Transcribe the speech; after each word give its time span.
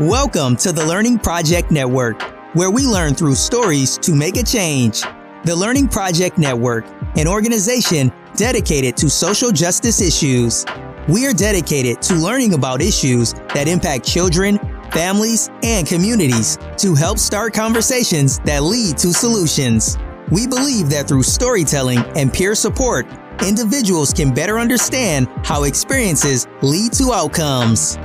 Welcome 0.00 0.54
to 0.58 0.70
the 0.70 0.86
Learning 0.86 1.18
Project 1.18 1.72
Network, 1.72 2.22
where 2.54 2.70
we 2.70 2.86
learn 2.86 3.14
through 3.14 3.34
stories 3.34 3.98
to 3.98 4.14
make 4.14 4.36
a 4.36 4.44
change. 4.44 5.02
The 5.42 5.56
Learning 5.56 5.88
Project 5.88 6.38
Network, 6.38 6.86
an 7.16 7.26
organization 7.26 8.12
dedicated 8.36 8.96
to 8.98 9.10
social 9.10 9.50
justice 9.50 10.00
issues. 10.00 10.64
We 11.08 11.26
are 11.26 11.32
dedicated 11.32 12.00
to 12.02 12.14
learning 12.14 12.54
about 12.54 12.80
issues 12.80 13.32
that 13.54 13.66
impact 13.66 14.06
children, 14.06 14.60
families, 14.92 15.50
and 15.64 15.84
communities 15.84 16.58
to 16.76 16.94
help 16.94 17.18
start 17.18 17.52
conversations 17.52 18.38
that 18.44 18.62
lead 18.62 18.98
to 18.98 19.12
solutions. 19.12 19.98
We 20.30 20.46
believe 20.46 20.90
that 20.90 21.08
through 21.08 21.24
storytelling 21.24 21.98
and 22.14 22.32
peer 22.32 22.54
support, 22.54 23.04
individuals 23.44 24.12
can 24.12 24.32
better 24.32 24.60
understand 24.60 25.26
how 25.42 25.64
experiences 25.64 26.46
lead 26.62 26.92
to 26.92 27.12
outcomes. 27.12 27.98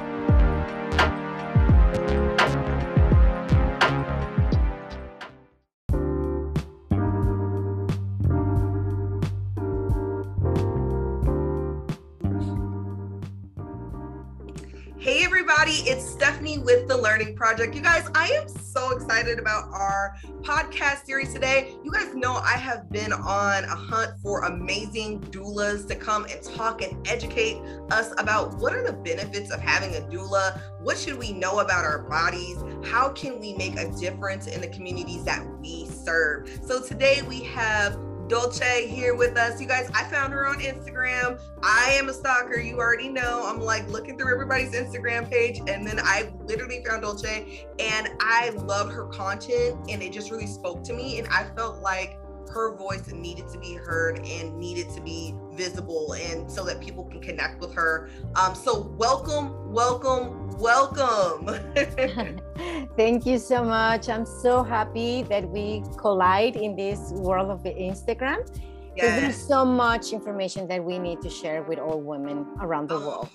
Learning 17.13 17.35
Project. 17.35 17.75
You 17.75 17.81
guys, 17.81 18.09
I 18.15 18.29
am 18.29 18.49
so 18.49 18.89
excited 18.89 19.37
about 19.37 19.71
our 19.71 20.15
podcast 20.41 21.05
series 21.05 21.31
today. 21.31 21.75
You 21.83 21.91
guys 21.91 22.15
know 22.15 22.33
I 22.33 22.57
have 22.57 22.89
been 22.89 23.13
on 23.13 23.63
a 23.65 23.75
hunt 23.75 24.19
for 24.23 24.45
amazing 24.45 25.21
doulas 25.25 25.87
to 25.89 25.95
come 25.95 26.25
and 26.25 26.41
talk 26.41 26.81
and 26.81 27.07
educate 27.07 27.61
us 27.91 28.13
about 28.17 28.55
what 28.55 28.73
are 28.73 28.83
the 28.83 28.93
benefits 28.93 29.51
of 29.51 29.61
having 29.61 29.95
a 29.95 29.99
doula? 30.09 30.59
What 30.81 30.97
should 30.97 31.19
we 31.19 31.33
know 31.33 31.59
about 31.59 31.85
our 31.85 31.99
bodies? 32.09 32.57
How 32.83 33.09
can 33.09 33.39
we 33.39 33.53
make 33.53 33.77
a 33.77 33.91
difference 33.91 34.47
in 34.47 34.59
the 34.59 34.69
communities 34.69 35.23
that 35.25 35.45
we 35.61 35.85
serve? 35.85 36.49
So 36.65 36.81
today 36.81 37.21
we 37.29 37.43
have 37.43 37.95
Dulce 38.33 38.87
here 38.87 39.13
with 39.13 39.37
us. 39.37 39.61
You 39.61 39.67
guys, 39.67 39.91
I 39.93 40.05
found 40.05 40.33
her 40.33 40.47
on 40.47 40.59
Instagram. 40.59 41.39
I 41.61 41.91
am 41.91 42.09
a 42.09 42.13
stalker. 42.13 42.59
You 42.59 42.79
already 42.79 43.07
know. 43.07 43.43
I'm 43.45 43.61
like 43.61 43.87
looking 43.87 44.17
through 44.17 44.33
everybody's 44.33 44.71
Instagram 44.71 45.29
page. 45.29 45.59
And 45.67 45.85
then 45.85 45.99
I 45.99 46.33
literally 46.39 46.83
found 46.83 47.03
Dulce 47.03 47.23
and 47.25 48.09
I 48.19 48.49
loved 48.55 48.91
her 48.91 49.05
content 49.05 49.77
and 49.87 50.01
it 50.01 50.11
just 50.11 50.31
really 50.31 50.47
spoke 50.47 50.83
to 50.85 50.93
me. 50.93 51.19
And 51.19 51.27
I 51.27 51.43
felt 51.55 51.83
like 51.83 52.17
her 52.49 52.75
voice 52.75 53.05
needed 53.11 53.49
to 53.49 53.59
be 53.59 53.75
heard 53.75 54.25
and 54.25 54.57
needed 54.57 54.89
to 54.95 55.01
be 55.01 55.35
visible 55.55 56.13
and 56.13 56.49
so 56.49 56.63
that 56.63 56.79
people 56.79 57.03
can 57.05 57.21
connect 57.21 57.59
with 57.59 57.73
her. 57.73 58.09
Um, 58.35 58.55
so 58.55 58.93
welcome, 58.97 59.71
welcome, 59.71 60.49
welcome. 60.57 61.47
Thank 62.97 63.25
you 63.25 63.39
so 63.39 63.63
much. 63.63 64.09
I'm 64.09 64.25
so 64.25 64.63
happy 64.63 65.23
that 65.23 65.49
we 65.49 65.83
collide 65.97 66.55
in 66.55 66.75
this 66.75 67.11
world 67.13 67.49
of 67.49 67.63
Instagram. 67.63 68.47
Yes. 68.95 69.21
There's 69.21 69.47
so 69.47 69.65
much 69.65 70.13
information 70.13 70.67
that 70.67 70.83
we 70.83 70.99
need 70.99 71.21
to 71.21 71.29
share 71.29 71.63
with 71.63 71.79
all 71.79 71.99
women 71.99 72.45
around 72.61 72.89
the 72.89 72.95
oh, 72.95 73.07
world. 73.07 73.29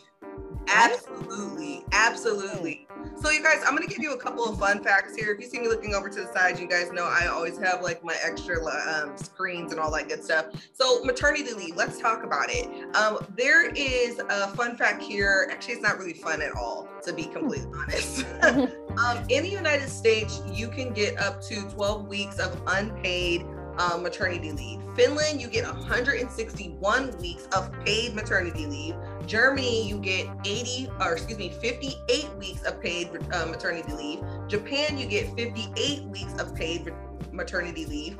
Absolutely. 0.71 1.85
Absolutely. 1.93 2.87
So, 3.21 3.31
you 3.31 3.43
guys, 3.43 3.63
I'm 3.67 3.75
going 3.77 3.87
to 3.87 3.93
give 3.93 4.03
you 4.03 4.13
a 4.13 4.19
couple 4.19 4.45
of 4.45 4.59
fun 4.59 4.83
facts 4.83 5.17
here. 5.17 5.33
If 5.33 5.41
you 5.41 5.47
see 5.47 5.59
me 5.59 5.69
looking 5.69 5.95
over 5.95 6.09
to 6.09 6.21
the 6.21 6.33
side, 6.33 6.59
you 6.59 6.69
guys 6.69 6.93
know 6.93 7.05
I 7.05 7.27
always 7.27 7.59
have 7.59 7.83
like 7.83 8.05
my 8.05 8.17
extra 8.23 8.65
um, 8.65 9.17
screens 9.17 9.73
and 9.73 9.81
all 9.81 9.91
that 9.93 10.09
good 10.09 10.23
stuff. 10.23 10.47
So, 10.73 11.03
maternity 11.05 11.53
leave, 11.53 11.77
let's 11.77 12.01
talk 12.01 12.23
about 12.23 12.51
it. 12.51 12.95
Um, 12.95 13.19
there 13.37 13.71
is 13.71 14.21
a 14.31 14.49
fun 14.49 14.77
fact 14.77 15.03
here. 15.03 15.49
Actually, 15.51 15.75
it's 15.75 15.83
not 15.83 15.99
really 15.99 16.15
fun 16.15 16.43
at 16.43 16.53
all, 16.53 16.89
to 17.03 17.13
be 17.13 17.25
completely 17.25 17.71
honest. 17.75 18.25
um, 18.43 19.19
in 19.29 19.43
the 19.43 19.51
United 19.51 19.89
States, 19.89 20.41
you 20.53 20.69
can 20.69 20.93
get 20.93 21.19
up 21.19 21.41
to 21.43 21.63
12 21.71 22.07
weeks 22.07 22.39
of 22.39 22.61
unpaid 22.67 23.45
um, 23.79 24.03
maternity 24.03 24.53
leave. 24.53 24.81
Finland, 24.95 25.41
you 25.41 25.49
get 25.49 25.65
161 25.65 27.17
weeks 27.19 27.47
of 27.53 27.73
paid 27.85 28.15
maternity 28.15 28.67
leave. 28.67 28.95
Germany, 29.29 29.87
you 29.87 29.99
get 29.99 30.27
80, 30.47 30.89
or 31.01 31.13
excuse 31.13 31.37
me, 31.37 31.51
58 31.61 32.35
weeks 32.39 32.63
of 32.65 32.81
paid 32.81 33.11
uh, 33.33 33.45
maternity 33.45 33.93
leave. 33.93 34.25
Japan, 34.49 34.97
you 34.97 35.07
get 35.07 35.37
58 35.37 36.05
weeks 36.05 36.33
of 36.41 36.55
paid 36.55 36.91
maternity 37.31 37.85
leave. 37.85 38.19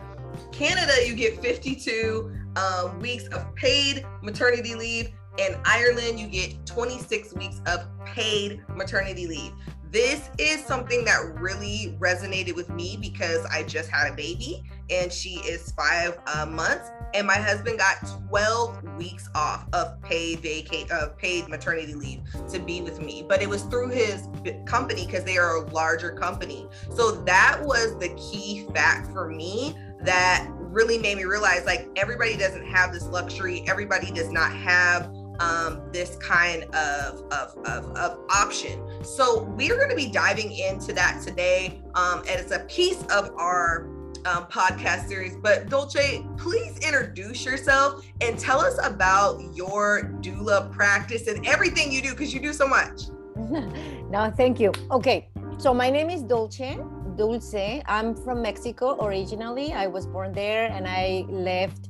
Canada, 0.53 0.93
you 1.07 1.15
get 1.15 1.41
52 1.41 2.31
uh, 2.57 2.93
weeks 3.01 3.27
of 3.29 3.55
paid 3.55 4.05
maternity 4.23 4.75
leave. 4.75 5.09
And 5.41 5.57
Ireland, 5.65 6.21
you 6.21 6.27
get 6.27 6.67
26 6.67 7.33
weeks 7.35 7.63
of 7.67 7.87
paid 8.05 8.63
maternity 8.69 9.27
leave. 9.27 9.53
This 9.91 10.29
is 10.39 10.63
something 10.65 11.05
that 11.07 11.41
really 11.41 11.97
resonated 11.99 12.55
with 12.55 12.69
me 12.69 12.99
because 13.01 13.45
I 13.47 13.63
just 13.63 13.89
had 13.89 14.13
a 14.13 14.15
baby 14.15 14.63
and 14.91 15.11
she 15.11 15.37
is 15.41 15.73
five 15.73 16.19
uh, 16.27 16.45
months 16.45 16.91
and 17.15 17.27
my 17.27 17.37
husband 17.37 17.79
got 17.79 17.97
12 18.29 18.97
weeks 18.99 19.31
off 19.35 19.67
of 19.73 20.01
paid 20.03 20.41
vacate 20.41 20.91
of 20.91 21.17
paid 21.17 21.49
maternity 21.49 21.95
leave 21.95 22.21
to 22.51 22.59
be 22.59 22.83
with 22.83 23.01
me 23.01 23.25
but 23.27 23.41
it 23.41 23.49
was 23.49 23.63
through 23.65 23.89
his 23.89 24.29
company 24.67 25.07
because 25.07 25.25
they 25.25 25.39
are 25.39 25.57
a 25.57 25.71
larger 25.71 26.13
company. 26.13 26.67
So 26.95 27.13
that 27.23 27.59
was 27.63 27.99
the 27.99 28.11
key 28.11 28.67
fact 28.75 29.11
for 29.13 29.29
me 29.29 29.75
that 30.03 30.47
really 30.51 30.99
made 30.99 31.17
me 31.17 31.25
realize 31.25 31.65
like 31.65 31.89
everybody 31.97 32.37
doesn't 32.37 32.67
have 32.67 32.93
this 32.93 33.05
luxury. 33.07 33.65
Everybody 33.67 34.11
does 34.11 34.31
not 34.31 34.53
have 34.53 35.11
um, 35.41 35.83
this 35.93 36.17
kind 36.17 36.65
of, 36.75 37.23
of, 37.33 37.57
of, 37.65 37.97
of 37.97 38.21
option. 38.31 38.83
So 39.05 39.43
we're 39.43 39.77
going 39.77 39.91
to 39.91 39.97
be 39.97 40.11
diving 40.11 40.53
into 40.53 40.93
that 40.95 41.23
today. 41.23 41.81
Um, 41.95 42.21
and 42.29 42.41
it's 42.41 42.53
a 42.53 42.61
piece 42.61 43.03
of 43.05 43.31
our 43.37 43.89
um, 44.27 44.47
podcast 44.47 45.09
series. 45.09 45.37
But 45.37 45.69
Dulce, 45.69 46.25
please 46.37 46.79
introduce 46.79 47.45
yourself 47.45 48.05
and 48.21 48.39
tell 48.39 48.61
us 48.61 48.79
about 48.83 49.41
your 49.55 50.15
doula 50.21 50.71
practice 50.73 51.29
and 51.29 51.47
everything 51.47 51.93
you 51.93 52.03
do 52.03 52.11
because 52.11 52.35
you 52.35 52.41
do 52.41 52.53
so 52.53 52.67
much. 52.67 53.03
no, 53.37 54.33
thank 54.37 54.59
you. 54.61 54.73
Okay, 54.91 55.29
so 55.59 55.73
my 55.73 55.91
name 55.91 56.11
is 56.11 56.23
Dolce. 56.23 56.79
Dulce. 57.17 57.83
I'm 57.87 58.15
from 58.15 58.43
Mexico 58.43 59.05
originally. 59.05 59.73
I 59.73 59.87
was 59.87 60.07
born 60.07 60.33
there 60.33 60.67
and 60.71 60.87
I 60.87 61.25
left. 61.29 61.89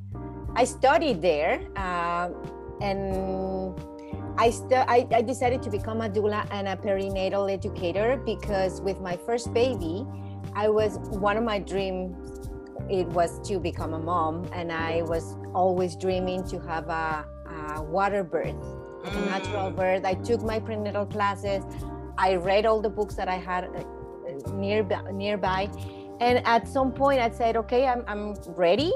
I 0.57 0.65
studied 0.65 1.21
there, 1.23 1.61
uh, 1.77 2.31
and 2.81 3.75
I, 4.39 4.51
st- 4.51 4.73
I, 4.73 5.07
I 5.13 5.23
decided 5.23 5.63
to 5.63 5.71
become 5.71 6.01
a 6.01 6.09
doula 6.09 6.47
and 6.51 6.69
a 6.69 6.77
perinatal 6.77 7.53
educator 7.53 8.21
because 8.25 8.81
with 8.81 9.01
my 9.01 9.17
first 9.17 9.53
baby, 9.53 10.07
I 10.55 10.69
was 10.69 10.99
one 11.11 11.37
of 11.37 11.45
my 11.45 11.59
dreams 11.59 12.39
it 12.89 13.07
was 13.09 13.39
to 13.49 13.59
become 13.59 13.93
a 13.93 13.99
mom 13.99 14.49
and 14.53 14.73
I 14.73 15.03
was 15.03 15.37
always 15.55 15.97
dreaming 15.97 16.45
to 16.49 16.59
have 16.61 16.89
a, 16.89 17.27
a 17.77 17.83
water 17.83 18.25
birth, 18.25 18.55
like 19.05 19.13
a 19.13 19.17
mm. 19.17 19.27
natural 19.27 19.71
birth. 19.71 20.05
I 20.05 20.15
took 20.15 20.43
my 20.43 20.59
prenatal 20.59 21.05
classes. 21.05 21.65
I 22.17 22.37
read 22.37 22.65
all 22.65 22.81
the 22.81 22.89
books 22.89 23.15
that 23.17 23.29
I 23.29 23.37
had 23.37 23.65
uh, 23.65 24.53
nearby, 24.53 25.03
nearby. 25.13 25.69
And 26.21 26.45
at 26.47 26.67
some 26.67 26.93
point 26.93 27.21
I 27.21 27.31
said, 27.31 27.57
okay, 27.57 27.87
I'm, 27.87 28.05
I'm 28.07 28.35
ready. 28.55 28.93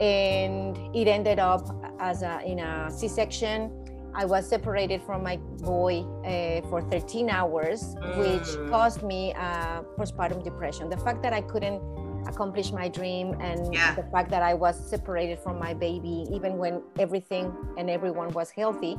And 0.00 0.76
it 0.96 1.06
ended 1.06 1.38
up 1.38 1.68
as 1.98 2.22
a, 2.22 2.40
in 2.44 2.58
a 2.58 2.90
C-section 2.90 3.70
I 4.14 4.24
was 4.24 4.48
separated 4.48 5.02
from 5.02 5.22
my 5.22 5.36
boy 5.36 6.00
uh, 6.24 6.68
for 6.68 6.82
13 6.82 7.30
hours, 7.30 7.94
which 8.16 8.42
mm. 8.42 8.70
caused 8.70 9.02
me 9.02 9.32
uh, 9.34 9.82
postpartum 9.98 10.42
depression. 10.42 10.88
The 10.90 10.96
fact 10.96 11.22
that 11.22 11.32
I 11.32 11.42
couldn't 11.42 11.80
accomplish 12.26 12.72
my 12.72 12.88
dream 12.88 13.36
and 13.40 13.72
yeah. 13.72 13.94
the 13.94 14.02
fact 14.04 14.30
that 14.30 14.42
I 14.42 14.54
was 14.54 14.76
separated 14.90 15.38
from 15.38 15.58
my 15.58 15.74
baby, 15.74 16.26
even 16.30 16.58
when 16.58 16.82
everything 16.98 17.52
and 17.78 17.88
everyone 17.88 18.30
was 18.30 18.50
healthy, 18.50 18.98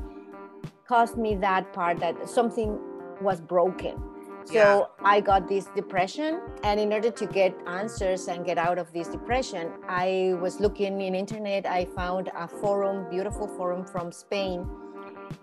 caused 0.88 1.18
me 1.18 1.36
that 1.36 1.71
part 1.74 2.00
that 2.00 2.30
something 2.30 2.80
was 3.21 3.42
broken. 3.42 4.01
So 4.46 4.54
yeah. 4.54 4.84
I 5.04 5.22
got 5.22 5.48
this 5.48 5.66
depression, 5.76 6.42
and 6.64 6.80
in 6.80 6.92
order 6.92 7.12
to 7.12 7.26
get 7.28 7.56
answers 7.68 8.28
and 8.28 8.46
get 8.46 8.58
out 8.58 8.78
of 8.78 8.92
this 8.92 9.08
depression, 9.08 9.72
I 9.88 10.36
was 10.42 10.60
looking 10.60 11.00
in 11.02 11.16
internet. 11.16 11.66
I 11.66 11.86
found 11.86 12.30
a 12.36 12.48
forum, 12.48 13.06
beautiful 13.10 13.48
forum 13.48 13.86
from 13.86 14.12
Spain, 14.12 14.68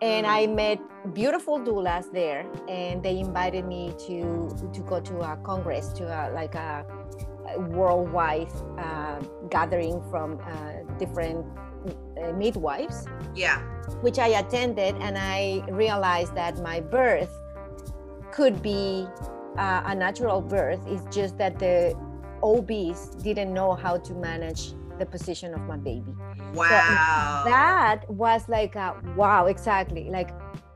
and 0.02 0.26
I 0.26 0.46
met 0.46 0.80
beautiful 1.14 1.58
doulas 1.60 2.12
there, 2.12 2.44
and 2.68 3.02
they 3.02 3.18
invited 3.18 3.64
me 3.66 3.94
to 4.06 4.50
to 4.72 4.80
go 4.82 5.00
to 5.00 5.20
a 5.20 5.36
congress, 5.44 5.92
to 5.94 6.04
a, 6.04 6.30
like 6.34 6.54
a, 6.54 6.84
a 7.54 7.60
worldwide 7.60 8.52
uh, 8.78 9.20
gathering 9.48 10.02
from 10.10 10.40
uh, 10.40 10.82
different 10.98 11.46
uh, 12.20 12.32
midwives. 12.32 13.06
Yeah, 13.34 13.62
which 14.02 14.18
I 14.18 14.28
attended, 14.42 14.96
and 15.00 15.16
I 15.16 15.62
realized 15.70 16.34
that 16.34 16.58
my 16.62 16.80
birth 16.80 17.30
could 18.32 18.62
be 18.62 19.06
uh, 19.56 19.82
a 19.86 19.94
natural 19.94 20.40
birth. 20.40 20.80
It's 20.86 21.04
just 21.14 21.36
that 21.38 21.58
the 21.58 21.94
OBs 22.42 23.14
didn't 23.22 23.52
know 23.52 23.74
how 23.74 23.96
to 23.98 24.14
manage 24.14 24.72
the 24.98 25.06
position 25.06 25.54
of 25.54 25.60
my 25.62 25.76
baby. 25.76 26.14
Wow. 26.54 27.42
So 27.44 27.50
that 27.50 28.04
was 28.10 28.48
like 28.48 28.74
a 28.76 28.94
wow, 29.16 29.46
exactly. 29.46 30.08
Like 30.10 30.30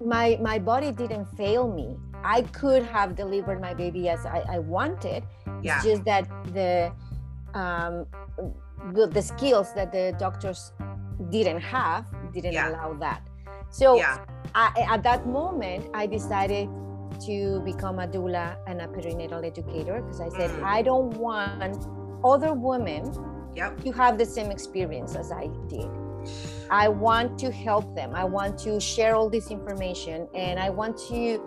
my 0.04 0.38
my 0.40 0.58
body 0.58 0.93
didn't 0.93 1.26
fail 1.37 1.72
me. 1.72 1.96
I 2.25 2.43
could 2.52 2.84
have 2.84 3.16
delivered 3.16 3.60
my 3.60 3.75
baby 3.75 4.08
as 4.08 4.25
I, 4.26 4.44
I 4.49 4.58
wanted. 4.60 5.25
Yeah. 5.62 5.76
It's 5.76 5.84
just 5.84 6.04
that 6.04 6.28
the 6.52 6.93
um, 7.54 8.06
the, 8.93 9.06
the 9.06 9.22
skills 9.22 9.72
that 9.75 9.93
the 9.93 10.14
doctors 10.19 10.72
didn't 11.31 11.60
have 11.60 12.06
didn't 12.32 12.52
Yeah. 12.52 12.70
allow 12.70 12.94
that. 12.94 13.22
So 13.70 13.96
Yeah. 13.96 14.19
I, 14.54 14.87
at 14.90 15.02
that 15.04 15.26
moment, 15.26 15.87
I 15.94 16.06
decided 16.06 16.69
to 17.27 17.61
become 17.65 17.99
a 17.99 18.07
doula 18.07 18.57
and 18.67 18.81
a 18.81 18.87
perinatal 18.89 19.45
educator 19.45 20.01
because 20.03 20.21
I 20.21 20.29
said 20.31 20.51
Mm. 20.51 20.65
I 20.65 20.83
don't 20.83 21.15
want 21.17 21.87
other 22.25 22.53
women 22.55 23.05
Yep. 23.55 23.81
to 23.85 23.93
have 23.93 24.17
the 24.19 24.25
same 24.27 24.51
experience 24.51 25.15
as 25.17 25.31
I 25.31 25.49
did. 25.69 25.91
I 26.71 26.89
want 26.89 27.39
to 27.41 27.51
help 27.51 27.95
them. 27.95 28.15
I 28.15 28.25
want 28.25 28.57
to 28.61 28.79
share 28.81 29.15
all 29.17 29.29
this 29.29 29.51
information 29.51 30.29
and 30.35 30.59
I 30.59 30.71
want 30.71 30.97
to 31.11 31.41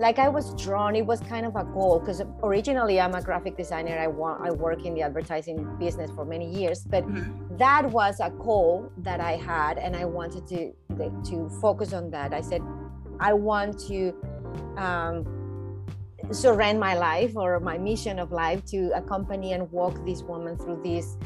like 0.00 0.18
I 0.18 0.28
was 0.28 0.54
drawn 0.54 0.96
it 0.96 1.06
was 1.06 1.20
kind 1.20 1.44
of 1.46 1.54
a 1.54 1.64
goal 1.64 2.00
because 2.00 2.22
originally 2.42 2.98
I'm 2.98 3.14
a 3.14 3.22
graphic 3.22 3.56
designer. 3.56 3.96
I 3.98 4.06
want 4.08 4.40
I 4.42 4.50
work 4.50 4.84
in 4.86 4.94
the 4.94 5.02
advertising 5.02 5.58
business 5.78 6.10
for 6.16 6.24
many 6.24 6.48
years, 6.60 6.82
but 6.94 7.04
Mhm. 7.06 7.58
that 7.58 7.84
was 7.90 8.18
a 8.20 8.30
goal 8.30 8.90
that 9.08 9.20
I 9.20 9.32
had 9.36 9.76
and 9.78 9.94
I 9.94 10.06
wanted 10.06 10.46
to 10.48 10.60
to 11.30 11.48
focus 11.60 11.92
on 11.92 12.10
that. 12.10 12.32
I 12.32 12.40
said 12.40 12.62
I 13.20 13.32
want 13.34 13.78
to 13.90 14.14
um, 14.76 15.26
surrender 16.30 16.80
my 16.80 16.94
life 16.94 17.36
or 17.36 17.58
my 17.60 17.76
mission 17.78 18.18
of 18.18 18.32
life 18.32 18.64
to 18.66 18.90
accompany 18.94 19.52
and 19.52 19.70
walk 19.70 19.94
this 20.06 20.22
woman 20.22 20.56
through 20.56 20.80
this 20.84 21.16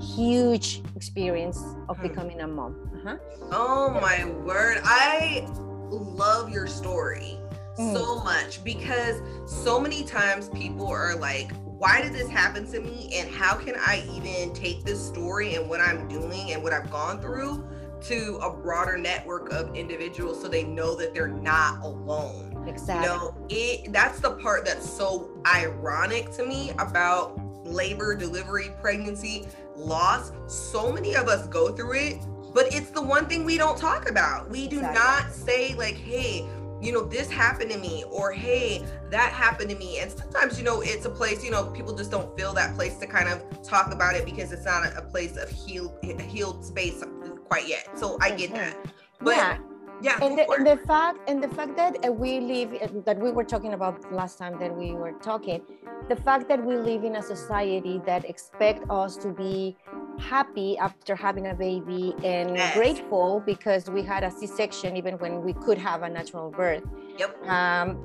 huge 0.00 0.82
experience 0.96 1.58
of 1.88 1.96
Hmm. 1.98 2.02
becoming 2.02 2.40
a 2.40 2.46
mom. 2.46 2.76
Uh-huh. 3.04 3.16
Oh 3.50 3.90
my 4.00 4.24
word. 4.44 4.80
I 4.84 5.46
love 5.90 6.50
your 6.50 6.66
story 6.66 7.38
Mm. 7.78 7.94
so 7.94 8.22
much 8.22 8.62
because 8.64 9.22
so 9.46 9.80
many 9.80 10.04
times 10.04 10.50
people 10.50 10.86
are 10.88 11.16
like, 11.16 11.52
why 11.78 12.02
did 12.02 12.12
this 12.12 12.28
happen 12.28 12.70
to 12.70 12.80
me? 12.80 13.10
And 13.14 13.28
how 13.30 13.54
can 13.54 13.74
I 13.76 14.04
even 14.14 14.52
take 14.54 14.84
this 14.84 15.04
story 15.04 15.54
and 15.54 15.68
what 15.68 15.80
I'm 15.80 16.06
doing 16.06 16.52
and 16.52 16.62
what 16.62 16.72
I've 16.74 16.90
gone 16.90 17.20
through 17.20 17.64
to 18.02 18.38
a 18.42 18.50
broader 18.54 18.98
network 18.98 19.50
of 19.52 19.74
individuals 19.74 20.40
so 20.40 20.48
they 20.48 20.64
know 20.64 20.94
that 20.96 21.14
they're 21.14 21.28
not 21.28 21.82
alone? 21.82 22.51
You 22.64 22.70
Exactly. 22.70 23.08
know, 23.08 23.34
it 23.48 23.92
that's 23.92 24.20
the 24.20 24.32
part 24.32 24.64
that's 24.64 24.88
so 24.88 25.30
ironic 25.46 26.30
to 26.32 26.46
me 26.46 26.70
about 26.78 27.38
labor, 27.66 28.14
delivery, 28.14 28.70
pregnancy, 28.80 29.46
loss. 29.76 30.32
So 30.46 30.92
many 30.92 31.14
of 31.16 31.28
us 31.28 31.46
go 31.48 31.72
through 31.72 31.94
it, 31.94 32.26
but 32.54 32.72
it's 32.72 32.90
the 32.90 33.02
one 33.02 33.26
thing 33.26 33.44
we 33.44 33.56
don't 33.58 33.78
talk 33.78 34.08
about. 34.08 34.48
We 34.50 34.68
do 34.68 34.78
Exactly. 34.78 35.00
not 35.00 35.32
say 35.32 35.74
like, 35.74 35.96
"Hey, 35.96 36.46
you 36.80 36.92
know, 36.92 37.02
this 37.02 37.30
happened 37.30 37.70
to 37.70 37.78
me," 37.78 38.04
or 38.10 38.32
"Hey, 38.32 38.84
that 39.10 39.32
happened 39.32 39.70
to 39.70 39.76
me." 39.76 39.98
And 40.00 40.10
sometimes, 40.10 40.58
you 40.58 40.64
know, 40.64 40.80
it's 40.82 41.04
a 41.04 41.10
place, 41.10 41.44
you 41.44 41.50
know, 41.50 41.64
people 41.66 41.94
just 41.94 42.10
don't 42.10 42.36
feel 42.38 42.52
that 42.54 42.74
place 42.74 42.96
to 42.98 43.06
kind 43.06 43.28
of 43.28 43.42
talk 43.62 43.92
about 43.92 44.14
it 44.16 44.24
because 44.24 44.52
it's 44.52 44.64
not 44.64 44.84
a, 44.96 45.02
place 45.02 45.36
of 45.36 45.48
healed 45.50 45.96
healed 46.28 46.64
space 46.64 47.02
quite 47.48 47.68
yet. 47.68 47.88
So 47.98 48.18
I 48.20 48.30
get 48.30 48.50
Mhm. 48.50 48.54
that. 48.54 48.76
But 49.20 49.36
yeah, 49.36 49.58
yeah, 50.02 50.18
and 50.22 50.38
the, 50.38 50.50
and 50.50 50.66
the 50.66 50.76
fact 50.76 51.18
and 51.28 51.42
the 51.42 51.48
fact 51.48 51.76
that 51.76 51.96
uh, 52.06 52.12
we 52.12 52.40
live 52.40 52.72
uh, 52.82 52.88
that 53.06 53.18
we 53.18 53.30
were 53.30 53.44
talking 53.44 53.72
about 53.74 54.10
last 54.12 54.38
time 54.38 54.58
that 54.58 54.74
we 54.74 54.92
were 54.92 55.12
talking 55.22 55.62
the 56.08 56.16
fact 56.16 56.48
that 56.48 56.62
we 56.64 56.76
live 56.76 57.04
in 57.04 57.16
a 57.16 57.22
society 57.22 58.00
that 58.04 58.28
expect 58.28 58.84
us 58.90 59.16
to 59.18 59.28
be 59.28 59.76
happy 60.18 60.76
after 60.78 61.14
having 61.14 61.46
a 61.46 61.54
baby 61.54 62.14
and 62.22 62.50
Yes. 62.58 62.74
grateful 62.74 63.42
because 63.46 63.88
we 63.88 64.02
had 64.02 64.22
a 64.24 64.30
c-section 64.30 64.96
even 64.96 65.14
when 65.18 65.42
we 65.42 65.52
could 65.54 65.78
have 65.78 66.02
a 66.02 66.08
natural 66.08 66.50
birth 66.50 66.82
Yep. 67.18 67.30
um, 67.48 67.98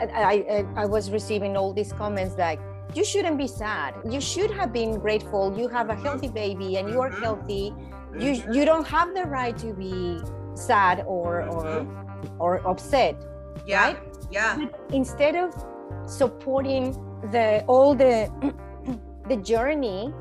I, 0.00 0.06
I, 0.14 0.64
I 0.76 0.86
was 0.86 1.10
receiving 1.10 1.56
all 1.56 1.72
these 1.72 1.92
comments 1.92 2.36
like 2.38 2.60
you 2.94 3.04
shouldn't 3.04 3.38
be 3.38 3.46
sad 3.46 3.94
you 4.08 4.20
should 4.20 4.50
have 4.52 4.72
been 4.72 4.98
grateful 4.98 5.56
you 5.58 5.68
have 5.68 5.90
a 5.90 5.94
healthy 5.94 6.28
baby 6.28 6.76
and 6.76 6.88
you 6.88 7.00
are 7.00 7.10
Mhm. 7.10 7.22
healthy 7.22 7.74
you 8.18 8.30
Mhm. 8.32 8.54
you 8.54 8.64
don't 8.64 8.86
have 8.86 9.14
the 9.14 9.24
right 9.24 9.56
to 9.58 9.72
be 9.74 10.22
sad 10.54 11.04
or 11.06 11.42
or 11.48 11.64
mm-hmm. 11.64 12.42
or 12.42 12.66
upset 12.66 13.16
yeah, 13.66 13.84
right? 13.84 13.98
yeah, 14.30 14.56
but 14.56 14.80
instead 14.92 15.36
of 15.36 15.54
supporting 16.06 16.92
the 17.30 17.64
all 17.66 17.94
the 17.94 18.30
the 19.28 19.36
journey 19.36 20.12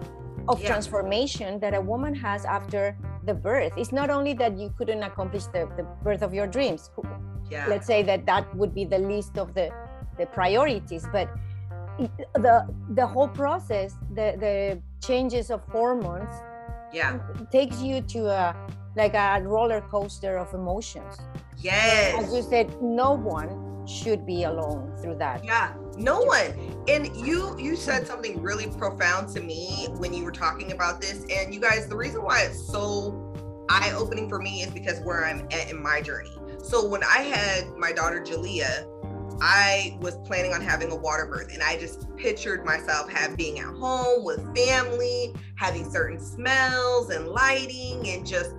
of 0.47 0.59
Yeah. 0.61 0.67
transformation 0.67 1.59
that 1.59 1.73
a 1.73 1.81
woman 1.81 2.13
has 2.15 2.45
after 2.45 2.97
the 3.25 3.33
birth 3.33 3.73
it's 3.77 3.91
not 3.91 4.09
only 4.09 4.33
that 4.33 4.57
you 4.57 4.73
couldn't 4.77 5.03
accomplish 5.03 5.45
the, 5.45 5.69
the 5.77 5.83
birth 6.03 6.21
of 6.21 6.33
your 6.33 6.47
dreams 6.47 6.89
yeah. 7.49 7.65
let's 7.67 7.85
say 7.85 8.03
that 8.03 8.25
that 8.25 8.43
would 8.55 8.73
be 8.73 8.85
the 8.85 8.97
list 8.97 9.37
of 9.37 9.53
the 9.53 9.69
the 10.17 10.25
priorities 10.27 11.05
but 11.11 11.29
the 12.35 12.67
the 12.95 13.05
whole 13.05 13.27
process 13.27 13.95
the 14.15 14.35
the 14.39 14.81
changes 15.05 15.51
of 15.51 15.61
hormones 15.71 16.33
yeah. 16.93 17.19
takes 17.51 17.81
you 17.81 18.01
to 18.01 18.27
a 18.27 18.55
like 18.99 19.15
a 19.15 19.41
roller 19.55 19.81
coaster 19.81 20.37
of 20.37 20.53
emotions 20.53 21.15
Yes. 21.57 22.23
as 22.23 22.33
you 22.33 22.41
said 22.41 22.67
no 22.81 23.13
one 23.13 23.49
should 23.87 24.25
be 24.25 24.43
alone 24.43 24.95
through 25.01 25.17
that 25.25 25.43
Yeah. 25.43 25.73
No 25.97 26.21
one. 26.21 26.53
And 26.87 27.13
you 27.27 27.57
you 27.59 27.75
said 27.75 28.07
something 28.07 28.41
really 28.41 28.67
profound 28.83 29.27
to 29.35 29.41
me 29.41 29.87
when 29.97 30.13
you 30.13 30.23
were 30.23 30.31
talking 30.31 30.71
about 30.71 31.01
this. 31.01 31.25
And 31.35 31.53
you 31.53 31.59
guys, 31.59 31.87
the 31.87 31.97
reason 31.97 32.23
why 32.23 32.43
it's 32.43 32.61
so 32.71 32.85
eye-opening 33.67 34.29
for 34.29 34.39
me 34.39 34.61
is 34.61 34.71
because 34.71 35.01
where 35.01 35.25
I'm 35.25 35.41
at 35.51 35.69
in 35.69 35.81
my 35.81 36.01
journey. 36.01 36.35
So 36.63 36.87
when 36.87 37.03
I 37.03 37.19
had 37.35 37.75
my 37.75 37.91
daughter 37.91 38.21
Jalea, 38.21 38.87
I 39.41 39.97
was 39.99 40.15
planning 40.25 40.53
on 40.53 40.61
having 40.61 40.89
a 40.91 40.95
water 40.95 41.25
birth 41.25 41.53
and 41.53 41.61
I 41.61 41.77
just 41.77 42.13
pictured 42.15 42.63
myself 42.65 43.09
have 43.11 43.35
being 43.35 43.59
at 43.59 43.65
home 43.65 44.23
with 44.23 44.39
family, 44.55 45.33
having 45.55 45.89
certain 45.89 46.19
smells 46.19 47.09
and 47.09 47.27
lighting 47.27 48.07
and 48.07 48.25
just 48.25 48.51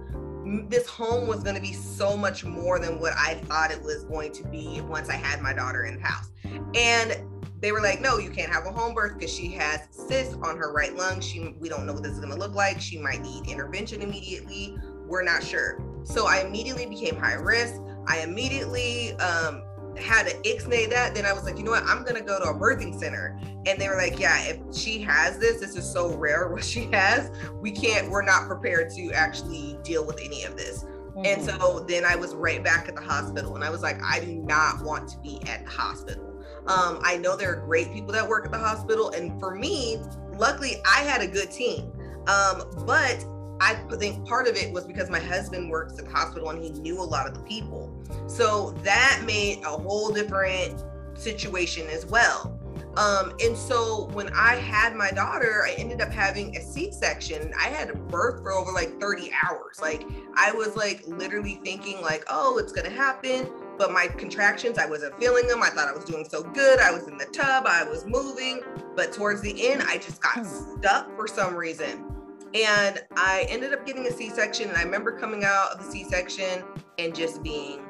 this 0.68 0.88
home 0.88 1.28
was 1.28 1.42
going 1.42 1.54
to 1.54 1.60
be 1.60 1.72
so 1.72 2.16
much 2.16 2.44
more 2.44 2.78
than 2.78 2.98
what 2.98 3.12
I 3.16 3.34
thought 3.46 3.70
it 3.70 3.82
was 3.82 4.04
going 4.04 4.32
to 4.32 4.44
be 4.48 4.80
once 4.82 5.08
I 5.08 5.14
had 5.14 5.40
my 5.40 5.52
daughter 5.52 5.84
in 5.84 5.96
the 5.96 6.02
house. 6.02 6.30
And 6.74 7.24
they 7.60 7.72
were 7.72 7.80
like, 7.80 8.00
no, 8.00 8.18
you 8.18 8.30
can't 8.30 8.50
have 8.50 8.66
a 8.66 8.72
home 8.72 8.94
birth 8.94 9.18
because 9.18 9.32
she 9.32 9.48
has 9.52 9.86
cysts 9.90 10.34
on 10.42 10.56
her 10.56 10.72
right 10.72 10.94
lung. 10.94 11.20
She 11.20 11.54
we 11.60 11.68
don't 11.68 11.86
know 11.86 11.92
what 11.92 12.02
this 12.02 12.12
is 12.12 12.20
gonna 12.20 12.36
look 12.36 12.54
like. 12.54 12.80
She 12.80 12.98
might 12.98 13.20
need 13.20 13.46
intervention 13.48 14.02
immediately. 14.02 14.76
We're 15.06 15.22
not 15.22 15.42
sure. 15.42 15.82
So 16.04 16.26
I 16.26 16.40
immediately 16.40 16.86
became 16.86 17.16
high 17.16 17.34
risk. 17.34 17.80
I 18.06 18.20
immediately 18.20 19.12
um 19.14 19.62
had 20.02 20.26
to 20.26 20.34
ixnay 20.42 20.88
that. 20.90 21.14
Then 21.14 21.26
I 21.26 21.32
was 21.32 21.44
like, 21.44 21.58
you 21.58 21.64
know 21.64 21.72
what? 21.72 21.84
I'm 21.84 22.04
gonna 22.04 22.20
go 22.22 22.38
to 22.38 22.50
a 22.50 22.54
birthing 22.54 22.98
center. 22.98 23.38
And 23.66 23.80
they 23.80 23.88
were 23.88 23.96
like, 23.96 24.18
yeah, 24.18 24.40
if 24.44 24.58
she 24.74 25.00
has 25.02 25.38
this, 25.38 25.60
this 25.60 25.76
is 25.76 25.90
so 25.90 26.14
rare 26.16 26.48
what 26.48 26.64
she 26.64 26.84
has. 26.92 27.30
We 27.60 27.70
can't, 27.70 28.10
we're 28.10 28.24
not 28.24 28.46
prepared 28.46 28.90
to 28.96 29.12
actually 29.12 29.78
deal 29.82 30.06
with 30.06 30.20
any 30.22 30.44
of 30.44 30.56
this. 30.56 30.84
And 31.24 31.42
Mhm. 31.42 31.60
so 31.60 31.80
then 31.80 32.04
I 32.04 32.16
was 32.16 32.34
right 32.34 32.62
back 32.62 32.88
at 32.88 32.94
the 32.94 33.02
hospital, 33.02 33.54
and 33.56 33.64
I 33.64 33.68
was 33.68 33.82
like, 33.82 34.00
I 34.02 34.20
do 34.20 34.32
not 34.36 34.82
want 34.82 35.08
to 35.10 35.18
be 35.18 35.42
at 35.46 35.64
the 35.64 35.70
hospital. 35.70 36.24
Um, 36.66 37.00
I 37.02 37.16
know 37.16 37.36
there 37.36 37.52
are 37.52 37.66
great 37.66 37.92
people 37.92 38.12
that 38.12 38.26
work 38.26 38.46
at 38.46 38.52
the 38.52 38.58
hospital, 38.58 39.10
and 39.10 39.38
for 39.40 39.54
me, 39.54 40.00
luckily, 40.36 40.76
I 40.86 41.00
had 41.00 41.20
a 41.20 41.26
good 41.26 41.50
team. 41.50 41.92
Um, 42.26 42.62
but 42.86 43.24
I 43.60 43.74
think 43.98 44.26
part 44.26 44.48
of 44.48 44.56
it 44.56 44.72
was 44.72 44.86
because 44.86 45.10
my 45.10 45.20
husband 45.20 45.70
works 45.70 45.98
at 45.98 46.06
the 46.06 46.10
hospital 46.10 46.48
and 46.50 46.62
he 46.62 46.70
knew 46.70 46.98
a 47.00 47.04
lot 47.04 47.28
of 47.28 47.34
the 47.34 47.40
people. 47.40 47.92
So 48.26 48.70
that 48.82 49.22
made 49.26 49.62
a 49.64 49.70
whole 49.70 50.10
different 50.10 50.82
situation 51.14 51.86
as 51.88 52.06
well. 52.06 52.56
Um, 52.96 53.34
and 53.40 53.56
so 53.56 54.08
when 54.12 54.30
I 54.30 54.56
had 54.56 54.96
my 54.96 55.10
daughter, 55.10 55.64
I 55.64 55.74
ended 55.78 56.00
up 56.00 56.10
having 56.10 56.56
a 56.56 56.60
C-section. 56.60 57.52
I 57.56 57.68
had 57.68 57.88
to 57.88 57.94
birth 57.94 58.42
for 58.42 58.52
over 58.52 58.72
like 58.72 58.98
30 59.00 59.30
hours. 59.44 59.80
Like 59.80 60.04
I 60.34 60.52
was 60.52 60.74
like 60.74 61.06
literally 61.06 61.60
thinking 61.62 62.00
like, 62.00 62.24
oh, 62.28 62.58
it's 62.58 62.72
gonna 62.72 62.90
happen. 62.90 63.48
But 63.78 63.92
my 63.92 64.08
contractions, 64.08 64.76
I 64.76 64.86
wasn't 64.86 65.18
feeling 65.20 65.46
them. 65.46 65.62
I 65.62 65.70
thought 65.70 65.88
I 65.88 65.92
was 65.92 66.04
doing 66.04 66.26
so 66.28 66.42
good. 66.42 66.80
I 66.80 66.90
was 66.90 67.06
in 67.06 67.16
the 67.16 67.26
tub, 67.26 67.64
I 67.66 67.84
was 67.84 68.06
moving. 68.06 68.60
But 68.96 69.12
towards 69.12 69.40
the 69.40 69.70
end, 69.70 69.82
I 69.86 69.98
just 69.98 70.20
got 70.20 70.44
stuck 70.44 71.14
for 71.14 71.28
some 71.28 71.54
reason. 71.54 72.19
And 72.54 73.00
I 73.16 73.46
ended 73.48 73.72
up 73.72 73.86
getting 73.86 74.06
a 74.06 74.10
C-section. 74.10 74.68
And 74.68 74.76
I 74.76 74.82
remember 74.82 75.18
coming 75.18 75.44
out 75.44 75.72
of 75.72 75.78
the 75.78 75.90
C-section 75.90 76.64
and 76.98 77.14
just 77.14 77.42
being, 77.42 77.80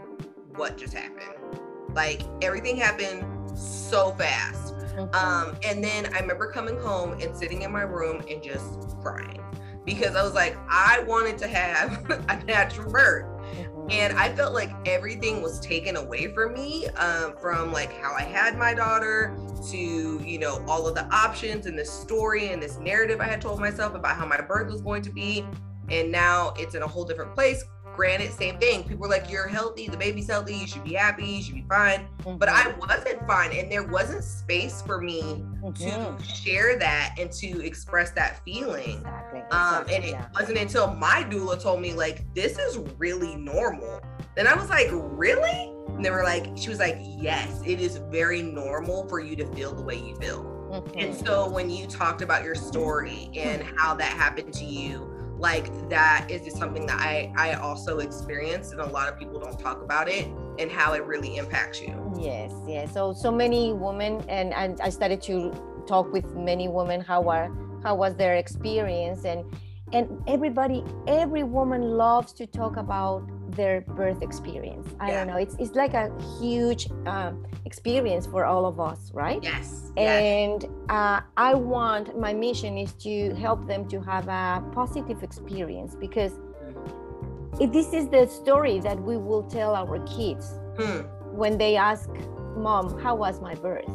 what 0.55 0.76
just 0.76 0.95
happened? 0.95 1.61
Like 1.95 2.23
everything 2.43 2.76
happened 2.76 3.59
so 3.59 4.12
fast. 4.12 4.75
Um, 5.14 5.57
and 5.64 5.83
then 5.83 6.12
I 6.14 6.21
remember 6.21 6.50
coming 6.50 6.79
home 6.79 7.12
and 7.21 7.35
sitting 7.35 7.62
in 7.62 7.73
my 7.73 7.83
room 7.83 8.23
and 8.29 8.43
just 8.43 8.81
crying 9.00 9.40
because 9.85 10.14
I 10.14 10.23
was 10.23 10.35
like, 10.35 10.57
I 10.69 11.05
wanted 11.07 11.38
to 11.38 11.49
have 11.49 12.11
a 12.29 12.45
natural 12.45 12.90
birth. 12.93 13.30
And 13.91 14.17
I 14.17 14.33
felt 14.35 14.55
like 14.55 14.71
everything 14.87 15.43
was 15.43 15.59
taken 15.59 15.97
away 15.97 16.33
from 16.33 16.55
me 16.55 16.87
um, 16.91 17.35
from 17.41 17.73
like 17.73 17.93
how 18.01 18.15
I 18.15 18.23
had 18.23 18.57
my 18.57 18.73
daughter 18.73 19.37
to, 19.71 19.77
you 19.77 20.39
know, 20.39 20.65
all 20.69 20.87
of 20.87 20.95
the 20.95 21.05
options 21.13 21.67
and 21.67 21.77
this 21.77 21.91
story 21.91 22.51
and 22.51 22.63
this 22.63 22.79
narrative 22.79 23.21
I 23.21 23.25
had 23.25 23.41
told 23.41 23.59
myself 23.59 23.95
about 23.97 24.17
how 24.17 24.27
my 24.27 24.41
birth 24.41 24.71
was 24.71 24.81
going 24.81 25.03
to 25.03 25.11
be. 25.11 25.45
And 25.89 26.13
now 26.13 26.55
it's 26.57 26.77
in 26.77 26.83
a 26.83 26.87
whole 26.87 27.05
different 27.05 27.35
place. 27.35 27.65
Granted, 27.95 28.33
same 28.33 28.59
thing. 28.59 28.83
People 28.83 28.99
were 28.99 29.09
like, 29.09 29.31
"You're 29.31 29.49
healthy. 29.49 29.89
The 29.89 29.97
baby's 29.97 30.29
healthy. 30.29 30.55
You 30.55 30.67
should 30.67 30.85
be 30.85 30.95
happy. 30.95 31.27
You 31.27 31.43
should 31.43 31.55
be 31.55 31.67
fine." 31.69 32.09
Mm-hmm. 32.21 32.39
But 32.39 32.49
I 32.49 32.73
wasn't 32.73 33.27
fine, 33.27 33.53
and 33.53 33.71
there 33.71 33.87
wasn't 33.87 34.25
space 34.25 34.83
for 34.83 35.01
me 35.01 35.23
mm-hmm. 35.63 36.17
to 36.17 36.25
share 36.25 36.79
that 36.79 37.17
and 37.19 37.31
to 37.33 37.65
express 37.65 38.11
that 38.13 38.45
feeling. 38.45 38.99
Exactly. 38.99 39.41
Um, 39.51 39.85
and 39.91 40.05
it 40.05 40.11
yeah. 40.11 40.27
wasn't 40.35 40.59
until 40.59 40.95
my 40.95 41.27
doula 41.29 41.61
told 41.61 41.81
me 41.81 41.93
like, 41.93 42.33
"This 42.35 42.59
is 42.59 42.79
really 42.99 43.37
normal." 43.37 44.01
Then 44.37 44.47
I 44.47 44.55
was 44.55 44.69
like, 44.71 44.89
"Really?" 44.93 45.75
And 46.01 46.05
they 46.07 46.11
were 46.11 46.25
like, 46.25 46.47
she 46.57 46.71
was 46.71 46.79
like, 46.79 46.97
yes, 46.99 47.63
it 47.67 47.79
is 47.79 47.99
very 48.11 48.41
normal 48.41 49.07
for 49.07 49.21
you 49.21 49.37
to 49.37 49.47
feel 49.49 49.75
the 49.75 49.83
way 49.83 49.97
you 49.97 50.17
feel. 50.17 50.45
Mm-hmm. 50.73 50.99
And 50.99 51.15
so 51.15 51.47
when 51.51 51.69
you 51.69 51.87
talked 51.87 52.23
about 52.23 52.43
your 52.43 52.55
story 52.55 53.29
and 53.35 53.63
how 53.77 53.95
that 53.97 54.11
happened 54.11 54.55
to 54.55 54.65
you, 54.65 55.20
like 55.41 55.89
that 55.89 56.27
is 56.29 56.43
just 56.43 56.59
something 56.59 56.87
that 56.87 57.01
I 57.01 57.33
I 57.37 57.55
also 57.55 57.99
experienced 57.99 58.73
and 58.73 58.81
a 58.81 58.87
lot 58.87 59.09
of 59.09 59.19
people 59.19 59.41
don't 59.41 59.59
talk 59.59 59.83
about 59.83 60.09
it 60.09 60.27
and 60.59 60.71
how 60.71 60.93
it 60.93 61.05
really 61.05 61.37
impacts 61.37 61.81
you. 61.81 62.13
Yes, 62.19 62.53
yes. 62.69 62.93
So 62.93 63.13
so 63.15 63.33
many 63.33 63.73
women 63.73 64.23
and 64.29 64.53
and 64.53 64.81
I 64.81 64.91
started 64.91 65.23
to 65.23 65.53
talk 65.89 66.13
with 66.13 66.35
many 66.37 66.69
women 66.69 67.01
how 67.01 67.29
are 67.29 67.51
how 67.83 67.95
was 67.95 68.15
their 68.17 68.37
experience 68.37 69.25
and 69.25 69.45
and 69.93 70.23
everybody 70.29 70.85
every 71.07 71.43
woman 71.43 71.83
loves 71.83 72.33
to 72.35 72.47
talk 72.47 72.77
about 72.77 73.27
their 73.57 73.80
birth 73.83 74.23
experience 74.23 74.87
i 75.00 75.09
yeah. 75.09 75.16
don't 75.16 75.26
know 75.26 75.37
it's 75.37 75.54
it's 75.59 75.75
like 75.75 75.95
a 75.95 76.11
huge 76.40 76.88
uh, 77.07 77.33
experience 77.64 78.26
for 78.26 78.45
all 78.45 78.66
of 78.66 78.80
us 78.80 79.11
right 79.12 79.42
yes 79.42 79.92
and 79.97 80.62
yes. 80.62 80.73
Uh, 80.88 81.21
i 81.37 81.54
want 81.54 82.19
my 82.19 82.33
mission 82.33 82.76
is 82.76 82.92
to 82.95 83.35
help 83.35 83.66
them 83.66 83.87
to 83.88 84.00
have 84.00 84.28
a 84.28 84.62
positive 84.73 85.23
experience 85.23 85.95
because 85.95 86.33
if 87.61 87.73
this 87.73 87.92
is 87.92 88.09
the 88.09 88.26
story 88.26 88.80
that 88.80 89.00
we 89.00 89.16
will 89.16 89.42
tell 89.42 89.75
our 89.75 89.99
kids 90.07 90.54
hmm. 90.78 91.00
when 91.37 91.59
they 91.59 91.76
ask 91.76 92.09
mom 92.57 92.99
how 93.00 93.14
was 93.14 93.40
my 93.40 93.54
birth 93.54 93.88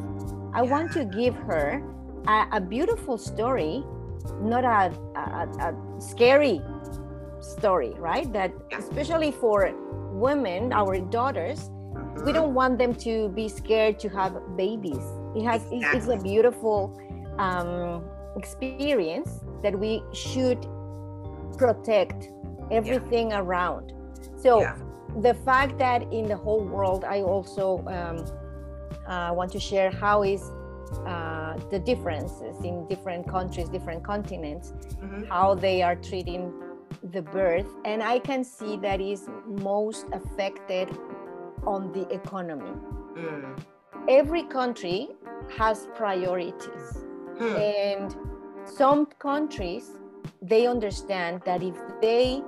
i 0.53 0.63
yeah. 0.63 0.71
want 0.71 0.91
to 0.91 1.05
give 1.05 1.35
her 1.35 1.83
a, 2.27 2.47
a 2.53 2.62
beautiful 2.62 3.17
story 3.17 3.83
not 4.41 4.63
a, 4.63 4.93
a, 5.19 5.69
a 5.69 6.01
scary 6.01 6.62
story, 7.42 7.94
right? 7.98 8.32
That 8.34 8.51
especially 8.77 9.32
for 9.32 9.72
women, 10.12 10.74
our 10.74 11.00
daughters, 11.00 11.70
we 11.70 12.00
mm-hmm. 12.00 12.34
don't 12.34 12.54
want 12.54 12.77
them 12.77 12.96
to 12.96 13.30
be 13.30 13.50
scared 13.50 14.00
to 14.00 14.10
have 14.10 14.34
babies. 14.56 15.06
It 15.36 15.44
has 15.44 15.62
exactly. 15.72 15.98
it's 15.98 16.08
a 16.08 16.18
beautiful 16.18 17.00
um, 17.38 18.04
experience 18.38 19.42
that 19.63 19.77
we 19.77 20.04
should 20.13 20.65
protect 21.58 22.30
everything 22.72 23.32
yeah. 23.32 23.39
around. 23.39 23.94
So 24.38 24.62
yeah. 24.62 24.77
the 25.22 25.34
fact 25.34 25.77
that 25.80 26.01
in 26.13 26.27
the 26.27 26.38
whole 26.38 26.63
world, 26.63 27.04
I 27.04 27.22
also 27.22 27.84
um, 27.88 28.25
uh, 29.08 29.34
want 29.34 29.51
to 29.51 29.60
share 29.60 29.92
how 29.92 30.24
is 30.24 30.51
uh, 31.06 31.58
the 31.70 31.80
differences 31.80 32.63
in 32.63 32.88
different 32.88 33.27
countries, 33.27 33.70
different 33.70 34.04
continents, 34.04 34.72
mm-hmm. 34.72 35.24
how 35.25 35.56
they 35.56 35.82
are 35.82 35.96
treating 35.96 36.54
the 37.04 37.22
birth. 37.22 37.68
And 37.86 38.02
I 38.04 38.20
can 38.20 38.44
see 38.44 38.78
that 38.78 39.02
is 39.02 39.28
most 39.46 40.06
affected 40.12 40.90
on 41.66 41.92
the 41.92 42.08
economy. 42.14 42.72
Mm. 43.16 43.60
Every 44.08 44.44
country 44.44 45.10
has 45.58 45.88
priorities. 45.96 47.04
Hmm. 47.38 47.56
And 47.56 48.16
some 48.66 49.06
countries, 49.20 49.90
they 50.42 50.68
understand 50.68 51.42
that 51.46 51.64
if 51.64 51.75
they 52.02 52.42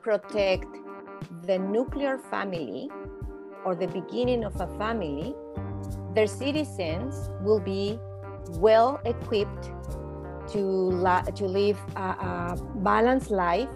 protect 0.00 0.66
the 1.46 1.58
nuclear 1.58 2.18
family 2.18 2.90
or 3.64 3.74
the 3.74 3.88
beginning 3.88 4.44
of 4.44 4.60
a 4.60 4.66
family, 4.78 5.34
their 6.14 6.26
citizens 6.26 7.30
will 7.42 7.60
be 7.60 7.98
well 8.58 9.00
equipped 9.04 9.70
to, 10.48 10.58
la- 10.58 11.22
to 11.22 11.46
live 11.46 11.78
a, 11.96 12.00
a 12.00 12.56
balanced 12.76 13.30
life 13.30 13.68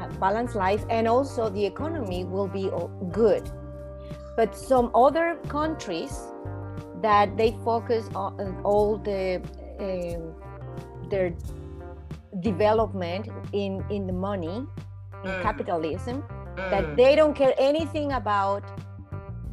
a 0.00 0.08
balanced 0.18 0.54
life 0.54 0.84
and 0.90 1.08
also 1.08 1.48
the 1.48 1.64
economy 1.64 2.24
will 2.24 2.48
be 2.48 2.70
good 3.10 3.50
but 4.36 4.56
some 4.56 4.90
other 4.94 5.36
countries 5.48 6.16
that 7.02 7.36
they 7.36 7.56
focus 7.64 8.08
on 8.14 8.60
all 8.64 8.98
the 8.98 9.40
uh, 9.80 11.08
their 11.10 11.34
development 12.40 13.28
in 13.52 13.84
in 13.90 14.06
the 14.06 14.12
money 14.12 14.66
in 15.24 15.30
mm. 15.30 15.42
capitalism 15.42 16.22
mm. 16.22 16.70
that 16.70 16.96
they 16.96 17.14
don't 17.16 17.34
care 17.34 17.54
anything 17.58 18.12
about 18.12 18.62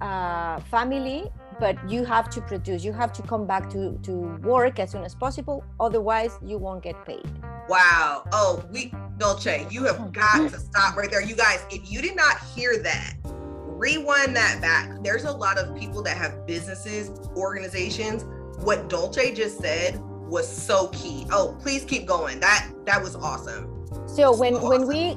uh, 0.01 0.59
family 0.59 1.31
but 1.59 1.77
you 1.89 2.05
have 2.05 2.29
to 2.31 2.41
produce. 2.41 2.83
You 2.83 2.93
have 2.93 3.13
to 3.13 3.21
come 3.21 3.45
back 3.45 3.69
to 3.71 3.97
to 4.03 4.11
work 4.43 4.79
as 4.79 4.91
soon 4.91 5.03
as 5.03 5.15
possible 5.15 5.63
otherwise 5.79 6.37
you 6.43 6.57
won't 6.57 6.83
get 6.83 6.95
paid. 7.05 7.25
Wow. 7.69 8.23
Oh 8.31 8.63
we 8.71 8.91
Dulce 9.17 9.71
you 9.71 9.85
have 9.85 9.99
oh, 9.99 10.09
got 10.09 10.51
to 10.51 10.59
stop 10.71 10.95
right 10.95 11.09
there. 11.09 11.21
You 11.21 11.35
guys 11.35 11.65
if 11.69 11.91
you 11.91 12.01
did 12.01 12.15
not 12.15 12.39
hear 12.55 12.77
that 12.79 13.15
rewind 13.23 14.35
that 14.35 14.61
back. 14.61 15.03
There's 15.03 15.25
a 15.25 15.31
lot 15.31 15.57
of 15.57 15.75
people 15.75 16.01
that 16.03 16.17
have 16.17 16.45
businesses 16.45 17.11
organizations. 17.35 18.23
What 18.63 18.89
Dulce 18.89 19.35
just 19.35 19.59
said 19.59 19.99
was 20.01 20.47
so 20.47 20.87
key. 20.89 21.25
Oh 21.31 21.57
please 21.61 21.85
keep 21.85 22.05
going. 22.05 22.39
That 22.39 22.69
that 22.85 23.01
was 23.01 23.15
awesome. 23.15 23.71
So 24.07 24.35
when 24.35 24.55
awesome. 24.55 24.69
when 24.69 24.87
we 24.87 25.13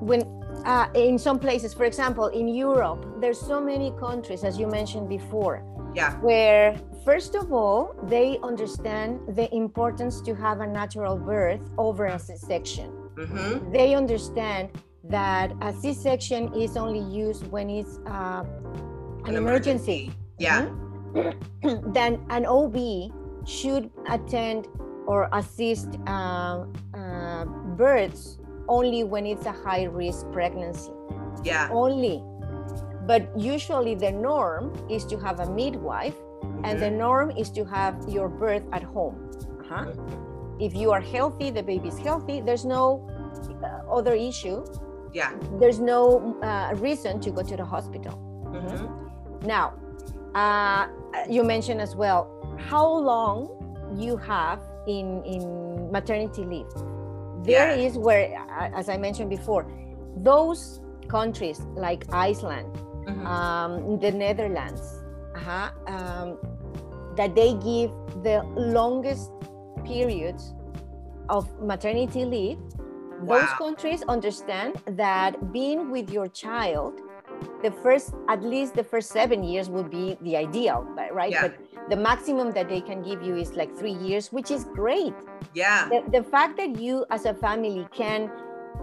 when 0.00 0.41
uh, 0.64 0.88
in 0.94 1.18
some 1.18 1.38
places, 1.38 1.74
for 1.74 1.84
example, 1.84 2.26
in 2.28 2.48
Europe, 2.48 3.20
there's 3.20 3.40
so 3.40 3.60
many 3.60 3.92
countries, 3.98 4.44
as 4.44 4.58
you 4.58 4.66
mentioned 4.66 5.08
before, 5.08 5.64
yeah. 5.94 6.14
where 6.20 6.76
first 7.04 7.34
of 7.34 7.52
all 7.52 7.94
they 8.04 8.38
understand 8.42 9.20
the 9.36 9.52
importance 9.54 10.20
to 10.20 10.34
have 10.34 10.60
a 10.60 10.66
natural 10.66 11.16
birth 11.16 11.60
over 11.78 12.06
a 12.06 12.18
C-section. 12.18 12.90
Mm-hmm. 13.14 13.72
They 13.72 13.94
understand 13.94 14.70
that 15.04 15.52
a 15.60 15.72
C-section 15.72 16.54
is 16.54 16.76
only 16.76 17.00
used 17.00 17.46
when 17.48 17.68
it's 17.68 17.98
uh, 18.06 18.44
an, 18.44 19.30
an, 19.30 19.36
emergency. 19.36 19.36
emergency. 19.36 20.12
Yeah. 20.38 20.66
Mm-hmm. 21.14 21.92
then 21.92 22.24
an 22.30 22.46
OB 22.46 23.12
should 23.46 23.90
attend 24.08 24.68
or 25.06 25.28
assist 25.32 25.98
uh, 26.06 26.64
uh, 26.94 27.44
births 27.76 28.38
only 28.68 29.04
when 29.04 29.26
it's 29.26 29.46
a 29.46 29.52
high 29.52 29.84
risk 29.84 30.30
pregnancy. 30.32 30.92
Yeah. 31.44 31.68
Only. 31.70 32.22
But 33.06 33.28
usually 33.36 33.94
the 33.94 34.12
norm 34.12 34.72
is 34.88 35.04
to 35.06 35.18
have 35.18 35.40
a 35.40 35.50
midwife, 35.50 36.14
mm-hmm. 36.14 36.64
and 36.64 36.80
the 36.80 36.86
mm-hmm. 36.86 36.98
norm 36.98 37.30
is 37.32 37.50
to 37.50 37.64
have 37.64 37.96
your 38.08 38.28
birth 38.28 38.62
at 38.72 38.82
home. 38.82 39.30
Uh-huh. 39.60 39.86
Mm-hmm. 39.86 40.60
If 40.60 40.74
you 40.74 40.92
are 40.92 41.00
healthy, 41.00 41.50
the 41.50 41.62
baby's 41.62 41.98
healthy, 41.98 42.40
there's 42.40 42.64
no 42.64 43.08
uh, 43.64 43.90
other 43.90 44.14
issue. 44.14 44.64
Yeah. 45.12 45.32
There's 45.58 45.80
no 45.80 46.38
uh, 46.42 46.74
reason 46.76 47.20
to 47.20 47.30
go 47.30 47.42
to 47.42 47.56
the 47.56 47.64
hospital. 47.64 48.14
Mm-hmm. 48.46 49.46
Now, 49.46 49.74
uh, 50.34 50.86
you 51.28 51.42
mentioned 51.42 51.80
as 51.80 51.96
well 51.96 52.30
how 52.70 52.86
long 52.86 53.50
you 53.98 54.16
have 54.16 54.60
in 54.86 55.22
in 55.24 55.90
maternity 55.90 56.44
leave 56.44 56.72
there 57.42 57.76
yeah. 57.76 57.86
is 57.86 57.98
where 57.98 58.46
as 58.74 58.88
i 58.88 58.96
mentioned 58.96 59.30
before 59.30 59.66
those 60.16 60.80
countries 61.08 61.60
like 61.74 62.04
iceland 62.12 62.66
mm-hmm. 62.74 63.26
um, 63.26 63.98
the 63.98 64.10
netherlands 64.10 64.80
uh-huh, 65.34 65.70
um, 65.86 66.38
that 67.16 67.34
they 67.34 67.54
give 67.54 67.90
the 68.22 68.42
longest 68.56 69.30
periods 69.84 70.54
of 71.28 71.48
maternity 71.60 72.24
leave 72.24 72.58
wow. 73.20 73.38
those 73.38 73.48
countries 73.58 74.02
understand 74.08 74.74
that 74.86 75.52
being 75.52 75.90
with 75.90 76.10
your 76.10 76.28
child 76.28 77.00
the 77.62 77.70
first 77.70 78.14
at 78.28 78.42
least 78.42 78.74
the 78.74 78.84
first 78.84 79.10
seven 79.10 79.42
years 79.42 79.68
would 79.68 79.90
be 79.90 80.16
the 80.22 80.36
ideal 80.36 80.86
right? 81.12 81.32
Yeah. 81.32 81.48
but 81.48 81.58
the 81.90 81.96
maximum 81.96 82.50
that 82.52 82.68
they 82.68 82.80
can 82.80 83.02
give 83.02 83.22
you 83.22 83.36
is 83.36 83.54
like 83.54 83.76
three 83.76 83.92
years 83.92 84.32
which 84.32 84.50
is 84.50 84.64
great. 84.64 85.14
Yeah. 85.54 85.88
The, 85.88 86.04
the 86.10 86.22
fact 86.22 86.56
that 86.56 86.78
you 86.78 87.04
as 87.10 87.24
a 87.24 87.34
family 87.34 87.86
can 87.92 88.30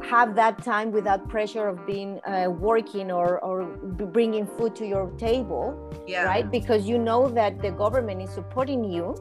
have 0.04 0.36
that 0.36 0.64
time 0.64 0.92
without 0.92 1.28
pressure 1.28 1.68
of 1.68 1.86
being 1.86 2.20
uh, 2.26 2.50
working 2.50 3.12
or, 3.12 3.40
or 3.40 3.66
bringing 3.66 4.46
food 4.46 4.76
to 4.76 4.86
your 4.86 5.10
table 5.18 5.92
yeah. 6.08 6.24
right? 6.24 6.50
Because 6.50 6.88
you 6.88 6.98
know 6.98 7.28
that 7.30 7.62
the 7.62 7.72
government 7.72 8.22
is 8.22 8.30
supporting 8.30 8.84
you 8.84 9.16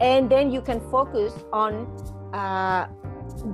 and 0.00 0.30
then 0.30 0.50
you 0.50 0.62
can 0.62 0.80
focus 0.90 1.34
on 1.52 1.86
uh, 2.32 2.88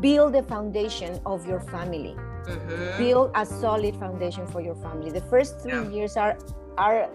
build 0.01 0.35
the 0.35 0.43
foundation 0.43 1.21
of 1.27 1.47
your 1.47 1.61
family 1.61 2.17
mm-hmm. 2.47 2.99
build 2.99 3.31
a 3.35 3.45
solid 3.45 3.97
foundation 3.97 4.47
for 4.47 4.61
your 4.61 4.75
family 4.77 5.11
the 5.11 5.21
first 5.23 5.61
three 5.61 5.73
yeah. 5.73 5.91
years 5.91 6.17
are 6.17 6.37
are 6.79 7.09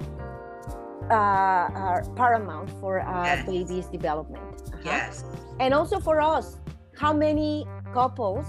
uh, 1.10 1.70
are 1.76 2.04
paramount 2.16 2.70
for 2.80 2.98
a 2.98 3.24
yes. 3.26 3.46
baby's 3.46 3.88
development. 3.88 4.62
Uh-huh. 4.68 4.78
Yes. 4.86 5.26
And 5.60 5.74
also 5.74 6.00
for 6.00 6.22
us, 6.22 6.58
how 6.98 7.14
many 7.14 7.66
couples 7.94 8.46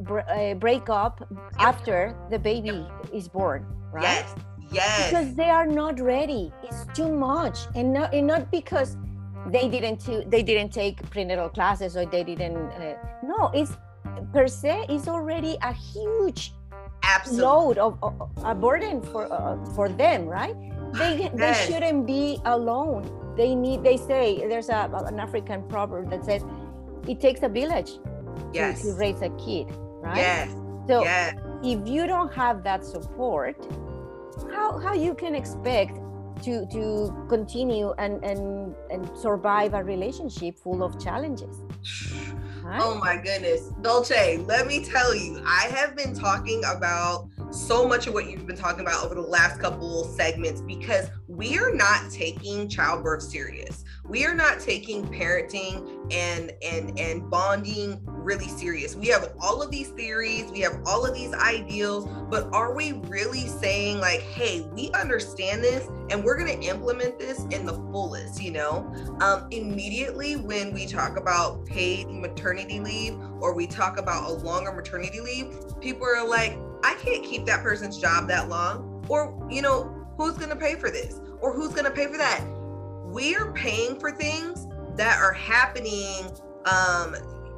br- 0.00 0.20
uh, 0.20 0.54
break 0.54 0.88
up 0.88 1.26
after 1.58 2.16
the 2.30 2.38
baby 2.38 2.86
is 3.12 3.28
born, 3.28 3.66
right? 3.92 4.02
Yes. 4.02 4.34
Yes. 4.70 5.10
Because 5.10 5.34
they 5.34 5.50
are 5.50 5.66
not 5.66 6.00
ready. 6.00 6.52
It's 6.62 6.86
too 6.94 7.12
much, 7.12 7.58
and 7.74 7.92
not 7.92 8.14
and 8.14 8.26
not 8.26 8.50
because 8.50 8.96
they 9.50 9.68
didn't 9.68 10.30
they 10.30 10.42
didn't 10.42 10.72
take 10.72 10.98
prenatal 11.10 11.48
classes 11.48 11.96
or 11.96 12.06
they 12.06 12.24
didn't. 12.24 12.56
Uh, 12.56 12.96
no, 13.22 13.50
it's 13.54 13.76
per 14.32 14.46
se 14.46 14.86
is 14.88 15.08
already 15.08 15.56
a 15.62 15.72
huge 15.72 16.52
Absolutely. 17.02 17.42
load 17.44 17.78
of, 17.78 17.98
of 18.02 18.14
a 18.44 18.54
burden 18.54 19.02
for 19.02 19.30
uh, 19.32 19.56
for 19.74 19.88
them, 19.88 20.26
right? 20.26 20.54
They 20.94 21.16
Yes. 21.18 21.32
they 21.34 21.52
shouldn't 21.66 22.06
be 22.06 22.40
alone. 22.44 23.04
They 23.36 23.54
need. 23.54 23.82
They 23.82 23.96
say 23.96 24.46
there's 24.48 24.68
a 24.68 24.88
an 25.06 25.18
African 25.20 25.62
proverb 25.68 26.10
that 26.10 26.24
says 26.24 26.42
it 27.08 27.20
takes 27.20 27.42
a 27.42 27.48
village 27.48 27.94
to, 27.94 28.50
Yes. 28.52 28.82
to 28.82 28.94
raise 28.94 29.20
a 29.22 29.30
kid, 29.44 29.66
right? 30.00 30.16
Yes. 30.16 30.50
So 30.86 31.02
Yes. 31.02 31.34
if 31.62 31.86
you 31.88 32.06
don't 32.06 32.32
have 32.32 32.62
that 32.64 32.84
support, 32.84 33.56
how 34.52 34.78
how 34.78 34.94
you 34.94 35.14
can 35.14 35.34
expect 35.34 35.98
to 36.42 36.66
to 36.66 37.12
continue 37.28 37.92
and 37.98 38.22
and 38.24 38.74
and 38.90 39.02
survive 39.18 39.74
a 39.74 39.82
relationship 39.82 40.58
full 40.58 40.82
of 40.82 40.98
challenges? 40.98 41.56
Right? 42.64 42.80
Oh 42.82 42.98
my 42.98 43.16
goodness. 43.16 43.70
Dulce, 43.82 44.38
let 44.46 44.66
me 44.66 44.82
tell 44.82 45.14
you, 45.14 45.42
I 45.46 45.68
have 45.74 45.94
been 45.94 46.14
talking 46.14 46.62
about 46.64 47.28
so 47.50 47.86
much 47.86 48.06
of 48.06 48.14
what 48.14 48.30
you've 48.30 48.46
been 48.46 48.56
talking 48.56 48.80
about 48.80 49.04
over 49.04 49.14
the 49.14 49.20
last 49.20 49.60
couple 49.60 50.04
segments 50.04 50.62
because 50.62 51.10
we 51.28 51.58
are 51.58 51.74
not 51.74 52.10
taking 52.10 52.68
childbirth 52.68 53.22
serious. 53.22 53.84
We 54.08 54.24
are 54.24 54.34
not 54.34 54.60
taking 54.60 55.06
parenting 55.06 56.10
and 56.10 56.52
and 56.62 56.98
and 56.98 57.30
bonding 57.30 58.00
really 58.24 58.48
serious. 58.48 58.96
We 58.96 59.08
have 59.08 59.32
all 59.40 59.62
of 59.62 59.70
these 59.70 59.88
theories, 59.90 60.50
we 60.50 60.60
have 60.60 60.80
all 60.86 61.06
of 61.06 61.14
these 61.14 61.32
ideals, 61.34 62.08
but 62.30 62.52
are 62.52 62.74
we 62.74 62.92
really 63.08 63.46
saying 63.46 64.00
like, 64.00 64.20
"Hey, 64.20 64.62
we 64.72 64.90
understand 64.92 65.62
this 65.62 65.88
and 66.10 66.24
we're 66.24 66.36
going 66.36 66.60
to 66.60 66.66
implement 66.66 67.18
this 67.18 67.40
in 67.50 67.66
the 67.66 67.74
fullest," 67.92 68.42
you 68.42 68.50
know? 68.50 68.92
um, 69.20 69.46
immediately 69.50 70.36
when 70.36 70.72
we 70.72 70.86
talk 70.86 71.16
about 71.16 71.64
paid 71.66 72.08
maternity 72.08 72.80
leave 72.80 73.18
or 73.40 73.54
we 73.54 73.66
talk 73.66 73.98
about 73.98 74.28
a 74.28 74.32
longer 74.32 74.72
maternity 74.72 75.20
leave, 75.20 75.54
people 75.80 76.06
are 76.06 76.26
like, 76.26 76.58
I 76.82 76.94
can't 76.94 77.24
keep 77.24 77.46
that 77.46 77.62
person's 77.62 77.98
job 77.98 78.28
that 78.28 78.48
long. 78.48 79.04
Or, 79.08 79.46
you 79.50 79.62
know, 79.62 80.06
who's 80.16 80.36
going 80.36 80.50
to 80.50 80.56
pay 80.56 80.74
for 80.76 80.90
this? 80.90 81.20
Or 81.40 81.52
who's 81.52 81.72
going 81.72 81.84
to 81.84 81.90
pay 81.90 82.06
for 82.06 82.18
that? 82.18 82.44
We 83.04 83.36
are 83.36 83.52
paying 83.52 83.98
for 83.98 84.10
things 84.10 84.66
that 84.96 85.18
are 85.20 85.32
happening 85.32 86.26
um, 86.66 87.14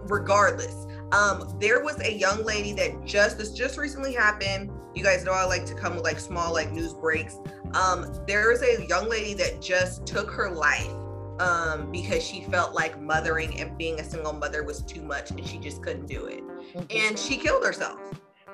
regardless. 0.08 0.86
Um, 1.12 1.56
there 1.60 1.82
was 1.82 2.00
a 2.00 2.12
young 2.12 2.44
lady 2.44 2.72
that 2.74 3.04
just 3.04 3.38
this 3.38 3.52
just 3.52 3.78
recently 3.78 4.12
happened. 4.12 4.70
You 4.94 5.02
guys 5.02 5.24
know 5.24 5.32
I 5.32 5.44
like 5.44 5.64
to 5.66 5.74
come 5.74 5.94
with 5.94 6.04
like 6.04 6.18
small 6.18 6.52
like 6.52 6.72
news 6.72 6.92
breaks. 6.92 7.38
Um, 7.74 8.12
there 8.26 8.50
is 8.50 8.62
a 8.62 8.86
young 8.86 9.08
lady 9.08 9.34
that 9.34 9.60
just 9.60 10.06
took 10.06 10.30
her 10.30 10.50
life 10.50 10.90
um, 11.38 11.90
because 11.92 12.22
she 12.22 12.42
felt 12.42 12.74
like 12.74 13.00
mothering 13.00 13.60
and 13.60 13.76
being 13.76 14.00
a 14.00 14.04
single 14.04 14.32
mother 14.32 14.62
was 14.62 14.82
too 14.82 15.02
much 15.02 15.30
and 15.30 15.46
she 15.46 15.58
just 15.58 15.82
couldn't 15.82 16.06
do 16.06 16.26
it. 16.26 16.42
And 16.90 17.18
she 17.18 17.36
killed 17.36 17.64
herself. 17.64 18.00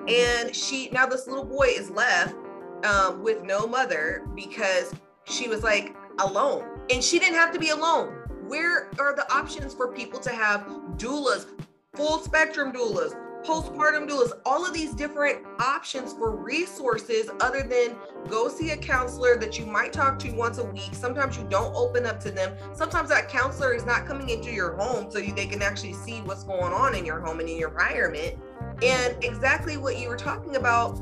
And 0.07 0.55
she 0.55 0.89
now 0.91 1.05
this 1.05 1.27
little 1.27 1.45
boy 1.45 1.67
is 1.69 1.89
left 1.89 2.35
um, 2.85 3.23
with 3.23 3.43
no 3.43 3.65
mother 3.65 4.27
because 4.35 4.93
she 5.25 5.47
was 5.47 5.63
like 5.63 5.95
alone 6.19 6.65
and 6.91 7.03
she 7.03 7.19
didn't 7.19 7.35
have 7.35 7.53
to 7.53 7.59
be 7.59 7.69
alone. 7.69 8.22
Where 8.47 8.89
are 8.99 9.15
the 9.15 9.31
options 9.33 9.73
for 9.73 9.87
people 9.91 10.19
to 10.19 10.29
have 10.29 10.61
doulas, 10.97 11.45
full 11.95 12.19
spectrum 12.19 12.71
doulas, 12.71 13.15
postpartum 13.43 14.09
doulas, 14.09 14.31
all 14.45 14.65
of 14.65 14.73
these 14.73 14.93
different 14.93 15.45
options 15.59 16.13
for 16.13 16.35
resources 16.35 17.29
other 17.41 17.61
than 17.61 17.95
go 18.29 18.47
see 18.47 18.71
a 18.71 18.77
counselor 18.77 19.37
that 19.37 19.59
you 19.59 19.65
might 19.65 19.91
talk 19.91 20.17
to 20.19 20.31
once 20.31 20.57
a 20.57 20.63
week. 20.63 20.89
Sometimes 20.93 21.37
you 21.37 21.43
don't 21.49 21.75
open 21.75 22.05
up 22.05 22.19
to 22.21 22.31
them. 22.31 22.55
Sometimes 22.73 23.09
that 23.09 23.29
counselor 23.29 23.73
is 23.73 23.85
not 23.85 24.05
coming 24.05 24.29
into 24.29 24.51
your 24.51 24.75
home 24.75 25.11
so 25.11 25.19
you, 25.19 25.33
they 25.33 25.45
can 25.45 25.61
actually 25.61 25.93
see 25.93 26.21
what's 26.21 26.43
going 26.43 26.73
on 26.73 26.95
in 26.95 27.05
your 27.05 27.19
home 27.19 27.39
and 27.39 27.49
in 27.49 27.57
your 27.57 27.69
environment. 27.69 28.35
And 28.81 29.21
exactly 29.23 29.77
what 29.77 29.99
you 29.99 30.07
were 30.07 30.17
talking 30.17 30.55
about, 30.55 30.99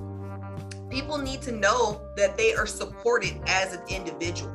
people 0.90 1.18
need 1.18 1.42
to 1.44 1.52
know 1.52 2.02
that 2.18 2.38
they 2.38 2.54
are 2.54 2.66
supported 2.66 3.40
as 3.48 3.74
an 3.74 3.82
individual. 3.88 4.52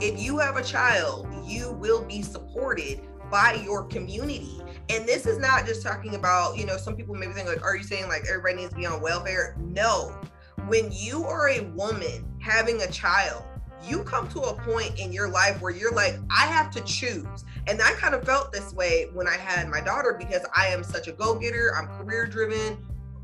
If 0.00 0.18
you 0.18 0.38
have 0.38 0.56
a 0.56 0.64
child, 0.64 1.28
you 1.44 1.72
will 1.72 2.02
be 2.02 2.22
supported 2.22 3.02
by 3.30 3.60
your 3.62 3.84
community. 3.84 4.58
And 4.88 5.06
this 5.06 5.26
is 5.26 5.38
not 5.38 5.66
just 5.66 5.82
talking 5.82 6.14
about, 6.14 6.56
you 6.56 6.64
know, 6.64 6.78
some 6.78 6.96
people 6.96 7.14
maybe 7.14 7.34
think 7.34 7.48
like, 7.48 7.62
are 7.62 7.76
you 7.76 7.82
saying 7.82 8.08
like 8.08 8.22
everybody 8.26 8.56
needs 8.56 8.70
to 8.70 8.76
be 8.76 8.86
on 8.86 9.02
welfare? 9.02 9.56
No. 9.58 10.18
When 10.68 10.90
you 10.90 11.24
are 11.24 11.50
a 11.50 11.60
woman 11.74 12.26
having 12.40 12.80
a 12.80 12.90
child, 12.90 13.44
you 13.84 14.02
come 14.02 14.26
to 14.28 14.40
a 14.40 14.54
point 14.62 14.98
in 14.98 15.12
your 15.12 15.28
life 15.28 15.60
where 15.60 15.70
you're 15.70 15.92
like, 15.92 16.14
I 16.34 16.46
have 16.46 16.70
to 16.72 16.80
choose. 16.84 17.44
And 17.66 17.82
I 17.82 17.92
kind 17.92 18.14
of 18.14 18.24
felt 18.24 18.52
this 18.52 18.72
way 18.72 19.08
when 19.12 19.28
I 19.28 19.36
had 19.36 19.68
my 19.68 19.82
daughter 19.82 20.16
because 20.18 20.46
I 20.56 20.68
am 20.68 20.82
such 20.82 21.08
a 21.08 21.12
go-getter, 21.12 21.74
I'm 21.76 21.88
career 21.98 22.26
driven, 22.26 22.78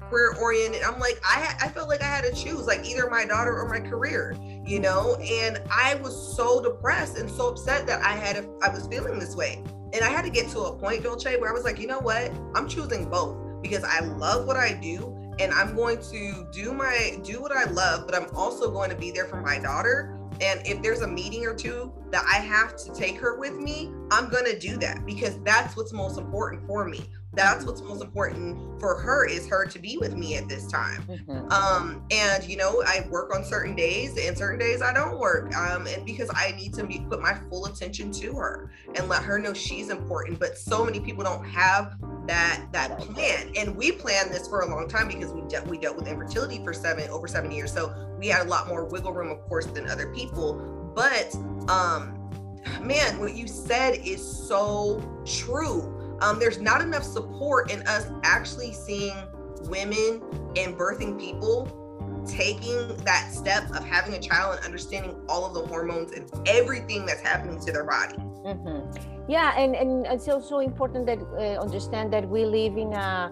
career 0.08 0.34
oriented. 0.40 0.82
I'm 0.82 0.98
like, 0.98 1.20
I 1.24 1.54
I 1.60 1.68
felt 1.68 1.88
like 1.88 2.02
I 2.02 2.06
had 2.06 2.24
to 2.24 2.32
choose 2.32 2.66
like 2.66 2.84
either 2.84 3.08
my 3.10 3.24
daughter 3.24 3.56
or 3.56 3.68
my 3.68 3.80
career, 3.80 4.36
you 4.64 4.80
know? 4.80 5.16
And 5.16 5.60
I 5.70 5.96
was 5.96 6.36
so 6.36 6.62
depressed 6.62 7.18
and 7.18 7.30
so 7.30 7.48
upset 7.48 7.86
that 7.86 8.02
I 8.02 8.12
had 8.12 8.36
a, 8.36 8.48
I 8.62 8.68
was 8.68 8.86
feeling 8.86 9.18
this 9.18 9.34
way. 9.34 9.62
And 9.92 10.04
I 10.04 10.08
had 10.08 10.24
to 10.24 10.30
get 10.30 10.48
to 10.50 10.60
a 10.60 10.76
point, 10.76 11.04
Dulce, 11.04 11.24
where 11.24 11.48
I 11.48 11.52
was 11.52 11.64
like, 11.64 11.78
you 11.78 11.86
know 11.86 12.00
what? 12.00 12.32
I'm 12.54 12.68
choosing 12.68 13.08
both 13.08 13.36
because 13.62 13.84
I 13.84 14.00
love 14.00 14.46
what 14.46 14.56
I 14.56 14.72
do 14.74 15.16
and 15.38 15.52
I'm 15.52 15.74
going 15.76 16.00
to 16.10 16.46
do 16.52 16.72
my 16.72 17.18
do 17.22 17.40
what 17.40 17.52
I 17.52 17.64
love, 17.64 18.06
but 18.06 18.14
I'm 18.14 18.28
also 18.34 18.70
going 18.70 18.90
to 18.90 18.96
be 18.96 19.10
there 19.10 19.26
for 19.26 19.40
my 19.40 19.58
daughter. 19.58 20.18
And 20.40 20.66
if 20.66 20.82
there's 20.82 21.00
a 21.00 21.06
meeting 21.06 21.46
or 21.46 21.54
two 21.54 21.92
that 22.10 22.24
I 22.30 22.36
have 22.36 22.76
to 22.76 22.92
take 22.92 23.18
her 23.20 23.38
with 23.38 23.54
me, 23.54 23.92
I'm 24.10 24.28
going 24.28 24.44
to 24.44 24.58
do 24.58 24.76
that 24.78 25.04
because 25.06 25.38
that's 25.42 25.76
what's 25.76 25.92
most 25.92 26.18
important 26.18 26.66
for 26.66 26.86
me. 26.86 27.08
That's 27.36 27.64
what's 27.66 27.82
most 27.82 28.02
important 28.02 28.80
for 28.80 28.98
her 28.98 29.26
is 29.26 29.46
her 29.46 29.66
to 29.66 29.78
be 29.78 29.98
with 29.98 30.16
me 30.16 30.36
at 30.36 30.48
this 30.48 30.66
time. 30.66 31.02
Mhm. 31.02 31.52
Um, 31.52 32.02
and 32.10 32.42
you 32.44 32.56
know, 32.56 32.82
I 32.86 33.06
work 33.10 33.34
on 33.34 33.44
certain 33.44 33.76
days 33.76 34.16
and 34.18 34.36
certain 34.36 34.58
days 34.58 34.80
I 34.80 34.92
don't 34.92 35.18
work. 35.18 35.54
Um, 35.54 35.86
and 35.86 36.04
because 36.04 36.30
I 36.34 36.52
need 36.56 36.72
to 36.74 36.84
be, 36.84 37.06
put 37.08 37.20
my 37.20 37.34
full 37.50 37.66
attention 37.66 38.10
to 38.12 38.32
her 38.34 38.70
and 38.94 39.08
let 39.08 39.22
her 39.22 39.38
know 39.38 39.52
she's 39.52 39.90
important. 39.90 40.38
But 40.38 40.56
so 40.56 40.84
many 40.84 40.98
people 40.98 41.22
don't 41.24 41.44
have 41.44 41.96
that 42.26 42.64
that 42.72 42.98
plan. 42.98 43.52
And 43.56 43.76
we 43.76 43.92
planned 43.92 44.32
this 44.32 44.48
for 44.48 44.60
a 44.60 44.66
long 44.66 44.88
time 44.88 45.08
because 45.08 45.32
we 45.32 45.42
de- 45.42 45.62
we 45.68 45.78
dealt 45.78 45.96
with 45.96 46.08
infertility 46.08 46.62
for 46.64 46.72
seven 46.72 47.08
over 47.10 47.28
seven 47.28 47.50
years. 47.50 47.72
So 47.72 47.94
we 48.18 48.28
had 48.28 48.46
a 48.46 48.48
lot 48.48 48.66
more 48.66 48.86
wiggle 48.86 49.12
room, 49.12 49.30
of 49.30 49.40
course, 49.42 49.66
than 49.66 49.88
other 49.88 50.12
people. 50.14 50.54
But 50.94 51.34
um, 51.70 52.14
man, 52.80 53.18
what 53.20 53.34
you 53.34 53.46
said 53.46 54.00
is 54.04 54.22
so 54.22 55.02
true. 55.26 55.92
Um, 56.22 56.38
there's 56.38 56.58
not 56.60 56.80
enough 56.80 57.02
support 57.04 57.70
in 57.70 57.82
us 57.86 58.06
actually 58.24 58.72
seeing 58.72 59.14
women 59.64 60.22
and 60.56 60.76
birthing 60.76 61.18
people 61.18 61.68
taking 62.26 62.96
that 63.04 63.30
step 63.32 63.64
of 63.70 63.84
having 63.84 64.14
a 64.14 64.20
child 64.20 64.56
and 64.56 64.64
understanding 64.64 65.14
all 65.28 65.46
of 65.46 65.54
the 65.54 65.64
hormones 65.66 66.12
and 66.12 66.28
everything 66.48 67.06
that's 67.06 67.20
happening 67.20 67.58
to 67.60 67.70
their 67.72 67.84
body. 67.84 68.16
Mhm. 68.44 68.82
Yeah, 69.28 69.56
and, 69.58 69.74
and 69.76 70.06
it's 70.06 70.28
also 70.28 70.58
important 70.58 71.06
that 71.06 71.18
uh, 71.20 71.60
understand 71.60 72.12
that 72.12 72.28
we 72.28 72.44
live 72.44 72.76
in 72.76 72.92
a 72.92 73.30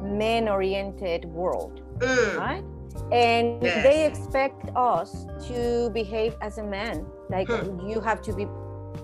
men-oriented 0.00 1.24
world, 1.26 1.80
Mm, 1.98 2.36
right? 2.38 2.64
And 3.12 3.62
Yes. 3.62 3.82
they 3.84 4.06
expect 4.06 4.70
us 4.76 5.26
to 5.48 5.90
behave 5.90 6.36
as 6.42 6.58
a 6.58 6.62
man. 6.64 7.06
Like 7.30 7.48
Hmm. 7.48 7.88
you 7.88 8.00
have 8.00 8.20
to 8.22 8.32
be. 8.34 8.46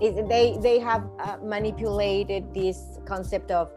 It- 0.01 0.27
They 0.29 0.57
they 0.61 0.79
have 0.79 1.03
uh, 1.19 1.37
manipulated 1.43 2.53
this 2.53 2.99
concept 3.05 3.51
of 3.51 3.71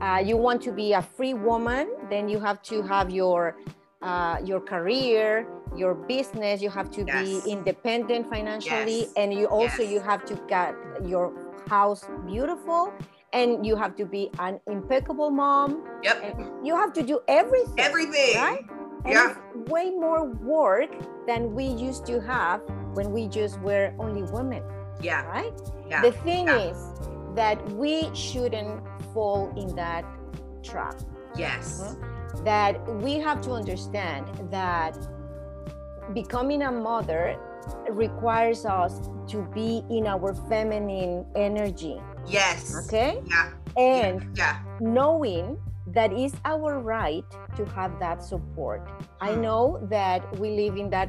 uh, 0.00 0.20
you 0.24 0.36
want 0.36 0.60
to 0.62 0.72
be 0.72 0.92
a 0.92 1.02
free 1.02 1.34
woman, 1.34 1.88
then 2.10 2.28
you 2.28 2.38
have 2.40 2.60
to 2.70 2.82
have 2.82 3.10
your 3.10 3.56
uh, 4.02 4.36
your 4.44 4.60
career, 4.60 5.46
your 5.74 5.94
business. 5.94 6.60
You 6.60 6.68
have 6.70 6.90
to 6.92 7.04
Yes. 7.06 7.24
be 7.24 7.50
independent 7.50 8.28
financially, 8.28 9.00
Yes. 9.08 9.12
and 9.16 9.32
you 9.32 9.46
also 9.48 9.82
Yes. 9.82 9.92
you 9.92 10.00
have 10.00 10.24
to 10.26 10.34
get 10.46 10.74
your 11.02 11.32
house 11.70 12.04
beautiful, 12.26 12.92
and 13.32 13.64
you 13.64 13.76
have 13.76 13.96
to 13.96 14.04
be 14.04 14.30
an 14.38 14.60
impeccable 14.66 15.30
mom. 15.30 15.82
Yep. 16.02 16.16
You 16.62 16.76
have 16.76 16.92
to 16.92 17.02
do 17.02 17.20
everything. 17.28 17.78
Everything. 17.80 18.36
Right? 18.36 18.64
And 19.08 19.14
Yeah. 19.14 19.36
way 19.72 19.88
more 19.90 20.24
work 20.44 20.90
than 21.26 21.54
we 21.54 21.64
used 21.64 22.04
to 22.12 22.20
have 22.20 22.60
when 22.94 23.08
we 23.12 23.26
just 23.28 23.56
were 23.64 23.92
only 23.98 24.22
women, 24.36 24.62
Yeah. 25.00 25.24
right? 25.26 25.52
Yeah. 25.88 26.02
The 26.02 26.12
thing 26.12 26.46
yeah. 26.46 26.70
is 26.70 26.76
that 27.34 27.58
we 27.72 28.14
shouldn't 28.14 28.82
fall 29.12 29.52
in 29.56 29.74
that 29.76 30.04
trap. 30.62 31.00
Yes. 31.36 31.96
That 32.44 32.74
we 33.02 33.14
have 33.18 33.40
to 33.42 33.52
understand 33.52 34.26
that 34.50 34.96
becoming 36.12 36.62
a 36.62 36.70
mother 36.70 37.36
requires 37.90 38.64
us 38.66 39.08
to 39.28 39.42
be 39.54 39.82
in 39.90 40.06
our 40.06 40.34
feminine 40.48 41.24
energy, 41.34 42.00
Yes. 42.26 42.86
okay? 42.86 43.20
Yeah. 43.26 43.50
And 43.76 44.36
Yeah. 44.36 44.58
knowing 44.80 45.58
that 45.88 46.12
is 46.12 46.34
our 46.44 46.78
right 46.78 47.24
to 47.56 47.64
have 47.66 47.98
that 48.00 48.22
support. 48.22 48.82
I 49.20 49.32
Hmm. 49.32 49.40
know 49.42 49.78
that 49.90 50.22
we 50.38 50.50
live 50.56 50.76
in 50.76 50.90
that 50.90 51.08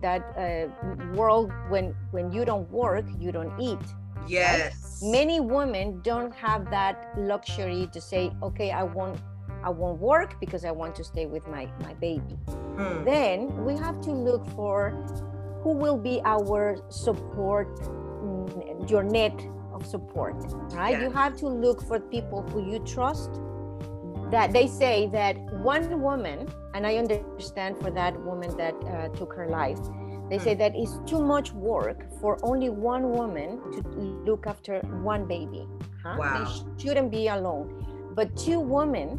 that 0.00 0.22
uh, 0.36 1.14
world 1.14 1.52
when 1.68 1.94
when 2.10 2.32
you 2.32 2.44
don't 2.44 2.70
work, 2.70 3.04
you 3.18 3.32
don't 3.32 3.52
eat. 3.60 3.78
Yes. 4.26 5.00
Many 5.02 5.40
women 5.40 6.00
don't 6.02 6.34
have 6.34 6.70
that 6.70 7.14
luxury 7.16 7.88
to 7.92 8.00
say, 8.00 8.30
"Okay, 8.42 8.70
I 8.70 8.82
won't 8.82 9.18
I 9.62 9.70
won't 9.70 10.00
work 10.00 10.38
because 10.40 10.64
I 10.64 10.70
want 10.70 10.94
to 10.96 11.04
stay 11.04 11.26
with 11.26 11.46
my 11.48 11.68
my 11.82 11.94
baby." 11.94 12.36
Hmm. 12.76 13.04
Then 13.04 13.64
we 13.64 13.76
have 13.76 14.00
to 14.02 14.12
look 14.12 14.46
for 14.54 14.92
who 15.62 15.72
will 15.72 15.98
be 15.98 16.20
our 16.24 16.78
support, 16.88 17.68
mm, 17.80 18.90
your 18.90 19.02
net 19.02 19.34
of 19.72 19.86
support, 19.86 20.36
right? 20.72 20.92
Yeah. 20.92 21.02
You 21.02 21.10
have 21.10 21.36
to 21.38 21.48
look 21.48 21.82
for 21.82 22.00
people 22.00 22.42
who 22.42 22.70
you 22.70 22.78
trust. 22.80 23.30
That 24.30 24.52
they 24.52 24.66
say 24.66 25.08
that 25.12 25.36
one 25.64 26.02
woman, 26.02 26.48
and 26.78 26.86
I 26.86 26.94
understand 26.96 27.76
for 27.82 27.90
that 27.90 28.16
woman 28.22 28.56
that 28.56 28.74
uh, 28.86 29.08
took 29.08 29.32
her 29.32 29.48
life, 29.48 29.80
they 30.30 30.38
say 30.38 30.54
that 30.54 30.76
it's 30.76 31.00
too 31.06 31.20
much 31.20 31.52
work 31.52 32.06
for 32.20 32.38
only 32.44 32.70
one 32.70 33.10
woman 33.10 33.60
to 33.72 33.80
look 34.24 34.46
after 34.46 34.78
one 35.02 35.26
baby. 35.26 35.66
Huh? 36.04 36.14
Wow. 36.16 36.44
They 36.44 36.80
shouldn't 36.80 37.10
be 37.10 37.26
alone. 37.26 38.12
But 38.14 38.36
two 38.36 38.60
women 38.60 39.18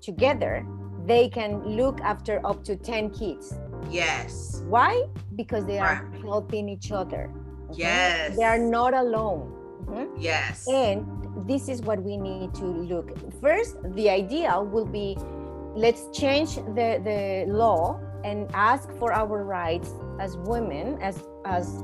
together, 0.00 0.64
they 1.04 1.28
can 1.28 1.62
look 1.76 2.00
after 2.00 2.40
up 2.46 2.64
to 2.64 2.76
10 2.76 3.10
kids. 3.10 3.52
Yes. 3.90 4.62
Why? 4.66 5.04
Because 5.36 5.66
they 5.66 5.78
are 5.78 6.10
helping 6.22 6.70
each 6.70 6.92
other. 6.92 7.30
okay? 7.68 7.82
Yes. 7.82 8.38
They 8.38 8.44
are 8.44 8.58
not 8.58 8.94
alone. 8.94 9.52
Mhm. 9.84 10.08
Yes. 10.18 10.66
And 10.66 11.04
this 11.46 11.68
is 11.68 11.82
what 11.82 12.02
we 12.02 12.16
need 12.16 12.54
to 12.54 12.64
look. 12.64 13.12
First, 13.40 13.76
the 13.96 14.08
idea 14.08 14.58
will 14.62 14.86
be 14.86 15.18
let's 15.74 16.08
change 16.12 16.56
the, 16.56 17.00
the 17.04 17.44
law 17.48 18.00
and 18.24 18.50
ask 18.54 18.90
for 18.98 19.12
our 19.12 19.44
rights 19.44 19.94
as 20.20 20.36
women, 20.36 20.98
as, 21.00 21.22
as 21.44 21.82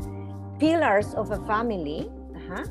pillars 0.59 1.15
of 1.15 1.31
a 1.31 1.45
family. 1.47 2.11
Uh-huh. 2.35 2.65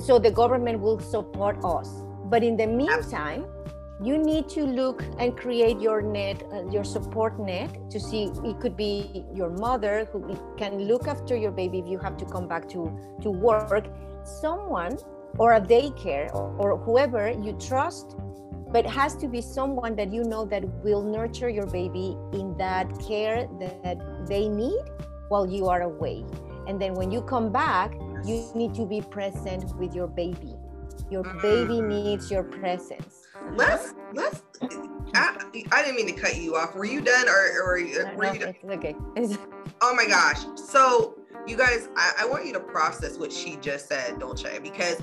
So 0.00 0.18
the 0.18 0.30
government 0.30 0.80
will 0.80 1.00
support 1.00 1.58
us. 1.64 2.04
But 2.24 2.44
in 2.44 2.56
the 2.56 2.66
meantime, 2.66 3.46
you 4.02 4.16
need 4.16 4.48
to 4.50 4.64
look 4.64 5.04
and 5.18 5.36
create 5.36 5.78
your 5.78 6.00
net, 6.00 6.42
uh, 6.52 6.66
your 6.70 6.84
support 6.84 7.38
net 7.38 7.90
to 7.90 8.00
see 8.00 8.30
it 8.44 8.60
could 8.60 8.76
be 8.76 9.26
your 9.34 9.50
mother 9.50 10.08
who 10.10 10.38
can 10.56 10.78
look 10.84 11.06
after 11.06 11.36
your 11.36 11.50
baby 11.50 11.80
if 11.80 11.86
you 11.86 11.98
have 11.98 12.16
to 12.16 12.24
come 12.24 12.48
back 12.48 12.68
to, 12.70 12.96
to 13.20 13.30
work, 13.30 13.86
someone 14.24 14.96
or 15.38 15.54
a 15.54 15.60
daycare 15.60 16.34
or, 16.34 16.54
or 16.58 16.78
whoever 16.78 17.30
you 17.30 17.52
trust, 17.60 18.16
but 18.72 18.84
it 18.84 18.90
has 18.90 19.16
to 19.16 19.28
be 19.28 19.40
someone 19.40 19.96
that 19.96 20.12
you 20.12 20.24
know 20.24 20.44
that 20.46 20.64
will 20.84 21.02
nurture 21.02 21.48
your 21.48 21.66
baby 21.66 22.16
in 22.32 22.56
that 22.58 22.86
care 23.06 23.48
that 23.58 24.26
they 24.28 24.48
need 24.48 24.80
while 25.28 25.46
you 25.48 25.66
are 25.66 25.82
away. 25.82 26.24
And 26.66 26.80
then 26.80 26.94
when 26.94 27.10
you 27.10 27.22
come 27.22 27.50
back, 27.50 27.94
you 28.24 28.48
need 28.54 28.74
to 28.74 28.86
be 28.86 29.00
present 29.00 29.74
with 29.76 29.94
your 29.94 30.06
baby. 30.06 30.54
Your 31.10 31.24
mm. 31.24 31.42
baby 31.42 31.80
needs 31.80 32.30
your 32.30 32.44
presence. 32.44 33.26
Let's 33.54 33.94
let's. 34.12 34.42
I, 35.14 35.36
I 35.72 35.82
didn't 35.82 35.96
mean 35.96 36.06
to 36.14 36.20
cut 36.20 36.36
you 36.36 36.56
off. 36.56 36.74
Were 36.74 36.84
you 36.84 37.00
done, 37.00 37.28
or 37.28 37.62
or 37.62 37.80
No, 37.80 38.14
were 38.14 38.24
no, 38.24 38.32
you? 38.32 38.38
Done? 38.40 38.54
it's 38.62 38.72
okay. 38.72 38.94
It's- 39.16 39.38
Oh 39.82 39.94
my 39.94 40.06
gosh! 40.06 40.44
So 40.56 41.16
you 41.46 41.56
guys, 41.56 41.88
I, 41.96 42.12
I 42.20 42.26
want 42.26 42.44
you 42.44 42.52
to 42.52 42.60
process 42.60 43.16
what 43.16 43.32
she 43.32 43.56
just 43.56 43.88
said, 43.88 44.18
Dulce, 44.18 44.58
because 44.62 45.00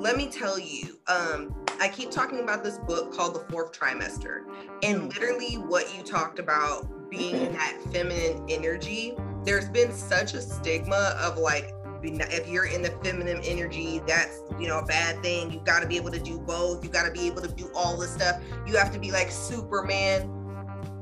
let 0.00 0.16
me 0.16 0.28
tell 0.28 0.58
you, 0.58 0.98
um, 1.08 1.54
I 1.78 1.88
keep 1.88 2.10
talking 2.10 2.40
about 2.40 2.64
this 2.64 2.78
book 2.78 3.14
called 3.14 3.34
The 3.34 3.40
Fourth 3.52 3.78
Trimester, 3.78 4.44
and 4.82 5.14
literally 5.14 5.56
what 5.56 5.94
you 5.94 6.02
talked 6.02 6.38
about 6.38 7.10
being 7.10 7.36
in 7.36 7.52
that 7.58 7.76
feminine 7.92 8.46
energy. 8.48 9.14
There's 9.44 9.68
been 9.68 9.92
such 9.92 10.32
a 10.32 10.40
stigma 10.40 11.16
of 11.20 11.36
like 11.36 11.74
if 12.02 12.48
you're 12.48 12.64
in 12.64 12.80
the 12.80 12.90
feminine 13.04 13.42
energy, 13.44 14.00
that's 14.06 14.40
you 14.58 14.68
know 14.68 14.78
a 14.78 14.86
bad 14.86 15.22
thing. 15.22 15.52
You've 15.52 15.64
got 15.64 15.80
to 15.80 15.86
be 15.86 15.98
able 15.98 16.10
to 16.12 16.20
do 16.20 16.38
both. 16.38 16.82
You've 16.82 16.94
got 16.94 17.04
to 17.04 17.12
be 17.12 17.26
able 17.26 17.42
to 17.42 17.48
do 17.48 17.70
all 17.74 17.98
this 17.98 18.14
stuff. 18.14 18.40
You 18.66 18.76
have 18.76 18.92
to 18.92 18.98
be 18.98 19.12
like 19.12 19.30
Superman. 19.30 20.30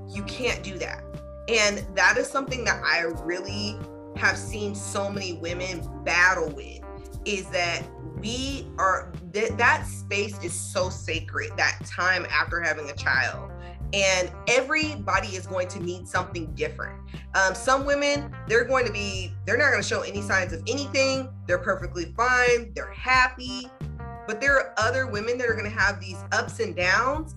You 0.09 0.25
can't 0.25 0.65
do 0.65 0.77
that, 0.79 1.05
and 1.49 1.87
that 1.95 2.19
is 2.19 2.27
something 2.27 2.65
that 2.65 2.83
I 2.85 3.03
really 3.23 3.79
have 4.17 4.37
seen 4.37 4.75
so 4.75 5.09
many 5.09 5.35
women 5.35 5.89
battle 6.03 6.49
with. 6.49 6.81
Is 7.29 7.47
that 7.51 7.83
we 8.21 8.67
are 8.79 9.13
that 9.33 9.59
that 9.59 9.87
space 9.87 10.43
is 10.43 10.53
so 10.53 10.89
sacred. 10.89 11.51
That 11.57 11.79
time 11.85 12.27
after 12.31 12.61
having 12.61 12.89
a 12.91 12.95
child. 12.95 13.53
And 13.93 14.31
everybody 14.49 15.29
is 15.29 15.47
going 15.47 15.69
to 15.69 15.81
need 15.81 16.07
something 16.07 16.53
different. 16.55 17.01
Um, 17.35 17.55
some 17.55 17.87
women, 17.87 18.35
they're 18.47 18.65
going 18.65 18.85
to 18.87 18.93
be, 18.93 19.33
they're 19.47 19.57
not 19.57 19.71
going 19.71 19.83
to 19.83 19.89
show 19.89 20.03
any 20.03 20.21
signs 20.21 20.53
of 20.53 20.63
anything. 20.69 21.31
They're 21.47 21.57
perfectly 21.59 22.13
fine. 22.15 22.73
They're 22.75 22.93
happy. 22.93 23.71
But 24.27 24.43
there 24.43 24.59
are 24.59 24.75
other 24.77 25.07
women 25.07 25.39
that 25.39 25.49
are 25.49 25.55
going 25.55 25.71
to 25.71 25.79
have 25.79 26.01
these 26.01 26.19
ups 26.33 26.61
and 26.61 26.77
downs 26.77 27.35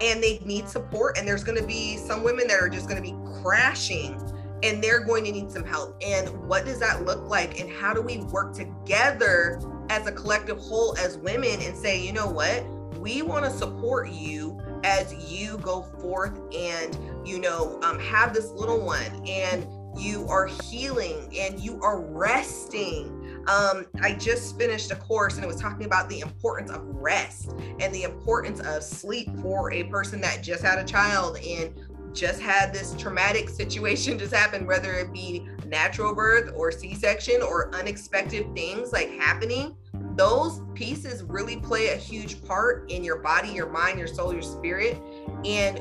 and 0.00 0.22
they 0.22 0.38
need 0.44 0.68
support. 0.68 1.18
And 1.18 1.26
there's 1.26 1.42
going 1.42 1.58
to 1.58 1.66
be 1.66 1.96
some 1.96 2.22
women 2.22 2.46
that 2.46 2.60
are 2.60 2.68
just 2.68 2.88
going 2.88 3.02
to 3.02 3.10
be 3.10 3.16
crashing 3.42 4.20
and 4.62 4.82
they're 4.82 5.04
going 5.04 5.24
to 5.24 5.32
need 5.32 5.50
some 5.50 5.64
help. 5.64 5.96
And 6.02 6.28
what 6.48 6.64
does 6.64 6.80
that 6.80 7.04
look 7.04 7.28
like? 7.28 7.60
And 7.60 7.70
how 7.70 7.92
do 7.92 8.02
we 8.02 8.18
work 8.18 8.54
together 8.54 9.60
as 9.90 10.06
a 10.06 10.12
collective 10.12 10.58
whole 10.58 10.96
as 10.98 11.18
women 11.18 11.60
and 11.60 11.76
say, 11.76 12.04
you 12.04 12.12
know 12.12 12.28
what? 12.28 12.64
We 12.98 13.22
want 13.22 13.44
to 13.44 13.50
support 13.50 14.10
you 14.10 14.60
as 14.84 15.12
you 15.30 15.58
go 15.58 15.82
forth 15.82 16.38
and 16.54 16.96
you 17.26 17.40
know 17.40 17.80
um, 17.82 17.98
have 17.98 18.32
this 18.34 18.50
little 18.52 18.80
one 18.80 19.22
and 19.26 19.66
you 19.98 20.26
are 20.28 20.46
healing 20.46 21.28
and 21.36 21.58
you 21.58 21.80
are 21.82 22.00
resting 22.00 23.08
um, 23.48 23.86
i 24.02 24.12
just 24.12 24.58
finished 24.58 24.90
a 24.90 24.96
course 24.96 25.36
and 25.36 25.44
it 25.44 25.46
was 25.46 25.60
talking 25.60 25.86
about 25.86 26.08
the 26.08 26.20
importance 26.20 26.70
of 26.70 26.82
rest 26.84 27.52
and 27.80 27.94
the 27.94 28.02
importance 28.02 28.60
of 28.60 28.82
sleep 28.82 29.28
for 29.40 29.72
a 29.72 29.84
person 29.84 30.20
that 30.20 30.42
just 30.42 30.62
had 30.62 30.78
a 30.78 30.84
child 30.84 31.38
and 31.38 31.74
just 32.16 32.40
had 32.40 32.72
this 32.72 32.94
traumatic 32.94 33.48
situation 33.48 34.18
just 34.18 34.34
happen 34.34 34.66
whether 34.66 34.94
it 34.94 35.12
be 35.12 35.46
natural 35.66 36.14
birth 36.14 36.52
or 36.56 36.72
c-section 36.72 37.42
or 37.42 37.74
unexpected 37.74 38.52
things 38.54 38.92
like 38.92 39.10
happening 39.12 39.76
those 40.16 40.62
pieces 40.74 41.22
really 41.24 41.56
play 41.56 41.88
a 41.88 41.96
huge 41.96 42.42
part 42.44 42.90
in 42.90 43.04
your 43.04 43.16
body, 43.16 43.50
your 43.50 43.68
mind, 43.68 43.98
your 43.98 44.08
soul, 44.08 44.32
your 44.32 44.42
spirit. 44.42 44.98
And 45.44 45.78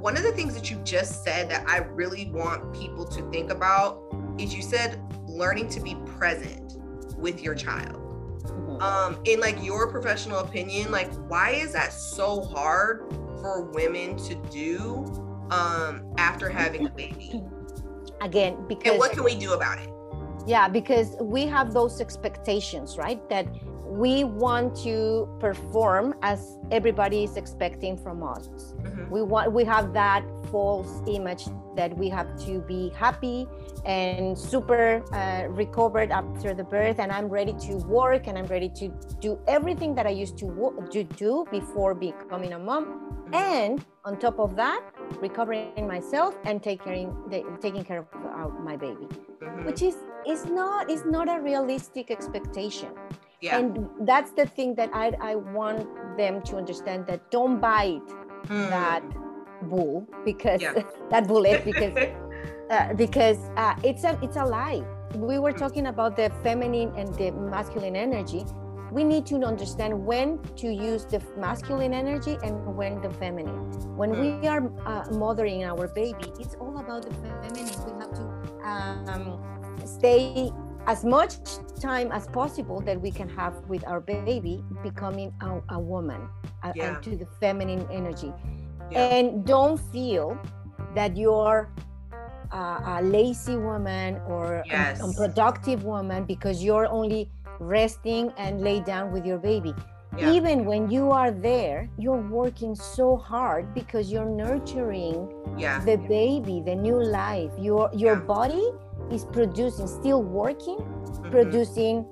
one 0.00 0.16
of 0.16 0.22
the 0.22 0.32
things 0.32 0.54
that 0.54 0.70
you 0.70 0.78
just 0.84 1.22
said 1.22 1.50
that 1.50 1.68
I 1.68 1.78
really 1.78 2.30
want 2.30 2.72
people 2.72 3.04
to 3.06 3.30
think 3.30 3.50
about 3.50 4.02
is 4.38 4.54
you 4.54 4.62
said 4.62 5.00
learning 5.26 5.68
to 5.70 5.80
be 5.80 5.96
present 6.16 6.78
with 7.18 7.42
your 7.42 7.54
child. 7.54 7.96
Mhm. 8.44 8.80
Um, 8.80 9.18
in 9.24 9.40
like 9.40 9.62
your 9.62 9.90
professional 9.90 10.38
opinion, 10.38 10.90
like 10.90 11.12
why 11.28 11.50
is 11.50 11.72
that 11.72 11.92
so 11.92 12.42
hard 12.42 13.04
for 13.40 13.62
women 13.72 14.16
to 14.24 14.34
do 14.50 15.27
um 15.50 16.12
after 16.18 16.48
having 16.48 16.86
a 16.86 16.90
baby? 16.90 17.42
Again, 18.20 18.56
because 18.68 18.90
And 18.92 18.98
what 18.98 19.12
can 19.12 19.24
we 19.24 19.34
do 19.36 19.52
about 19.52 19.78
it? 19.78 19.88
yeah 20.46 20.66
because 20.68 21.14
we 21.20 21.46
have 21.46 21.72
those 21.74 22.00
expectations 22.00 22.96
right 22.96 23.20
that 23.28 23.46
we 23.88 24.24
want 24.24 24.76
to 24.76 25.26
perform 25.40 26.14
as 26.22 26.58
everybody 26.70 27.24
is 27.24 27.36
expecting 27.36 27.96
from 27.96 28.22
us 28.22 28.48
Mhm. 28.84 29.10
we 29.10 29.22
want 29.22 29.52
we 29.52 29.64
have 29.64 29.92
that 29.94 30.22
false 30.50 30.92
image 31.06 31.44
that 31.74 31.96
we 31.96 32.08
have 32.08 32.28
to 32.46 32.60
be 32.72 32.90
happy 32.90 33.46
and 33.84 34.36
super 34.36 35.02
uh, 35.12 35.46
recovered 35.48 36.10
after 36.10 36.52
the 36.54 36.64
birth 36.64 36.98
and 36.98 37.10
i'm 37.12 37.28
ready 37.28 37.54
to 37.66 37.76
work 37.86 38.26
and 38.28 38.36
i'm 38.38 38.46
ready 38.46 38.68
to 38.68 38.88
do 39.20 39.38
everything 39.46 39.94
that 39.94 40.06
i 40.06 40.10
used 40.10 40.36
to, 40.38 40.46
wo- 40.46 40.74
to 40.90 41.04
do 41.04 41.46
before 41.50 41.94
becoming 41.94 42.52
a 42.52 42.58
mom 42.58 42.84
and 43.32 43.84
on 44.04 44.18
top 44.18 44.38
of 44.38 44.54
that 44.56 44.80
recovering 45.20 45.86
myself 45.86 46.36
and 46.44 46.62
taking 46.62 47.14
the, 47.30 47.42
taking 47.60 47.84
care 47.84 48.00
of 48.00 48.08
uh, 48.14 48.48
my 48.68 48.76
baby 48.76 49.06
Mhm. 49.40 49.64
which 49.66 49.80
is 49.82 49.96
is 50.26 50.44
not 50.46 50.90
is 50.90 51.04
not 51.06 51.26
a 51.28 51.40
realistic 51.40 52.10
expectation 52.10 52.90
Yeah. 53.40 53.58
and 53.58 53.88
that's 54.00 54.32
the 54.32 54.46
thing 54.46 54.74
that 54.74 54.90
i 54.92 55.12
i 55.20 55.34
want 55.36 55.86
them 56.16 56.42
to 56.42 56.56
understand 56.56 57.06
that 57.06 57.20
don't 57.30 57.60
bite 57.60 58.02
Mm. 58.48 58.70
that 58.70 59.02
bull 59.70 60.06
because 60.24 60.62
Yeah. 60.62 60.82
that 61.10 61.26
bullet 61.26 61.64
because 61.64 61.94
uh, 62.70 62.94
because 62.94 63.38
uh, 63.56 63.74
it's 63.82 64.04
a 64.04 64.12
it's 64.22 64.36
a 64.36 64.44
lie 64.44 64.82
we 65.16 65.38
were 65.38 65.52
talking 65.52 65.86
about 65.88 66.16
the 66.16 66.30
feminine 66.42 66.90
and 66.96 67.08
the 67.14 67.30
masculine 67.32 67.96
energy 67.96 68.44
we 68.90 69.02
need 69.04 69.26
to 69.26 69.36
understand 69.52 69.92
when 70.10 70.38
to 70.56 70.68
use 70.72 71.04
the 71.04 71.20
masculine 71.36 71.92
energy 71.92 72.38
and 72.46 72.54
when 72.78 73.00
the 73.02 73.10
feminine 73.22 73.58
when 74.00 74.10
Mm. 74.14 74.20
we 74.42 74.48
are 74.54 74.62
uh, 74.86 75.04
mothering 75.24 75.64
our 75.64 75.88
baby 75.88 76.26
it's 76.42 76.54
all 76.62 76.76
about 76.78 77.02
the 77.08 77.14
feminine 77.22 77.68
we 77.86 77.92
have 78.00 78.12
to 78.20 78.24
um, 78.70 79.24
stay 79.84 80.50
as 80.88 81.04
much 81.04 81.32
time 81.80 82.10
as 82.10 82.26
possible 82.28 82.80
that 82.80 82.98
we 83.00 83.10
can 83.10 83.28
have 83.28 83.54
with 83.68 83.86
our 83.86 84.00
baby 84.00 84.64
becoming 84.82 85.30
a, 85.42 85.60
a 85.76 85.78
woman 85.78 86.20
Yeah. 86.74 86.94
and 86.94 87.02
to 87.04 87.10
the 87.16 87.26
feminine 87.40 87.86
energy. 87.92 88.32
Yeah. 88.90 89.14
And 89.16 89.44
don't 89.44 89.78
feel 89.92 90.26
that 90.94 91.16
you're 91.16 91.68
uh, 92.50 92.96
a 92.96 93.02
lazy 93.02 93.56
woman 93.56 94.16
or 94.26 94.64
an 94.64 94.64
Yes. 94.66 95.02
unproductive 95.02 95.84
woman 95.84 96.24
because 96.24 96.64
you're 96.64 96.88
only 97.00 97.30
resting 97.60 98.32
and 98.38 98.62
lay 98.62 98.80
down 98.80 99.12
with 99.12 99.26
your 99.26 99.38
baby. 99.38 99.74
Yeah. 100.16 100.32
Even 100.32 100.64
when 100.64 100.90
you 100.90 101.10
are 101.12 101.30
there, 101.30 101.88
you're 101.98 102.16
working 102.30 102.74
so 102.74 103.16
hard 103.16 103.74
because 103.74 104.10
you're 104.10 104.24
nurturing 104.28 105.28
yeah. 105.56 105.84
the 105.84 105.96
baby, 105.96 106.62
the 106.64 106.74
new 106.74 107.00
life. 107.02 107.52
Your 107.58 107.90
your 107.92 108.14
Yeah. 108.16 108.20
body 108.24 108.64
is 109.10 109.24
producing, 109.26 109.86
still 109.86 110.22
working, 110.22 110.78
Mhm. 110.78 111.30
producing 111.30 112.06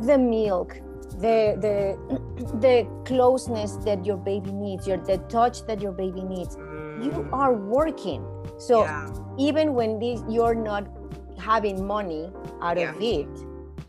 the 0.00 0.16
milk, 0.18 0.80
the 1.18 1.56
the 1.64 1.76
the 2.66 2.86
closeness 3.04 3.76
that 3.84 4.06
your 4.06 4.16
baby 4.16 4.52
needs, 4.52 4.86
your 4.86 4.98
the 4.98 5.18
touch 5.28 5.66
that 5.66 5.80
your 5.82 5.92
baby 5.92 6.22
needs. 6.22 6.56
You 7.02 7.10
Mm. 7.10 7.32
are 7.32 7.54
working. 7.54 8.22
So 8.58 8.84
even 9.38 9.74
when 9.74 9.98
this 9.98 10.22
you're 10.28 10.54
not 10.54 10.84
having 11.38 11.84
money 11.86 12.30
out 12.60 12.78
of 12.78 12.94
it, 13.02 13.26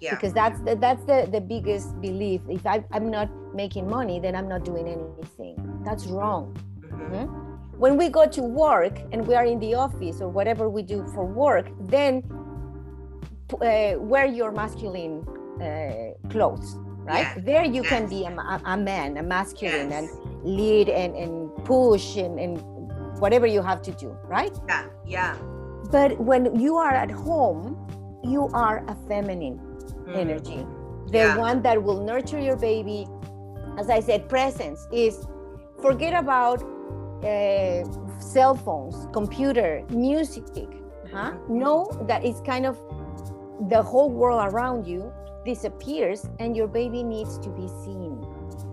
because 0.09 0.33
that's 0.33 0.59
the, 0.61 0.75
that's 0.75 1.03
the, 1.05 1.27
the 1.31 1.39
biggest 1.39 1.99
belief. 2.01 2.41
If 2.49 2.65
I, 2.65 2.83
I'm 2.91 3.09
not 3.09 3.29
making 3.53 3.89
money, 3.89 4.19
then 4.19 4.35
I'm 4.35 4.47
not 4.47 4.63
doing 4.65 4.87
anything. 4.87 5.55
That's 5.85 6.07
wrong. 6.07 6.55
Mhm. 6.91 7.29
When 7.77 7.97
we 7.97 8.09
go 8.09 8.25
to 8.25 8.41
work 8.41 8.99
and 9.11 9.27
we 9.27 9.35
are 9.35 9.45
in 9.45 9.59
the 9.59 9.75
office 9.75 10.21
or 10.21 10.29
whatever 10.29 10.69
we 10.69 10.81
do 10.83 11.05
for 11.13 11.25
work, 11.25 11.65
then 11.79 12.23
uh, 13.61 13.95
wear 13.99 14.25
your 14.25 14.51
masculine 14.51 15.25
uh, 15.61 16.13
clothes, 16.29 16.75
right? 17.03 17.27
Yes, 17.35 17.39
There 17.45 17.65
you 17.65 17.83
can 17.83 18.07
be 18.07 18.25
a, 18.25 18.31
a 18.65 18.77
man, 18.77 19.17
a 19.17 19.23
masculine, 19.23 19.89
Yes. 19.91 20.09
and 20.09 20.45
lead 20.45 20.89
and, 20.89 21.15
and 21.15 21.33
push 21.65 22.17
and, 22.17 22.39
and 22.39 22.57
whatever 23.19 23.45
you 23.45 23.61
have 23.61 23.81
to 23.83 23.91
do, 23.91 24.15
right? 24.27 24.55
Yeah. 24.67 24.85
Yeah. 25.05 25.35
But 25.91 26.19
when 26.19 26.59
you 26.59 26.77
are 26.77 26.91
at 26.91 27.11
home, 27.11 27.77
you 28.23 28.49
are 28.53 28.83
a 28.87 28.95
feminine 29.07 29.59
Mm. 30.07 30.17
energy, 30.17 30.65
the 31.11 31.17
Yeah. 31.17 31.37
one 31.37 31.61
that 31.61 31.81
will 31.81 32.01
nurture 32.03 32.39
your 32.39 32.57
baby. 32.57 33.07
As 33.77 33.89
I 33.89 33.99
said, 33.99 34.29
presence 34.29 34.87
is 34.91 35.25
forget 35.81 36.13
about 36.13 36.61
uh, 37.23 37.83
cell 38.19 38.55
phones, 38.55 39.07
computer, 39.13 39.83
music. 39.89 40.45
Huh? 41.11 41.33
Know 41.49 41.89
that 42.07 42.23
it's 42.25 42.41
kind 42.41 42.65
of 42.65 42.77
the 43.69 43.81
whole 43.81 44.09
world 44.09 44.53
around 44.53 44.85
you 44.87 45.11
disappears 45.45 46.27
and 46.39 46.55
your 46.55 46.67
baby 46.67 47.03
needs 47.03 47.37
to 47.39 47.49
be 47.49 47.67
seen. 47.83 48.17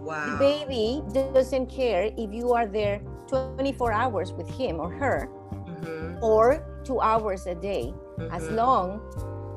Wow. 0.02 0.24
The 0.26 0.36
baby 0.38 1.02
doesn't 1.34 1.66
care 1.66 2.10
if 2.16 2.32
you 2.32 2.52
are 2.52 2.66
there 2.66 3.00
24 3.28 3.92
hours 3.92 4.32
with 4.32 4.48
him 4.48 4.80
or 4.80 4.90
her 4.90 5.28
Mhm. 5.66 6.22
or 6.22 6.64
two 6.84 7.00
hours 7.00 7.46
a 7.46 7.54
day 7.54 7.92
as 8.32 8.48
Mhm. 8.48 8.54
long 8.56 9.00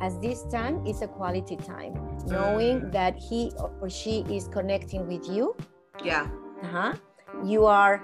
as 0.01 0.17
this 0.19 0.43
time 0.51 0.86
is 0.86 1.01
a 1.01 1.08
quality 1.08 1.56
time 1.56 1.93
knowing 2.27 2.81
Mm. 2.81 2.91
that 2.91 3.15
he 3.17 3.51
or 3.81 3.89
she 3.89 4.25
is 4.29 4.47
connecting 4.47 5.07
with 5.07 5.27
you 5.29 5.55
Yeah. 6.03 6.27
uh-huh. 6.63 6.93
you 7.43 7.65
are 7.65 8.01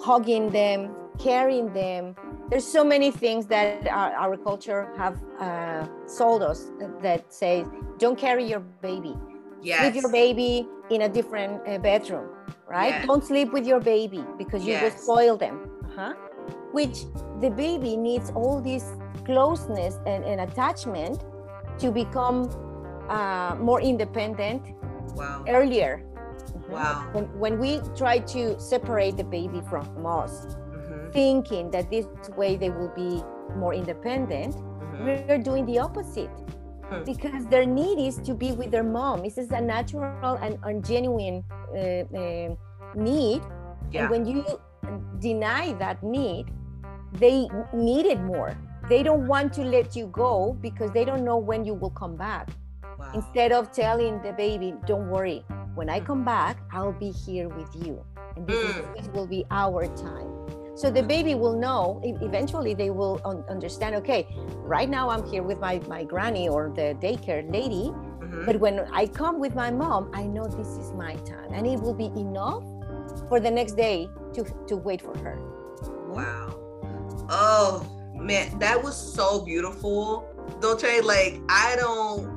hugging 0.00 0.50
them 0.50 0.94
carrying 1.18 1.72
them 1.72 2.14
there's 2.48 2.66
so 2.66 2.82
many 2.84 3.10
things 3.10 3.46
that 3.46 3.86
our, 3.88 4.12
our 4.14 4.36
culture 4.36 4.88
have 4.96 5.16
uh, 5.40 5.86
sold 6.06 6.42
us 6.42 6.70
that 7.00 7.32
say 7.32 7.64
don't 7.98 8.18
carry 8.18 8.44
your 8.44 8.60
baby 8.60 9.14
Yes. 9.62 9.84
leave 9.84 10.02
your 10.02 10.10
baby 10.10 10.66
in 10.90 11.02
a 11.02 11.08
different 11.08 11.60
uh, 11.68 11.78
bedroom 11.78 12.28
right 12.68 12.94
Yes. 12.94 13.06
don't 13.06 13.24
sleep 13.24 13.52
with 13.52 13.66
your 13.66 13.80
baby 13.80 14.24
because 14.38 14.64
you 14.66 14.74
will 14.82 14.90
spoil 14.90 15.36
them 15.36 15.56
uh-huh. 15.84 16.14
which 16.72 17.04
the 17.40 17.50
baby 17.50 17.96
needs 17.96 18.30
all 18.34 18.60
this 18.60 18.84
closeness 19.24 19.98
and, 20.06 20.24
and 20.24 20.40
attachment 20.40 21.22
to 21.78 21.92
become 21.92 22.48
uh, 23.08 23.54
more 23.60 23.80
independent 23.80 24.62
Wow. 25.14 25.44
earlier. 25.48 26.02
Wow. 26.68 27.08
when, 27.12 27.24
when 27.38 27.58
we 27.58 27.80
try 27.96 28.18
to 28.18 28.58
separate 28.58 29.16
the 29.16 29.24
baby 29.24 29.60
from 29.68 29.84
us 30.06 30.46
Mhm. 30.46 31.12
thinking 31.12 31.70
that 31.70 31.90
this 31.90 32.06
way 32.36 32.56
they 32.56 32.70
will 32.70 32.92
be 32.96 33.22
more 33.56 33.74
independent 33.74 34.56
Mhm. 34.56 35.28
we're 35.28 35.38
doing 35.38 35.64
the 35.66 35.78
opposite 35.78 36.30
Hmm. 36.88 37.04
because 37.04 37.46
their 37.46 37.64
need 37.66 37.98
is 37.98 38.16
to 38.28 38.34
be 38.34 38.52
with 38.52 38.70
their 38.70 38.84
mom. 38.84 39.22
This 39.22 39.38
is 39.38 39.50
a 39.52 39.60
natural 39.60 40.36
and, 40.42 40.58
and 40.64 40.84
genuine 40.84 41.44
uh, 41.72 42.04
uh, 42.12 42.48
need. 42.94 43.40
Yeah. 43.90 44.02
And 44.02 44.10
when 44.10 44.22
you 44.26 44.44
deny 45.20 45.72
that 45.78 46.02
need, 46.02 46.46
they 47.12 47.48
need 47.72 48.06
it 48.06 48.20
more. 48.20 48.52
They 48.88 49.02
don't 49.02 49.26
want 49.26 49.52
to 49.54 49.62
let 49.64 49.96
you 49.96 50.06
go 50.08 50.56
because 50.60 50.90
they 50.92 51.04
don't 51.04 51.24
know 51.24 51.36
when 51.38 51.64
you 51.64 51.74
will 51.74 51.90
come 51.96 52.16
back. 52.16 52.48
Instead 53.14 53.52
of 53.52 53.72
telling 53.72 54.22
the 54.22 54.32
baby, 54.32 54.74
don't 54.86 55.08
worry, 55.08 55.44
when 55.74 55.88
I 55.88 56.00
come 56.00 56.18
mm-hmm. 56.18 56.26
back, 56.26 56.58
I'll 56.72 56.92
be 56.92 57.10
here 57.10 57.48
with 57.48 57.74
you. 57.84 58.04
And 58.36 58.46
this, 58.46 58.58
is, 58.70 58.76
Mm. 58.76 58.96
this 58.96 59.08
will 59.08 59.26
be 59.26 59.44
our 59.50 59.86
time. 59.86 60.28
So 60.74 60.90
the 60.90 61.02
mm. 61.02 61.08
baby 61.08 61.34
will 61.34 61.58
know, 61.58 62.00
eventually 62.02 62.72
they 62.74 62.90
will 62.90 63.20
un- 63.24 63.44
understand, 63.48 63.94
okay, 63.96 64.26
right 64.64 64.88
now 64.88 65.10
I'm 65.10 65.24
here 65.26 65.42
with 65.42 65.60
my, 65.60 65.80
my 65.86 66.02
granny 66.04 66.48
or 66.48 66.70
the 66.74 66.96
daycare 67.00 67.44
lady, 67.52 67.92
but 68.46 68.56
mm-hmm. 68.56 68.58
when 68.58 68.78
I 68.92 69.06
come 69.06 69.38
with 69.38 69.54
my 69.54 69.70
mom, 69.70 70.10
I 70.14 70.24
know 70.24 70.46
this 70.46 70.68
is 70.78 70.92
my 70.92 71.16
time 71.16 71.52
and 71.52 71.66
it 71.66 71.78
will 71.78 71.94
be 71.94 72.06
enough 72.18 72.64
for 73.28 73.38
the 73.38 73.50
next 73.50 73.72
day 73.72 74.08
to, 74.32 74.44
to 74.68 74.76
wait 74.76 75.02
for 75.02 75.16
her. 75.18 75.36
Wow. 76.08 76.58
Oh 77.28 77.86
man, 78.14 78.58
that 78.58 78.82
was 78.82 78.96
so 78.96 79.44
beautiful. 79.44 80.28
Dulce, 80.60 81.02
like 81.04 81.40
I 81.48 81.76
don't 81.76 82.31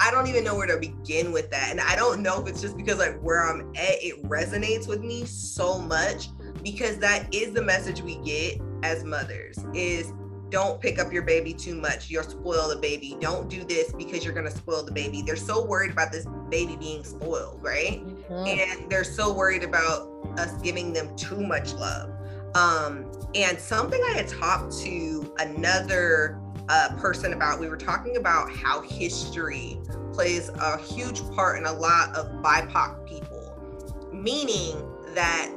I 0.00 0.10
don't 0.10 0.26
even 0.26 0.44
know 0.44 0.54
where 0.54 0.66
to 0.66 0.78
begin 0.78 1.32
with 1.32 1.50
that. 1.50 1.70
And 1.70 1.80
I 1.80 1.96
don't 1.96 2.22
know 2.22 2.42
if 2.42 2.48
it's 2.48 2.60
just 2.60 2.76
because 2.76 2.98
like 2.98 3.20
where 3.20 3.46
I'm 3.46 3.70
at, 3.70 4.02
it 4.02 4.22
resonates 4.24 4.86
with 4.86 5.00
me 5.00 5.24
so 5.24 5.78
much 5.78 6.28
because 6.62 6.98
that 6.98 7.34
is 7.34 7.52
the 7.52 7.62
message 7.62 8.02
we 8.02 8.16
get 8.16 8.60
as 8.82 9.04
mothers 9.04 9.58
is 9.74 10.12
don't 10.48 10.80
pick 10.80 10.98
up 10.98 11.12
your 11.12 11.22
baby 11.22 11.52
too 11.52 11.74
much. 11.74 12.08
You'll 12.08 12.22
spoil 12.22 12.68
the 12.68 12.76
baby. 12.76 13.16
Don't 13.20 13.48
do 13.48 13.64
this 13.64 13.92
because 13.92 14.24
you're 14.24 14.34
gonna 14.34 14.50
spoil 14.50 14.84
the 14.84 14.92
baby. 14.92 15.22
They're 15.22 15.34
so 15.36 15.64
worried 15.64 15.90
about 15.90 16.12
this 16.12 16.26
baby 16.50 16.76
being 16.76 17.02
spoiled, 17.02 17.62
right? 17.62 18.00
and 18.30 18.90
they're 18.90 19.04
so 19.04 19.32
worried 19.32 19.62
about 19.64 20.08
us 20.38 20.52
giving 20.62 20.92
them 20.92 21.14
too 21.16 21.40
much 21.40 21.72
love. 21.74 22.10
Um, 22.54 23.10
and 23.34 23.58
something 23.58 24.00
I 24.02 24.12
had 24.16 24.28
talked 24.28 24.78
to 24.78 25.34
another 25.38 26.40
uh, 26.68 26.88
person 26.96 27.32
about, 27.32 27.60
we 27.60 27.68
were 27.68 27.76
talking 27.76 28.16
about 28.16 28.50
how 28.50 28.80
history 28.80 29.78
plays 30.12 30.50
a 30.60 30.78
huge 30.78 31.22
part 31.30 31.58
in 31.58 31.66
a 31.66 31.72
lot 31.72 32.14
of 32.16 32.26
BIPOC 32.42 33.06
people, 33.06 34.10
meaning 34.12 34.76
that 35.14 35.50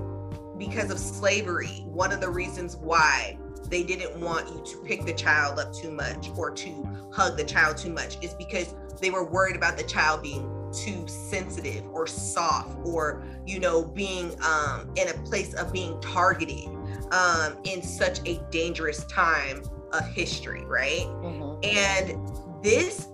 because 0.57 0.91
of 0.91 0.99
slavery, 0.99 1.83
one 1.85 2.11
of 2.11 2.21
the 2.21 2.29
reasons 2.29 2.75
why 2.75 3.37
they 3.69 3.83
didn't 3.83 4.19
want 4.19 4.47
you 4.49 4.63
to 4.65 4.77
pick 4.85 5.05
the 5.05 5.13
child 5.13 5.59
up 5.59 5.73
too 5.73 5.91
much 5.91 6.29
or 6.35 6.51
to 6.51 6.87
hug 7.11 7.37
the 7.37 7.43
child 7.43 7.77
too 7.77 7.91
much 7.91 8.23
is 8.23 8.33
because 8.33 8.75
they 8.99 9.09
were 9.09 9.23
worried 9.23 9.55
about 9.55 9.77
the 9.77 9.83
child 9.83 10.21
being 10.21 10.55
too 10.71 11.07
sensitive 11.07 11.83
or 11.91 12.05
soft 12.05 12.77
or 12.85 13.23
you 13.45 13.59
know 13.59 13.83
being 13.83 14.35
um, 14.43 14.91
in 14.95 15.07
a 15.07 15.13
place 15.23 15.53
of 15.55 15.73
being 15.73 15.99
targeted 15.99 16.67
um, 17.11 17.57
in 17.63 17.81
such 17.81 18.19
a 18.27 18.39
dangerous 18.51 19.03
time 19.05 19.63
of 19.93 20.05
history 20.13 20.63
right 20.65 21.05
Mhm. 21.21 21.65
and 21.65 22.63
this 22.63 23.07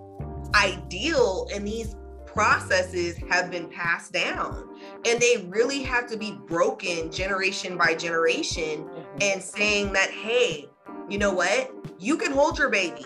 ideal 0.55 1.47
and 1.53 1.67
these 1.67 1.95
processes 2.25 3.15
have 3.29 3.49
been 3.49 3.67
passed 3.69 4.11
down 4.11 4.67
and 5.05 5.19
they 5.21 5.45
really 5.47 5.81
have 5.83 6.05
to 6.07 6.17
be 6.17 6.37
broken 6.47 7.09
generation 7.11 7.77
by 7.77 7.93
generation 7.93 8.83
Mhm. 8.85 9.05
and 9.21 9.41
saying 9.43 9.93
that, 9.93 10.09
hey, 10.11 10.67
you 11.09 11.17
know 11.17 11.33
what? 11.33 11.71
You 11.97 12.17
can 12.17 12.31
hold 12.31 12.57
your 12.57 12.69
baby. 12.69 13.05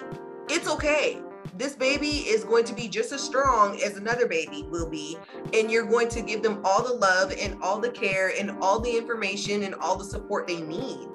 It's 0.50 0.68
okay. 0.68 1.22
This 1.58 1.76
baby 1.76 2.28
is 2.28 2.44
going 2.44 2.64
to 2.66 2.74
be 2.74 2.88
just 2.88 3.12
as 3.12 3.22
strong 3.22 3.80
as 3.82 3.98
another 3.98 4.26
baby 4.26 4.66
will 4.72 4.90
be. 4.90 5.18
And 5.54 5.70
you're 5.70 5.86
going 5.86 6.08
to 6.10 6.22
give 6.22 6.42
them 6.42 6.60
all 6.64 6.82
the 6.82 6.94
love 6.94 7.34
and 7.38 7.62
all 7.62 7.80
the 7.80 7.90
care 7.90 8.32
and 8.40 8.52
all 8.62 8.80
the 8.80 8.98
information 8.98 9.64
and 9.64 9.76
all 9.76 9.96
the 9.98 10.06
support 10.06 10.48
they 10.48 10.62
need. 10.62 11.08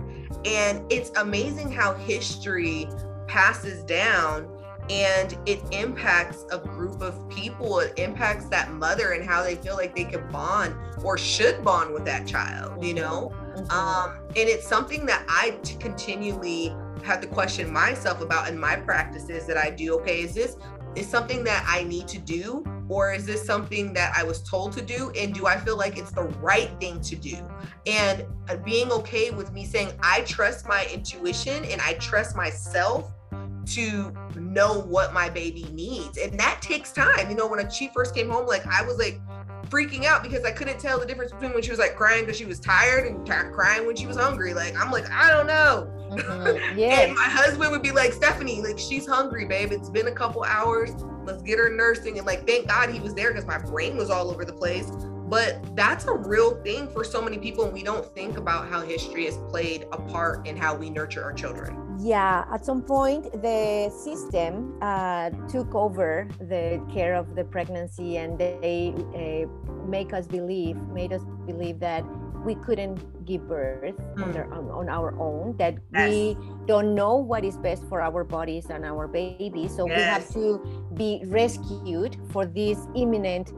And 0.45 0.91
it's 0.93 1.11
amazing 1.17 1.73
how 1.73 1.95
history 1.95 2.89
passes 3.27 3.83
down 3.85 4.49
and 4.91 5.39
it 5.47 5.63
impacts 5.73 6.45
a 6.53 6.59
group 6.59 7.01
of 7.01 7.27
people. 7.31 7.79
It 7.79 7.99
impacts 7.99 8.45
that 8.47 8.71
mother 8.73 9.13
and 9.13 9.25
how 9.25 9.43
they 9.43 9.55
feel 9.55 9.77
like 9.77 9.97
they 9.97 10.05
could 10.05 10.31
bond 10.31 10.75
or 11.03 11.17
should 11.17 11.65
bond 11.65 11.95
with 11.95 12.05
that 12.05 12.27
child, 12.27 12.85
you 12.85 12.93
know? 12.95 13.33
Mhm. 13.57 13.71
um 13.73 14.19
and 14.37 14.49
it's 14.49 14.67
something 14.67 15.07
that 15.07 15.25
I 15.29 15.57
continually 15.79 16.75
have 17.05 17.21
to 17.21 17.27
question 17.27 17.73
myself 17.73 18.21
about 18.21 18.49
in 18.49 18.59
my 18.59 18.77
practices 18.77 19.47
that 19.47 19.59
i 19.59 19.69
do 19.69 19.95
okay 19.95 20.23
is 20.23 20.33
this 20.33 20.57
is 20.97 21.09
something 21.09 21.45
that 21.45 21.65
i 21.69 21.83
need 21.85 22.09
to 22.09 22.19
do 22.19 22.65
or 22.89 23.13
is 23.13 23.25
this 23.25 23.45
something 23.45 23.93
that 23.95 24.13
I 24.17 24.23
was 24.23 24.43
told 24.43 24.73
to 24.75 24.83
do? 24.83 25.11
And 25.17 25.35
do 25.35 25.47
I 25.47 25.57
feel 25.57 25.77
like 25.77 25.97
it's 25.97 26.13
the 26.13 26.25
right 26.25 26.71
thing 26.81 27.01
to 27.03 27.17
do? 27.17 27.37
And 27.87 28.25
uh, 28.49 28.57
being 28.57 28.93
okay 28.93 29.31
with 29.31 29.53
me 29.53 29.65
saying, 29.65 29.93
I 30.03 30.21
trust 30.23 30.69
my 30.69 30.87
intuition 30.93 31.65
and 31.65 31.81
I 31.81 31.95
trust 31.95 32.37
myself 32.37 33.11
to 33.67 34.13
know 34.37 34.81
what 34.83 35.15
my 35.15 35.31
baby 35.31 35.67
needs. 35.73 36.19
And 36.19 36.39
that 36.39 36.61
takes 36.61 36.93
time. 36.93 37.31
You 37.31 37.37
know, 37.37 37.47
when 37.47 37.69
she 37.71 37.89
first 37.89 38.15
came 38.15 38.29
home, 38.29 38.47
like 38.47 38.67
I 38.67 38.83
was 38.83 38.99
like, 38.99 39.21
freaking 39.71 40.05
out 40.05 40.23
because 40.23 40.45
I 40.45 40.51
couldn't 40.51 40.79
tell 40.79 41.01
the 41.01 41.07
difference 41.07 41.33
between 41.33 41.55
when 41.55 41.63
she 41.63 41.71
was 41.71 41.79
like 41.79 41.97
crying 41.97 42.25
because 42.25 42.37
she 42.37 42.45
was 42.45 42.61
tired 42.61 43.07
and 43.07 43.27
crying 43.27 43.87
when 43.87 43.97
she 43.97 44.07
was 44.07 44.17
hungry. 44.17 44.53
Like 44.53 44.79
I'm 44.79 44.91
like, 44.91 45.11
I 45.11 45.31
don't 45.31 45.47
know. 45.47 45.91
Mm-hmm. 46.17 46.79
Yes. 46.79 47.09
and 47.09 47.15
my 47.15 47.25
husband 47.25 47.71
would 47.71 47.83
be 47.83 47.93
like, 47.93 48.13
Stephanie, 48.13 48.61
like 48.61 48.79
she's 48.79 49.07
hungry, 49.07 49.45
babe. 49.45 49.71
It's 49.71 49.89
been 49.89 50.09
a 50.09 50.13
couple 50.13 50.43
hours. 50.43 50.91
Let's 51.25 51.43
get 51.43 51.59
her 51.59 51.71
nursing. 51.71 52.19
And 52.19 52.27
like, 52.27 52.47
thank 52.47 52.69
God 52.69 52.91
he 52.91 52.99
was 52.99 53.15
there 53.15 53.33
because 53.33 53.47
my 53.47 53.59
brain 53.59 53.97
was 53.97 54.11
all 54.11 54.31
over 54.31 54.45
the 54.45 54.53
place. 54.53 54.91
But 55.29 55.75
that's 55.77 56.05
a 56.07 56.13
real 56.13 56.63
thing 56.63 56.89
for 56.89 57.05
so 57.05 57.23
many 57.23 57.39
people. 57.39 57.65
And 57.65 57.73
we 57.73 57.83
don't 57.83 58.07
think 58.15 58.37
about 58.37 58.69
how 58.69 58.83
history 58.83 59.25
has 59.27 59.39
played 59.49 59.87
a 59.93 59.97
part 59.99 60.47
in 60.47 60.57
how 60.57 60.75
we 60.75 60.91
nurture 60.91 61.23
our 61.23 61.33
children. 61.33 61.97
Yeah, 61.99 62.45
at 62.53 62.67
some 62.67 62.83
point, 62.83 63.31
the 63.41 63.91
system 63.91 64.77
uh, 64.83 65.31
took 65.49 65.75
over 65.75 66.29
the 66.41 66.85
care 66.93 67.15
of 67.15 67.37
the 67.37 67.45
pregnancy 67.45 68.19
and 68.19 68.39
they 68.39 68.93
uh, 69.15 69.87
make 69.87 70.13
us 70.13 70.27
believe, 70.27 70.77
made 70.89 71.13
us 71.13 71.23
believe 71.47 71.79
that 71.81 72.05
we 72.45 72.55
couldn't 72.57 73.25
give 73.25 73.49
birth 73.49 73.95
mm. 73.97 74.23
on, 74.23 74.33
their, 74.33 74.53
on, 74.53 74.71
on, 74.71 74.89
our 74.89 75.19
own, 75.19 75.57
that 75.57 75.77
yes. 75.93 76.11
we 76.11 76.37
don't 76.67 76.95
know 76.95 77.17
what 77.17 77.45
is 77.45 77.57
best 77.57 77.85
for 77.89 78.01
our 78.01 78.25
bodies 78.25 78.67
and 78.71 78.85
our 78.85 79.09
babies. 79.09 79.75
So 79.75 79.89
yes. 79.89 79.97
we 79.97 80.03
have 80.03 80.29
to 80.35 80.89
be 80.95 81.23
rescued 81.27 82.17
for 82.31 82.47
this 82.47 82.79
imminent, 82.95 83.53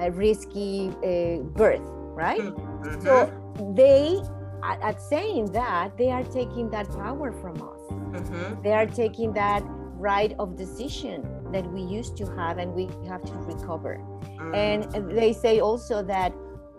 uh, 0.00 0.10
risky 0.10 0.90
uh, 1.02 1.42
birth, 1.42 1.80
right? 2.14 2.40
Mm-hmm. 2.40 3.02
So 3.02 3.32
they, 3.74 4.20
at, 4.62 4.80
at, 4.82 5.00
saying 5.00 5.52
that, 5.52 5.96
they 5.96 6.10
are 6.10 6.24
taking 6.24 6.70
that 6.70 6.88
power 6.90 7.32
from 7.32 7.56
us. 7.56 7.80
Mm-hmm. 7.90 8.62
They 8.62 8.72
are 8.72 8.86
taking 8.86 9.32
that 9.32 9.62
right 9.98 10.34
of 10.38 10.56
decision 10.56 11.26
that 11.52 11.66
we 11.72 11.80
used 11.80 12.16
to 12.18 12.26
have 12.36 12.58
and 12.58 12.74
we 12.74 12.88
have 13.08 13.24
to 13.24 13.32
recover. 13.32 13.98
Mm. 14.38 14.54
And 14.54 15.16
they 15.16 15.32
say 15.32 15.60
also 15.60 16.02
that. 16.02 16.32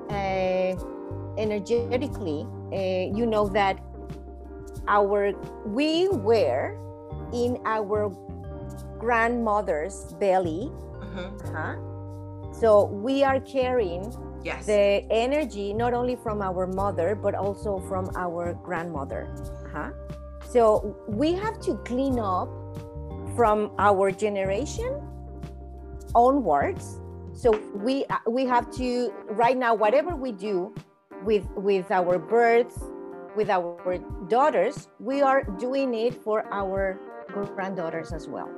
Uh, 0.09 0.75
energetically, 1.37 2.47
uh, 2.73 3.15
you 3.15 3.25
know 3.25 3.47
that 3.49 3.79
our 4.87 5.33
we 5.65 6.07
were 6.09 6.77
in 7.33 7.57
our 7.65 8.09
grandmother's 8.97 10.13
belly. 10.19 10.71
Mm-hmm. 10.99 11.55
huh 11.55 11.75
So 12.51 12.85
we 12.85 13.23
are 13.23 13.39
carrying 13.39 14.09
yes. 14.43 14.65
the 14.65 15.05
energy 15.11 15.73
not 15.73 15.93
only 15.93 16.15
from 16.15 16.41
our 16.41 16.65
mother 16.65 17.15
but 17.15 17.35
also 17.35 17.79
from 17.87 18.09
our 18.15 18.53
grandmother. 18.63 19.27
huh 19.71 19.91
So 20.49 20.95
we 21.07 21.33
have 21.33 21.59
to 21.67 21.75
clean 21.85 22.19
up 22.19 22.49
from 23.35 23.71
our 23.77 24.11
generation 24.11 24.89
onwards. 26.15 26.99
So 27.37 27.51
we 27.75 28.03
we 28.25 28.45
have 28.45 28.71
to 28.77 29.13
right 29.29 29.55
now 29.55 29.75
whatever 29.75 30.15
we 30.15 30.31
do 30.31 30.73
with 31.23 31.45
with 31.55 31.91
our 31.91 32.17
birds 32.17 32.73
with 33.35 33.51
our 33.51 33.99
daughters 34.27 34.87
we 34.99 35.21
are 35.21 35.43
doing 35.43 35.93
it 35.93 36.15
for 36.15 36.45
our 36.51 36.99
granddaughters 37.53 38.11
as 38.11 38.27
well. 38.27 38.49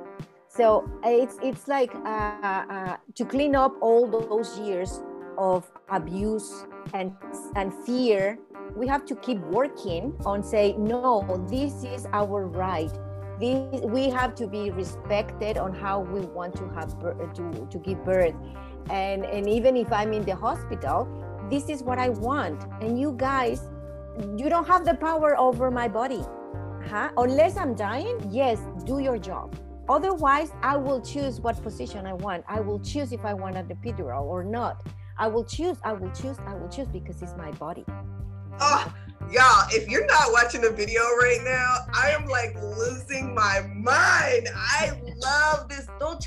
So 0.48 0.90
it's 1.04 1.36
it's 1.42 1.68
like 1.68 1.94
uh, 1.94 2.08
uh, 2.08 2.96
to 3.16 3.24
clean 3.26 3.54
up 3.54 3.74
all 3.82 4.06
those 4.06 4.58
years 4.58 5.02
of 5.36 5.70
abuse 5.90 6.64
and 6.94 7.12
and 7.56 7.74
fear 7.84 8.38
we 8.74 8.86
have 8.86 9.04
to 9.04 9.14
keep 9.16 9.40
working 9.52 10.16
on 10.24 10.42
say 10.42 10.74
no 10.78 11.20
this 11.50 11.84
is 11.84 12.06
our 12.14 12.46
right. 12.46 12.90
This, 13.40 13.80
we 13.84 14.10
have 14.10 14.34
to 14.34 14.46
be 14.46 14.70
respected 14.70 15.56
on 15.56 15.72
how 15.72 16.00
we 16.00 16.20
want 16.20 16.54
to 16.56 16.68
have 16.76 16.98
to, 17.00 17.66
to 17.70 17.78
give 17.78 18.04
birth 18.04 18.34
and 18.90 19.24
and 19.24 19.48
even 19.48 19.76
if 19.76 19.92
i'm 19.92 20.12
in 20.12 20.24
the 20.24 20.34
hospital 20.34 21.08
this 21.50 21.68
is 21.68 21.82
what 21.82 21.98
I 21.98 22.08
want. 22.10 22.64
And 22.80 22.98
you 22.98 23.12
guys, 23.16 23.68
you 24.36 24.48
don't 24.48 24.66
have 24.66 24.84
the 24.84 24.94
power 24.94 25.38
over 25.38 25.70
my 25.70 25.88
body. 25.88 26.22
Huh? 26.88 27.10
Unless 27.16 27.56
I'm 27.56 27.74
dying, 27.74 28.18
yes, 28.30 28.60
do 28.84 29.00
your 29.00 29.18
job. 29.18 29.54
Otherwise, 29.88 30.52
I 30.62 30.76
will 30.76 31.00
choose 31.00 31.40
what 31.40 31.60
position 31.62 32.06
I 32.06 32.12
want. 32.12 32.44
I 32.48 32.60
will 32.60 32.78
choose 32.78 33.12
if 33.12 33.24
I 33.24 33.34
want 33.34 33.56
an 33.56 33.66
epidural 33.66 34.22
or 34.22 34.44
not. 34.44 34.86
I 35.18 35.26
will 35.26 35.44
choose, 35.44 35.76
I 35.82 35.92
will 35.92 36.10
choose, 36.12 36.36
I 36.46 36.54
will 36.54 36.68
choose 36.68 36.86
because 36.86 37.20
it's 37.20 37.34
my 37.36 37.50
body. 37.52 37.84
Oh, 38.60 38.94
Y'all, 39.28 39.66
if 39.70 39.88
you're 39.88 40.06
not 40.06 40.32
watching 40.32 40.60
the 40.60 40.70
video 40.70 41.02
right 41.02 41.40
now, 41.44 41.76
I 41.94 42.10
am 42.10 42.26
like 42.26 42.60
losing 42.60 43.32
my 43.32 43.60
mind. 43.76 44.48
I 44.54 44.92
love 45.22 45.68
this 45.68 45.86
Dulce. 46.00 46.26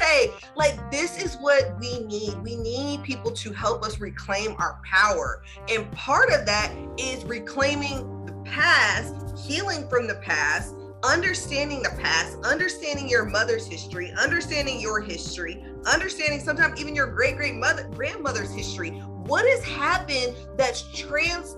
Like, 0.56 0.80
this 0.90 1.22
is 1.22 1.36
what 1.42 1.78
we 1.82 2.00
need. 2.06 2.42
We 2.42 2.56
need 2.56 3.04
people 3.04 3.32
to 3.32 3.52
help 3.52 3.84
us 3.84 4.00
reclaim 4.00 4.56
our 4.58 4.80
power. 4.86 5.44
And 5.70 5.92
part 5.92 6.30
of 6.32 6.46
that 6.46 6.72
is 6.98 7.26
reclaiming 7.26 8.26
the 8.26 8.34
past, 8.50 9.38
healing 9.38 9.90
from 9.90 10.08
the 10.08 10.16
past, 10.16 10.74
understanding 11.04 11.82
the 11.84 11.98
past, 12.00 12.38
understanding 12.46 13.10
your 13.10 13.26
mother's 13.26 13.66
history, 13.66 14.14
understanding 14.18 14.80
your 14.80 15.02
history, 15.02 15.62
understanding 15.86 16.40
sometimes 16.40 16.80
even 16.80 16.96
your 16.96 17.08
great 17.08 17.36
great 17.36 17.56
mother 17.56 17.90
grandmother's 17.94 18.54
history. 18.54 18.92
What 18.92 19.46
has 19.46 19.64
happened 19.66 20.36
that's 20.56 20.84
trans 20.98 21.58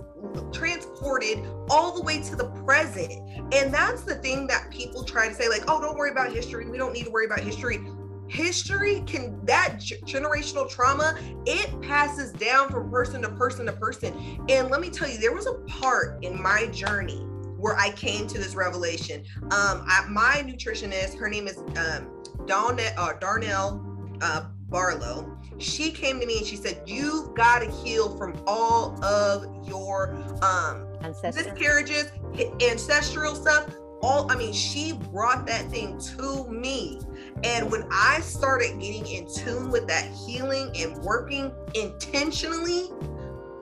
transported 0.52 1.40
all 1.70 1.94
the 1.96 2.02
way 2.02 2.22
to 2.22 2.36
the 2.36 2.46
present. 2.66 3.12
And 3.54 3.74
that's 3.74 4.04
the 4.04 4.16
thing 4.16 4.48
that 4.48 4.70
people 4.72 5.04
try 5.04 5.28
to 5.28 5.34
say, 5.34 5.50
like, 5.50 5.64
oh, 5.68 5.82
don't 5.82 5.98
worry 5.98 6.12
about 6.12 6.32
history. 6.32 6.70
We 6.70 6.78
don't 6.78 6.94
need 6.94 7.06
to 7.06 7.12
worry 7.12 7.26
about 7.26 7.40
history. 7.40 7.80
History 8.28 9.04
can, 9.06 9.40
that 9.46 9.80
generational 9.80 10.70
trauma, 10.70 11.18
it 11.46 11.80
passes 11.82 12.32
down 12.32 12.70
from 12.70 12.90
person 12.90 13.22
to 13.22 13.30
person 13.30 13.68
to 13.68 13.74
person. 13.74 14.42
And 14.50 14.70
let 14.70 14.82
me 14.82 14.90
tell 14.90 15.08
you, 15.08 15.20
there 15.20 15.34
was 15.34 15.46
a 15.46 15.54
part 15.68 16.24
in 16.24 16.42
my 16.42 16.66
journey 16.68 17.20
where 17.58 17.76
I 17.78 17.92
came 17.92 18.28
to 18.28 18.38
this 18.38 18.56
revelation. 18.56 19.24
Um, 19.44 19.86
I, 19.88 20.06
my 20.10 20.44
nutritionist, 20.46 21.18
her 21.18 21.30
name 21.30 21.48
is 21.48 21.58
um, 21.78 22.24
Dawn, 22.46 22.80
uh, 22.80 23.14
Darnell 23.20 23.86
uh, 24.22 24.46
Barlow 24.69 25.36
she 25.58 25.91
came 25.91 26.19
to 26.19 26.25
me 26.25 26.39
and 26.39 26.45
she 26.45 26.56
said, 26.56 26.82
You've 26.86 27.34
got 27.34 27.60
to 27.60 27.71
heal 27.71 28.15
from 28.17 28.41
all 28.47 29.04
of 29.04 29.67
your 29.67 30.13
um 30.41 30.88
Ancestor. 31.01 31.43
miscarriages, 31.43 32.12
ancestral 32.62 33.36
stuff. 33.36 33.69
All 34.01 34.30
I 34.32 34.36
mean, 34.36 34.54
she 34.54 34.93
brought 34.93 35.47
that 35.47 35.69
thing 35.69 35.97
to 36.17 36.47
me. 36.49 36.99
And 37.43 37.71
when 37.71 37.88
I 37.91 38.19
started 38.21 38.80
getting 38.80 39.06
in 39.08 39.28
tune 39.34 39.71
with 39.71 39.88
that 39.88 40.12
healing 40.12 40.71
and 40.75 40.97
working 40.97 41.51
intentionally 41.73 42.89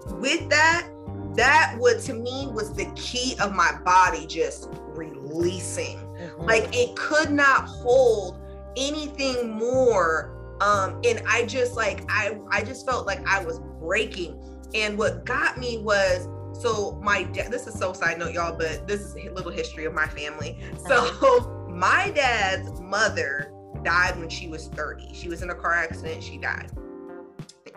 with 0.07 0.49
that, 0.49 0.89
that 1.35 1.75
what 1.77 1.99
to 2.01 2.13
me 2.13 2.47
was 2.51 2.73
the 2.75 2.91
key 2.95 3.35
of 3.39 3.53
my 3.53 3.77
body 3.83 4.25
just 4.25 4.69
releasing. 4.87 5.97
Mm-hmm. 5.97 6.41
Like 6.43 6.75
it 6.75 6.95
could 6.95 7.31
not 7.31 7.67
hold 7.67 8.39
anything 8.75 9.51
more 9.51 10.42
um 10.63 10.99
and 11.03 11.21
i 11.27 11.45
just 11.45 11.75
like 11.75 12.03
i 12.09 12.37
i 12.49 12.63
just 12.63 12.85
felt 12.85 13.05
like 13.05 13.25
i 13.27 13.43
was 13.43 13.59
breaking. 13.79 14.39
And 14.73 14.97
what 14.97 15.23
got 15.25 15.59
me 15.59 15.77
was 15.79 16.27
so 16.59 16.99
my 17.03 17.23
dad 17.23 17.51
this 17.51 17.67
is 17.67 17.77
so 17.77 17.93
side 17.93 18.17
note 18.17 18.33
y'all 18.33 18.57
but 18.57 18.87
this 18.87 19.01
is 19.01 19.15
a 19.15 19.29
little 19.31 19.51
history 19.51 19.85
of 19.85 19.93
my 19.93 20.07
family. 20.07 20.57
So 20.87 20.95
uh-huh. 20.95 21.67
my 21.69 22.11
dad's 22.15 22.79
mother 22.79 23.51
died 23.83 24.17
when 24.17 24.29
she 24.29 24.47
was 24.47 24.67
30 24.69 25.13
she 25.13 25.27
was 25.27 25.41
in 25.41 25.49
a 25.49 25.55
car 25.55 25.73
accident 25.73 26.23
she 26.23 26.37
died. 26.37 26.71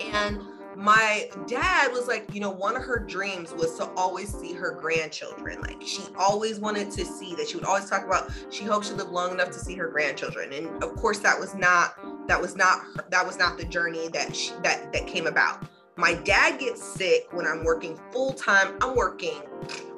And 0.00 0.40
my 0.76 1.30
dad 1.46 1.90
was 1.90 2.06
like, 2.06 2.32
you 2.34 2.40
know, 2.40 2.50
one 2.50 2.76
of 2.76 2.82
her 2.82 2.98
dreams 2.98 3.52
was 3.54 3.76
to 3.78 3.86
always 3.92 4.32
see 4.32 4.52
her 4.52 4.72
grandchildren. 4.72 5.60
Like 5.62 5.80
she 5.80 6.02
always 6.18 6.60
wanted 6.60 6.90
to 6.92 7.04
see 7.04 7.34
that. 7.36 7.48
She 7.48 7.56
would 7.56 7.64
always 7.64 7.88
talk 7.88 8.04
about 8.04 8.30
she 8.50 8.64
hoped 8.64 8.86
she 8.86 8.92
lived 8.92 9.10
long 9.10 9.32
enough 9.32 9.50
to 9.52 9.58
see 9.58 9.74
her 9.76 9.88
grandchildren. 9.88 10.52
And 10.52 10.82
of 10.84 10.94
course, 10.96 11.18
that 11.20 11.38
was 11.40 11.54
not 11.54 12.28
that 12.28 12.40
was 12.40 12.56
not 12.56 13.10
that 13.10 13.26
was 13.26 13.38
not 13.38 13.56
the 13.56 13.64
journey 13.64 14.08
that 14.08 14.36
she, 14.36 14.52
that 14.62 14.92
that 14.92 15.06
came 15.06 15.26
about. 15.26 15.64
My 15.96 16.12
dad 16.12 16.60
gets 16.60 16.82
sick 16.82 17.28
when 17.32 17.46
I'm 17.46 17.64
working 17.64 17.98
full 18.12 18.34
time. 18.34 18.76
I'm 18.82 18.94
working 18.94 19.42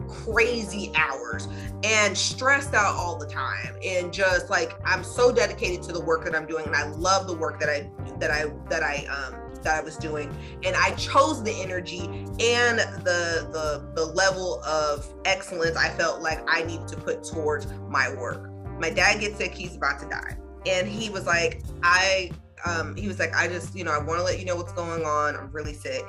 crazy 0.08 0.92
hours 0.94 1.48
and 1.82 2.16
stressed 2.16 2.72
out 2.72 2.94
all 2.94 3.18
the 3.18 3.26
time 3.26 3.76
and 3.84 4.12
just 4.12 4.48
like 4.48 4.78
I'm 4.84 5.02
so 5.02 5.32
dedicated 5.32 5.82
to 5.82 5.92
the 5.92 6.00
work 6.00 6.24
that 6.24 6.34
I'm 6.34 6.46
doing 6.46 6.64
and 6.66 6.74
I 6.74 6.86
love 6.86 7.26
the 7.26 7.34
work 7.34 7.60
that 7.60 7.68
I 7.68 7.90
that 8.18 8.30
I 8.30 8.46
that 8.70 8.82
I 8.82 9.06
um 9.06 9.47
that 9.62 9.76
I 9.76 9.80
was 9.80 9.96
doing. 9.96 10.34
And 10.64 10.76
I 10.76 10.92
chose 10.92 11.42
the 11.42 11.52
energy 11.60 12.04
and 12.40 12.78
the 13.04 13.48
the 13.52 13.90
the 13.94 14.06
level 14.06 14.62
of 14.64 15.06
excellence 15.24 15.76
I 15.76 15.88
felt 15.90 16.22
like 16.22 16.40
I 16.46 16.62
needed 16.62 16.88
to 16.88 16.96
put 16.96 17.24
towards 17.24 17.66
my 17.88 18.12
work. 18.14 18.50
My 18.78 18.90
dad 18.90 19.20
gets 19.20 19.36
sick, 19.36 19.54
he's 19.54 19.76
about 19.76 20.00
to 20.00 20.08
die. 20.08 20.36
And 20.66 20.86
he 20.88 21.10
was 21.10 21.26
like, 21.26 21.62
I 21.82 22.30
um, 22.64 22.96
he 22.96 23.08
was 23.08 23.18
like, 23.18 23.34
I 23.34 23.48
just, 23.48 23.76
you 23.76 23.84
know, 23.84 23.92
I 23.92 23.98
want 23.98 24.18
to 24.18 24.24
let 24.24 24.38
you 24.38 24.44
know 24.44 24.56
what's 24.56 24.72
going 24.72 25.04
on. 25.04 25.36
I'm 25.36 25.50
really 25.52 25.74
sick. 25.74 26.04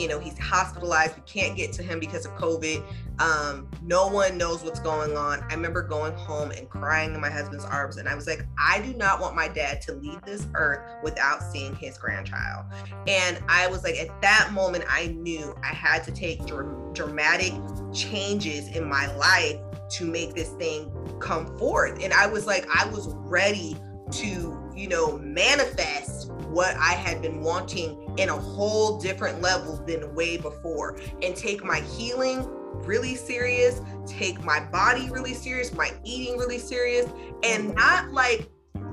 You 0.00 0.08
know, 0.08 0.18
he's 0.18 0.38
hospitalized. 0.38 1.14
We 1.16 1.22
can't 1.26 1.56
get 1.56 1.72
to 1.74 1.82
him 1.82 2.00
because 2.00 2.24
of 2.24 2.34
COVID. 2.36 2.82
Um, 3.18 3.68
no 3.82 4.06
one 4.06 4.38
knows 4.38 4.64
what's 4.64 4.80
going 4.80 5.14
on. 5.14 5.42
I 5.42 5.54
remember 5.54 5.82
going 5.82 6.14
home 6.14 6.52
and 6.52 6.70
crying 6.70 7.14
in 7.14 7.20
my 7.20 7.28
husband's 7.28 7.66
arms. 7.66 7.98
And 7.98 8.08
I 8.08 8.14
was 8.14 8.26
like, 8.26 8.46
I 8.58 8.80
do 8.80 8.94
not 8.94 9.20
want 9.20 9.36
my 9.36 9.46
dad 9.46 9.82
to 9.82 9.92
leave 9.92 10.22
this 10.22 10.46
earth 10.54 10.80
without 11.02 11.42
seeing 11.42 11.76
his 11.76 11.98
grandchild. 11.98 12.64
And 13.06 13.38
I 13.46 13.66
was 13.66 13.84
like, 13.84 13.96
at 13.96 14.22
that 14.22 14.52
moment, 14.54 14.84
I 14.88 15.08
knew 15.08 15.54
I 15.62 15.74
had 15.74 16.02
to 16.04 16.12
take 16.12 16.46
dr- 16.46 16.94
dramatic 16.94 17.52
changes 17.92 18.68
in 18.68 18.88
my 18.88 19.14
life 19.16 19.58
to 19.90 20.06
make 20.06 20.34
this 20.34 20.48
thing 20.52 20.90
come 21.20 21.58
forth. 21.58 22.02
And 22.02 22.14
I 22.14 22.26
was 22.26 22.46
like, 22.46 22.66
I 22.74 22.88
was 22.88 23.14
ready 23.16 23.76
to, 24.12 24.72
you 24.74 24.88
know, 24.88 25.18
manifest 25.18 26.30
what 26.50 26.74
I 26.76 26.92
had 26.92 27.22
been 27.22 27.42
wanting 27.42 28.09
in 28.20 28.28
a 28.28 28.36
whole 28.36 28.98
different 28.98 29.40
level 29.40 29.76
than 29.86 30.14
way 30.14 30.36
before. 30.36 31.00
And 31.22 31.34
take 31.34 31.64
my 31.64 31.80
healing 31.80 32.46
really 32.84 33.14
serious, 33.14 33.80
take 34.06 34.44
my 34.44 34.60
body 34.60 35.10
really 35.10 35.34
serious, 35.34 35.72
my 35.72 35.90
eating 36.04 36.36
really 36.36 36.58
serious, 36.58 37.10
and 37.42 37.74
not 37.74 38.12
like 38.12 38.48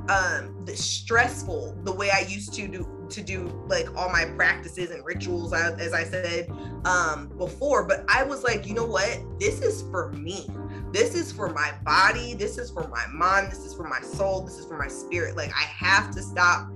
um 0.10 0.64
the 0.64 0.74
stressful 0.76 1.78
the 1.84 1.92
way 1.92 2.10
I 2.10 2.22
used 2.22 2.54
to 2.54 2.66
do 2.66 3.08
to 3.10 3.22
do 3.22 3.62
like 3.68 3.94
all 3.98 4.10
my 4.10 4.24
practices 4.24 4.90
and 4.90 5.04
rituals 5.06 5.52
as 5.52 5.94
I 5.94 6.06
said 6.06 6.50
um 6.86 7.28
before. 7.38 7.86
But 7.86 8.06
I 8.08 8.24
was 8.24 8.44
like 8.44 8.66
you 8.66 8.74
know 8.74 8.86
what? 8.86 9.20
This 9.40 9.62
is 9.62 9.82
for 9.92 10.14
me. 10.14 10.50
This 10.94 11.14
is 11.14 11.34
for 11.34 11.50
my 11.50 11.74
body. 11.84 12.34
This 12.34 12.58
is 12.58 12.72
for 12.72 12.88
my 12.88 13.06
mind. 13.08 13.52
This 13.52 13.66
is 13.66 13.74
for 13.74 13.84
my 13.84 14.00
soul. 14.00 14.46
This 14.46 14.58
is 14.58 14.66
for 14.66 14.78
my 14.78 14.88
spirit. 14.88 15.36
Like 15.36 15.52
I 15.54 15.64
have 15.64 16.12
to 16.12 16.22
stop 16.22 16.72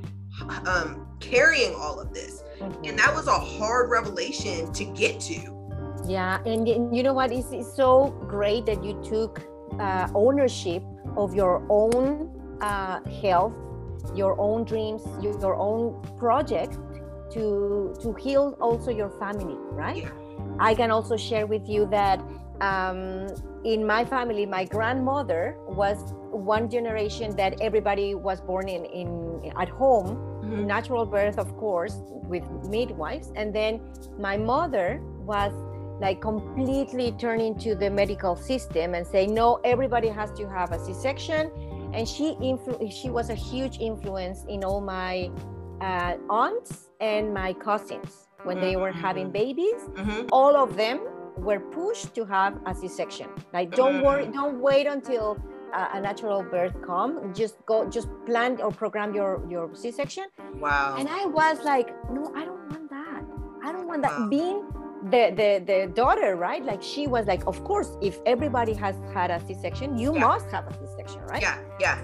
um 0.66 1.08
carrying 1.22 1.74
all 1.76 2.00
of 2.00 2.14
this 2.14 2.44
mm-hmm. 2.60 2.84
and 2.84 3.00
that 3.00 3.14
was 3.14 3.28
a 3.28 3.40
hard 3.40 3.90
revelation 3.90 4.72
to 4.74 4.84
get 4.86 5.20
to 5.20 5.40
yeah 6.06 6.42
and 6.46 6.68
you 6.68 7.04
know 7.04 7.14
what 7.14 7.32
it's, 7.32 7.52
it's 7.52 7.74
so 7.74 8.10
great 8.28 8.66
that 8.66 8.84
you 8.84 9.02
took 9.04 9.42
uh, 9.80 10.08
ownership 10.14 10.84
of 11.16 11.34
your 11.34 11.66
own 11.70 12.30
uh, 12.62 13.00
health 13.22 13.54
your 14.16 14.40
own 14.40 14.64
dreams 14.64 15.02
your, 15.22 15.40
your 15.40 15.56
own 15.56 16.02
project 16.18 16.78
to 17.32 17.96
to 18.02 18.14
heal 18.16 18.58
also 18.60 18.92
your 18.92 19.10
family 19.12 19.56
right 19.72 20.04
yeah. 20.04 20.10
i 20.60 20.74
can 20.74 20.92
also 20.92 21.16
share 21.16 21.46
with 21.46 21.68
you 21.70 21.86
that 21.86 22.20
um, 22.62 23.28
in 23.64 23.86
my 23.86 24.04
family 24.04 24.46
my 24.46 24.66
grandmother 24.66 25.56
was 25.68 26.14
one 26.32 26.70
generation 26.70 27.36
that 27.36 27.60
everybody 27.62 28.16
was 28.16 28.42
born 28.42 28.68
in, 28.68 28.86
in 28.86 29.52
at 29.58 29.70
home 29.70 30.08
mm-hmm. 30.08 30.31
Natural 30.52 31.06
birth 31.06 31.38
of 31.38 31.56
course 31.58 31.98
with 32.24 32.44
midwives 32.68 33.32
and 33.36 33.54
then 33.54 33.82
my 34.20 34.38
mother 34.38 35.00
was 35.26 35.52
like 36.02 36.20
completely 36.20 37.12
turning 37.14 37.58
to 37.60 37.76
the 37.76 37.90
medical 37.90 38.36
system 38.36 38.96
and 38.96 39.06
say 39.06 39.28
no 39.28 39.60
everybody 39.64 40.08
has 40.08 40.32
to 40.32 40.48
have 40.50 40.72
a 40.72 40.80
c-section 40.84 41.52
and 41.94 42.08
she 42.08 42.36
influ- 42.42 42.92
she 42.92 43.10
was 43.10 43.30
a 43.30 43.36
huge 43.36 43.80
influence 43.80 44.46
in 44.50 44.64
all 44.64 44.82
my 44.82 45.30
uh, 45.82 46.16
aunts 46.30 46.90
and 47.00 47.34
my 47.34 47.54
cousins 47.54 48.28
when 48.44 48.60
they 48.60 48.76
were 48.76 48.92
having 48.92 49.26
mm-hmm. 49.26 49.44
babies 49.44 49.82
mm-hmm. 49.94 50.28
all 50.32 50.56
of 50.56 50.76
them 50.76 51.00
were 51.38 51.60
pushed 51.60 52.14
to 52.16 52.26
have 52.26 52.60
a 52.66 52.74
c-section 52.74 53.28
like 53.54 53.70
don't 53.76 53.96
mm-hmm. 53.96 54.06
worry 54.06 54.26
don't 54.28 54.60
wait 54.60 54.88
until 54.88 55.38
a 55.74 56.02
natural 56.02 56.44
birth 56.44 56.76
come 56.86 57.34
just 57.34 57.56
go 57.66 57.90
just 57.90 58.10
plan 58.26 58.60
or 58.62 58.72
program 58.72 59.14
your 59.14 59.42
your 59.50 59.74
c-section. 59.74 60.26
Wow. 60.56 60.96
And 60.98 61.08
i 61.10 61.26
was 61.26 61.64
like 61.64 61.90
no 62.12 62.32
i 62.36 62.46
don't 62.46 62.70
want 62.70 62.90
that. 62.90 63.24
I 63.64 63.72
don't 63.72 63.88
want 63.88 64.02
that. 64.04 64.20
Wow. 64.20 64.28
being 64.28 64.64
the, 65.10 65.34
the 65.36 65.64
the 65.66 65.92
daughter 65.94 66.36
right? 66.36 66.64
Like 66.64 66.82
she 66.82 67.08
was 67.08 67.26
like 67.26 67.46
of 67.48 67.64
course 67.64 67.98
if 68.02 68.20
everybody 68.26 68.74
has 68.74 68.96
had 69.14 69.32
a 69.32 69.40
c-section 69.46 69.98
you 69.98 70.14
yeah. 70.14 70.28
must 70.28 70.50
have 70.52 70.68
a 70.68 70.74
c-section 70.74 71.22
right? 71.24 71.42
Yeah 71.42 71.58
yeah. 71.80 71.98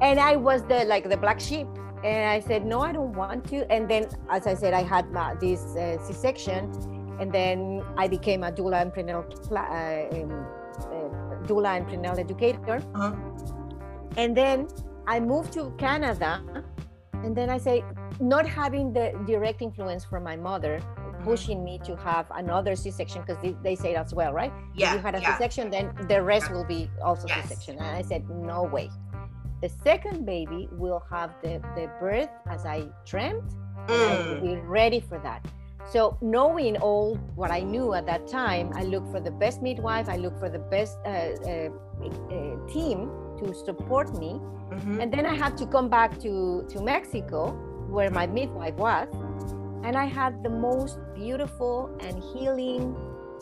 And 0.00 0.18
i 0.18 0.36
was 0.36 0.62
the 0.64 0.84
like 0.86 1.08
the 1.08 1.16
black 1.16 1.40
sheep. 1.40 1.66
And 2.04 2.28
i 2.28 2.40
said 2.40 2.66
no 2.66 2.80
i 2.80 2.92
don't 2.92 3.12
want 3.12 3.48
to. 3.50 3.70
And 3.70 3.88
then 3.88 4.08
as 4.30 4.46
i 4.46 4.54
said 4.54 4.74
i 4.74 4.82
had 4.82 5.10
my, 5.12 5.34
this 5.34 5.60
uh, 5.76 5.98
c-section. 6.04 6.72
And 7.20 7.30
then 7.30 7.84
i 7.96 8.08
became 8.08 8.42
a 8.42 8.50
doula 8.50 8.82
and 8.82 8.92
prenatal 8.92 9.24
uh, 9.56 10.16
um, 10.16 10.46
uh, 10.80 11.21
doula 11.46 11.76
and 11.76 11.86
prenatal 11.86 12.18
educator 12.18 12.82
uh-huh. 12.94 13.14
and 14.16 14.36
then 14.36 14.66
i 15.06 15.18
moved 15.18 15.52
to 15.52 15.70
canada 15.78 16.42
and 17.24 17.36
then 17.36 17.50
i 17.50 17.58
say 17.58 17.84
not 18.20 18.46
having 18.46 18.92
the 18.92 19.12
direct 19.26 19.62
influence 19.62 20.04
from 20.04 20.22
my 20.22 20.36
mother 20.36 20.80
pushing 21.22 21.64
me 21.64 21.78
to 21.84 21.96
have 21.96 22.26
another 22.34 22.74
C-section 22.74 23.22
because 23.22 23.40
they, 23.42 23.56
they, 23.62 23.74
say 23.74 23.92
it 23.92 23.96
as 23.96 24.12
well, 24.12 24.32
right? 24.32 24.52
Yeah. 24.74 24.88
If 24.88 24.96
you 24.96 25.02
had 25.02 25.14
a 25.14 25.20
yeah. 25.20 25.38
section, 25.38 25.70
then 25.70 25.92
the 26.08 26.22
rest 26.22 26.50
will 26.50 26.64
be 26.64 26.90
also 27.02 27.28
yes. 27.28 27.48
C-section. 27.48 27.78
And 27.78 27.96
I 27.96 28.02
said, 28.02 28.28
no 28.28 28.64
way. 28.64 28.90
The 29.60 29.68
second 29.84 30.26
baby 30.26 30.68
will 30.72 31.02
have 31.10 31.34
the, 31.42 31.62
the 31.76 31.90
birth 32.00 32.30
as 32.50 32.66
I 32.66 32.88
dreamt. 33.06 33.54
Mm. 33.86 34.10
I 34.10 34.28
will 34.28 34.40
be 34.40 34.56
ready 34.56 35.00
for 35.00 35.18
that. 35.20 35.44
So 35.90 36.16
knowing 36.20 36.76
all 36.78 37.16
what 37.34 37.50
I 37.50 37.60
knew 37.60 37.94
at 37.94 38.06
that 38.06 38.26
time, 38.26 38.72
I 38.74 38.84
looked 38.84 39.10
for 39.10 39.20
the 39.20 39.30
best 39.30 39.62
midwife. 39.62 40.08
I 40.08 40.16
looked 40.16 40.38
for 40.38 40.48
the 40.48 40.58
best 40.58 40.98
uh, 41.04 41.08
uh, 41.08 41.70
uh, 42.00 42.72
team 42.72 43.10
to 43.38 43.54
support 43.54 44.16
me. 44.18 44.40
Mm-hmm. 44.70 45.00
And 45.00 45.12
then 45.12 45.26
I 45.26 45.34
had 45.34 45.56
to 45.58 45.66
come 45.66 45.88
back 45.88 46.18
to, 46.20 46.66
to 46.70 46.82
Mexico 46.82 47.52
where 47.90 48.10
my 48.10 48.26
midwife 48.26 48.74
was 48.76 49.08
and 49.84 49.96
I 49.96 50.06
had 50.06 50.42
the 50.42 50.48
most 50.48 50.98
beautiful 51.14 51.90
and 52.00 52.22
healing 52.32 52.96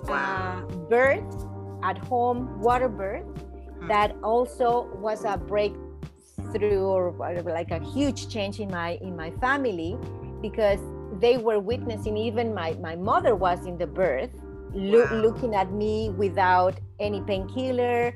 uh, 0.09 0.63
birth 0.89 1.47
at 1.83 1.99
home, 1.99 2.61
water 2.61 2.89
birth, 2.89 3.25
hmm. 3.25 3.89
that 3.89 4.17
also 4.23 4.89
was 4.95 5.25
a 5.25 5.37
breakthrough 5.37 6.81
or 6.81 7.15
like 7.45 7.71
a 7.71 7.81
huge 7.93 8.29
change 8.29 8.61
in 8.61 8.71
my 8.71 8.99
in 9.03 9.17
my 9.17 9.31
family 9.33 9.99
because 10.41 10.81
they 11.19 11.37
were 11.37 11.59
witnessing 11.59 12.17
even 12.17 12.55
my 12.55 12.73
my 12.75 12.95
mother 12.95 13.35
was 13.35 13.67
in 13.67 13.77
the 13.77 13.87
birth 13.87 14.31
lo- 14.73 15.07
wow. 15.11 15.17
looking 15.17 15.55
at 15.55 15.73
me 15.73 16.11
without 16.11 16.79
any 17.01 17.21
painkiller 17.23 18.15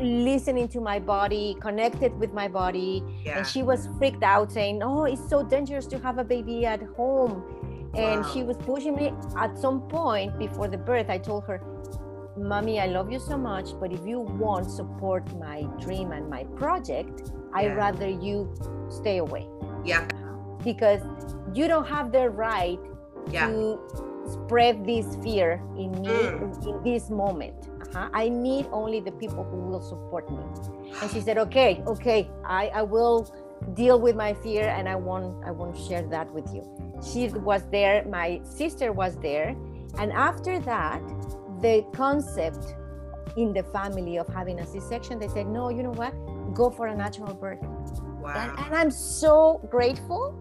listening 0.00 0.66
to 0.68 0.80
my 0.80 0.98
body 0.98 1.56
connected 1.60 2.12
with 2.18 2.32
my 2.32 2.48
body 2.48 3.02
yeah. 3.24 3.38
and 3.38 3.46
she 3.46 3.62
was 3.62 3.88
freaked 3.98 4.22
out 4.22 4.50
saying 4.50 4.82
oh 4.82 5.04
it's 5.04 5.28
so 5.28 5.42
dangerous 5.42 5.86
to 5.86 5.98
have 5.98 6.18
a 6.18 6.24
baby 6.24 6.66
at 6.66 6.82
home 6.96 7.42
and 7.94 8.22
wow. 8.22 8.32
she 8.32 8.42
was 8.42 8.56
pushing 8.56 8.96
me 8.96 9.12
at 9.36 9.56
some 9.56 9.80
point 9.82 10.36
before 10.38 10.66
the 10.66 10.76
birth 10.76 11.08
i 11.08 11.16
told 11.16 11.44
her 11.44 11.62
mommy 12.36 12.80
i 12.80 12.86
love 12.86 13.12
you 13.12 13.20
so 13.20 13.38
much 13.38 13.68
but 13.78 13.92
if 13.92 14.04
you 14.04 14.18
won't 14.18 14.68
support 14.68 15.24
my 15.38 15.62
dream 15.80 16.10
and 16.10 16.28
my 16.28 16.42
project 16.56 17.22
yeah. 17.26 17.58
i'd 17.58 17.76
rather 17.76 18.08
you 18.08 18.52
stay 18.88 19.18
away 19.18 19.46
yeah 19.84 20.04
because 20.64 21.02
you 21.54 21.68
don't 21.68 21.86
have 21.86 22.12
the 22.12 22.28
right 22.28 22.80
yeah. 23.30 23.46
to 23.46 23.78
spread 24.28 24.84
this 24.84 25.16
fear 25.22 25.62
in 25.76 25.92
me 26.00 26.08
mm. 26.08 26.66
in 26.66 26.82
this 26.82 27.10
moment 27.10 27.68
uh-huh. 27.82 28.08
i 28.12 28.28
need 28.28 28.66
only 28.72 29.00
the 29.00 29.12
people 29.12 29.44
who 29.44 29.56
will 29.56 29.80
support 29.80 30.30
me 30.30 30.42
and 31.00 31.10
she 31.10 31.20
said 31.20 31.38
okay 31.38 31.82
okay 31.86 32.28
i 32.44 32.68
i 32.68 32.82
will 32.82 33.30
deal 33.74 34.00
with 34.00 34.16
my 34.16 34.34
fear 34.34 34.68
and 34.68 34.88
i 34.88 34.96
won't 34.96 35.44
i 35.44 35.50
won't 35.50 35.76
share 35.76 36.02
that 36.02 36.30
with 36.32 36.46
you 36.54 36.62
she 37.02 37.28
was 37.28 37.62
there 37.70 38.04
my 38.06 38.40
sister 38.42 38.92
was 38.92 39.16
there 39.16 39.56
and 39.98 40.12
after 40.12 40.58
that 40.58 41.02
the 41.60 41.84
concept 41.92 42.74
in 43.36 43.52
the 43.52 43.62
family 43.62 44.16
of 44.16 44.26
having 44.28 44.60
a 44.60 44.66
c-section 44.66 45.18
they 45.18 45.28
said 45.28 45.46
no 45.46 45.68
you 45.68 45.82
know 45.82 45.92
what 45.92 46.12
go 46.54 46.70
for 46.70 46.86
a 46.88 46.94
natural 46.94 47.34
birth 47.34 47.62
wow. 48.20 48.32
and, 48.36 48.66
and 48.66 48.74
i'm 48.74 48.90
so 48.90 49.66
grateful 49.70 50.38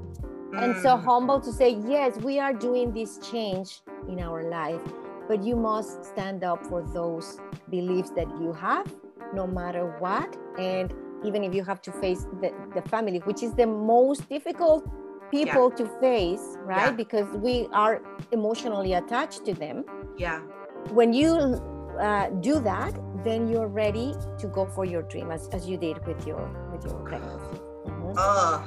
mm. 0.53 0.63
and 0.63 0.81
so 0.81 0.95
mm. 0.95 1.03
humble 1.03 1.39
to 1.39 1.51
say 1.51 1.77
yes 1.87 2.17
we 2.17 2.39
are 2.39 2.53
doing 2.53 2.93
this 2.93 3.17
change 3.19 3.81
in 4.07 4.19
our 4.19 4.43
life 4.49 4.81
but 5.27 5.43
you 5.43 5.55
must 5.55 6.05
stand 6.05 6.43
up 6.43 6.65
for 6.65 6.81
those 6.93 7.39
beliefs 7.69 8.11
that 8.11 8.27
you 8.41 8.53
have 8.53 8.87
no 9.33 9.47
matter 9.47 9.95
what 9.99 10.37
and 10.59 10.93
even 11.25 11.43
if 11.43 11.55
you 11.55 11.63
have 11.63 11.81
to 11.81 11.91
face 11.93 12.25
the, 12.41 12.53
the 12.75 12.81
family 12.89 13.19
which 13.19 13.41
is 13.43 13.53
the 13.53 13.65
most 13.65 14.27
difficult 14.29 14.87
people 15.33 15.69
yeah. 15.69 15.77
to 15.77 15.99
face, 15.99 16.57
right? 16.63 16.91
Yeah. 16.91 17.01
Because 17.03 17.27
we 17.37 17.67
are 17.73 18.01
emotionally 18.31 18.93
attached 18.93 19.45
to 19.45 19.53
them. 19.53 19.83
Yeah. 20.17 20.39
When 20.91 21.11
you 21.13 21.33
uh, 21.99 22.29
do 22.49 22.59
that, 22.59 22.93
then 23.23 23.47
you're 23.47 23.67
ready 23.67 24.13
to 24.39 24.47
go 24.47 24.65
for 24.65 24.85
your 24.85 25.03
dream, 25.03 25.31
as, 25.31 25.47
as 25.49 25.67
you 25.67 25.77
did 25.77 26.05
with 26.05 26.27
your 26.27 26.43
with 26.71 26.85
your 26.85 26.99
pregnancy. 27.07 27.57
Mm-hmm. 27.85 28.13
Oh 28.17 28.57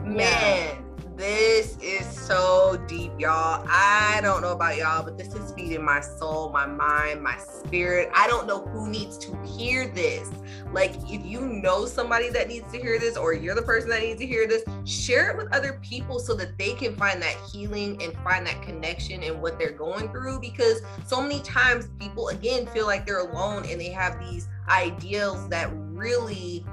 man, 0.00 0.84
this 1.16 1.76
is 1.82 2.06
so 2.06 2.82
deep, 2.88 3.12
y'all. 3.18 3.64
I 3.68 4.20
don't 4.22 4.42
know 4.42 4.52
about 4.52 4.76
y'all, 4.76 5.02
but 5.02 5.18
this 5.18 5.34
is 5.34 5.52
feeding 5.52 5.84
my 5.84 6.00
soul, 6.00 6.50
my 6.50 6.66
mind, 6.66 7.22
my 7.22 7.36
spirit. 7.38 8.10
I 8.14 8.26
don't 8.28 8.46
know 8.46 8.64
who 8.66 8.88
needs 8.88 9.18
to 9.18 9.36
hear 9.44 9.88
this. 9.88 10.30
Like, 10.72 10.94
if 11.08 11.24
you 11.24 11.40
know 11.40 11.84
somebody 11.84 12.30
that 12.30 12.48
needs 12.48 12.70
to 12.72 12.78
hear 12.78 12.98
this, 12.98 13.16
or 13.16 13.34
you're 13.34 13.54
the 13.54 13.62
person 13.62 13.90
that 13.90 14.00
needs 14.00 14.20
to 14.20 14.26
hear 14.26 14.46
this, 14.46 14.64
share 14.84 15.30
it 15.30 15.36
with 15.36 15.52
other 15.52 15.78
people 15.82 16.18
so 16.18 16.34
that 16.34 16.56
they 16.56 16.72
can 16.72 16.96
find 16.96 17.20
that 17.20 17.36
healing 17.52 18.02
and 18.02 18.14
find 18.24 18.46
that 18.46 18.62
connection 18.62 19.22
in 19.22 19.40
what 19.40 19.58
they're 19.58 19.72
going 19.72 20.08
through. 20.10 20.40
Because 20.40 20.80
so 21.06 21.20
many 21.20 21.40
times 21.40 21.88
people, 22.00 22.28
again, 22.28 22.66
feel 22.66 22.86
like 22.86 23.06
they're 23.06 23.18
alone 23.18 23.64
and 23.68 23.80
they 23.80 23.90
have 23.90 24.18
these 24.18 24.48
ideals 24.68 25.48
that 25.48 25.70
really 25.72 26.64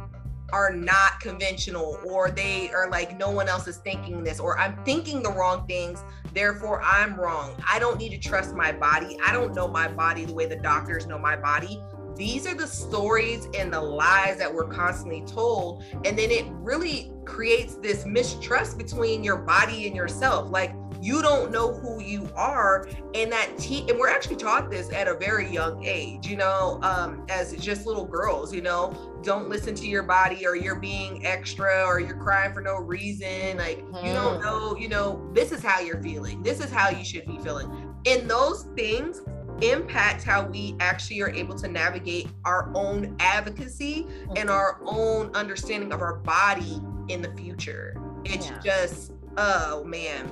are 0.52 0.74
not 0.74 1.20
conventional 1.20 2.00
or 2.06 2.32
they 2.32 2.70
are 2.72 2.90
like 2.90 3.18
no 3.18 3.30
one 3.30 3.48
else 3.48 3.68
is 3.68 3.78
thinking 3.78 4.24
this 4.24 4.40
or 4.40 4.58
i'm 4.60 4.84
thinking 4.84 5.22
the 5.22 5.32
wrong 5.32 5.66
things 5.68 6.04
therefore 6.34 6.82
i'm 6.84 7.16
wrong. 7.20 7.56
I 7.68 7.80
don't 7.80 7.98
need 7.98 8.10
to 8.10 8.18
trust 8.18 8.56
my 8.56 8.72
body. 8.72 9.18
I 9.24 9.32
don't 9.32 9.54
know 9.54 9.68
my 9.68 9.88
body 9.88 10.26
the 10.26 10.34
way 10.34 10.46
the 10.46 10.56
doctors 10.56 11.06
know 11.06 11.20
my 11.20 11.36
body. 11.36 11.82
These 12.16 12.46
are 12.48 12.56
the 12.56 12.68
stories 12.68 13.48
and 13.58 13.72
the 13.72 13.80
lies 13.80 14.38
that 14.38 14.54
we're 14.54 14.68
constantly 14.68 15.24
told 15.26 15.84
and 16.06 16.18
then 16.18 16.32
it 16.32 16.46
really 16.52 17.12
creates 17.26 17.76
this 17.76 18.06
mistrust 18.06 18.78
between 18.78 19.24
your 19.24 19.38
body 19.38 19.88
and 19.88 19.96
yourself. 19.96 20.50
Like 20.50 20.74
you 21.02 21.22
don't 21.22 21.52
know 21.52 21.74
who 21.74 22.02
you 22.02 22.30
are 22.36 22.88
and 23.16 23.32
that 23.32 23.58
te- 23.58 23.86
and 23.90 23.98
we're 23.98 24.10
actually 24.10 24.36
taught 24.36 24.70
this 24.70 24.92
at 24.92 25.08
a 25.08 25.16
very 25.16 25.50
young 25.50 25.84
age 25.86 26.28
you 26.28 26.36
know 26.36 26.80
um, 26.84 27.26
as 27.30 27.56
just 27.56 27.86
little 27.86 28.06
girls 28.06 28.54
you 28.54 28.62
know 28.62 28.94
don't 29.24 29.50
listen 29.50 29.74
to 29.76 29.88
your 29.88 30.04
body 30.04 30.46
or 30.46 30.56
you're 30.56 30.80
being 30.80 31.26
extra 31.26 31.84
or 31.86 32.00
you're 32.00 32.18
crying 32.18 32.54
for 32.54 32.62
no 32.62 32.78
reason 32.78 33.58
like 33.58 33.80
mm-hmm. 33.80 34.06
you 34.06 34.14
don't 34.14 34.42
mm-hmm. 34.42 34.44
know 34.44 34.76
you 34.78 34.90
know 34.90 35.30
this 35.34 35.52
is 35.52 35.64
how 35.64 35.80
you're 35.80 36.02
feeling 36.02 36.42
this 36.44 36.60
is 36.60 36.72
how 36.72 36.90
you 36.90 37.04
should 37.04 37.26
be 37.26 37.38
feeling 37.40 37.94
and 38.06 38.30
those 38.30 38.64
things 38.76 39.22
impact 39.62 40.24
how 40.24 40.46
we 40.46 40.76
actually 40.80 41.22
are 41.22 41.30
able 41.32 41.54
to 41.54 41.68
navigate 41.68 42.28
our 42.46 42.72
own 42.76 43.16
advocacy 43.20 44.04
mm-hmm. 44.04 44.34
and 44.38 44.50
our 44.50 44.80
own 44.86 45.34
understanding 45.36 45.92
of 45.92 46.02
our 46.02 46.16
body 46.20 46.82
in 47.10 47.22
the 47.22 47.32
future 47.36 47.96
it's 48.26 48.50
yeah. 48.50 48.60
just 48.60 49.14
oh 49.38 49.84
man 49.84 50.32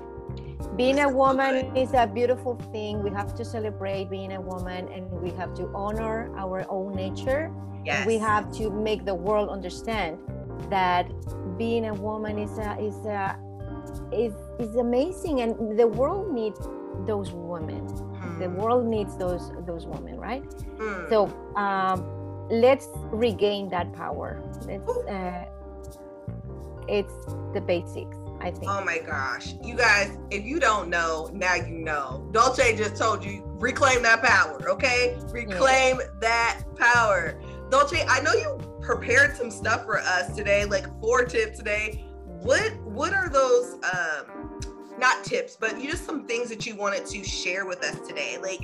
being 0.76 1.00
a 1.00 1.10
woman 1.10 1.76
is 1.76 1.94
a 1.94 2.08
beautiful 2.08 2.56
thing. 2.72 3.04
We 3.04 3.10
have 3.12 3.36
to 3.36 3.46
celebrate 3.46 4.10
being 4.10 4.34
a 4.34 4.42
woman 4.42 4.88
and 4.94 5.10
we 5.12 5.32
have 5.32 5.54
to 5.56 5.72
honor 5.74 6.32
our 6.38 6.66
own 6.70 6.96
nature. 6.96 7.52
Yes. 7.86 8.06
We 8.06 8.18
have 8.18 8.52
to 8.54 8.70
make 8.70 9.06
the 9.06 9.16
world 9.16 9.50
understand 9.50 10.20
that 10.70 11.08
being 11.58 11.86
a 11.86 11.94
woman 11.94 12.38
is 12.38 12.58
a, 12.58 12.78
is 12.80 12.98
a, 13.06 13.40
is, 14.12 14.34
is 14.60 14.76
amazing 14.76 15.42
and 15.42 15.78
the 15.80 15.88
world 15.88 16.34
needs 16.34 16.60
those 17.06 17.32
women. 17.32 17.88
Hmm. 17.88 18.40
The 18.40 18.50
world 18.50 18.86
needs 18.86 19.18
those 19.18 19.52
those 19.66 19.86
women, 19.86 20.20
right? 20.20 20.44
Hmm. 20.80 21.10
So 21.10 21.26
um, 21.56 22.04
let's 22.50 22.88
regain 23.12 23.70
that 23.70 23.94
power. 23.94 24.42
Let's, 24.66 24.90
uh, 24.90 25.46
it's 26.88 27.14
the 27.54 27.62
basics. 27.62 28.17
I 28.40 28.52
think. 28.52 28.70
Oh 28.70 28.84
my 28.84 29.00
gosh. 29.00 29.56
You 29.64 29.76
guys, 29.76 30.18
if 30.32 30.44
you 30.46 30.60
don't 30.60 30.90
know, 30.90 31.30
now 31.34 31.56
you 31.56 31.80
know. 31.80 32.28
Dulce 32.32 32.58
just 32.78 32.96
told 32.96 33.24
you 33.24 33.44
reclaim 33.60 34.04
that 34.04 34.22
power, 34.24 34.70
okay? 34.70 35.18
Reclaim 35.32 36.00
yeah. 36.00 36.08
that 36.22 36.64
power. 36.76 37.42
Dulce, 37.70 38.04
I 38.08 38.22
know 38.22 38.34
you 38.34 38.58
prepared 38.82 39.36
some 39.36 39.52
stuff 39.52 39.84
for 39.86 40.00
us 40.00 40.36
today, 40.36 40.66
like 40.66 40.88
four 41.02 41.26
tips 41.26 41.58
today. 41.58 42.06
What 42.26 42.78
what 42.84 43.14
are 43.14 43.30
those 43.30 43.74
um 43.84 44.60
not 44.98 45.24
tips, 45.24 45.58
but 45.60 45.80
you 45.80 45.90
just 45.90 46.06
some 46.06 46.26
things 46.26 46.50
that 46.50 46.66
you 46.66 46.76
wanted 46.76 47.06
to 47.08 47.24
share 47.24 47.66
with 47.66 47.84
us 47.84 48.08
today? 48.08 48.38
Like 48.42 48.62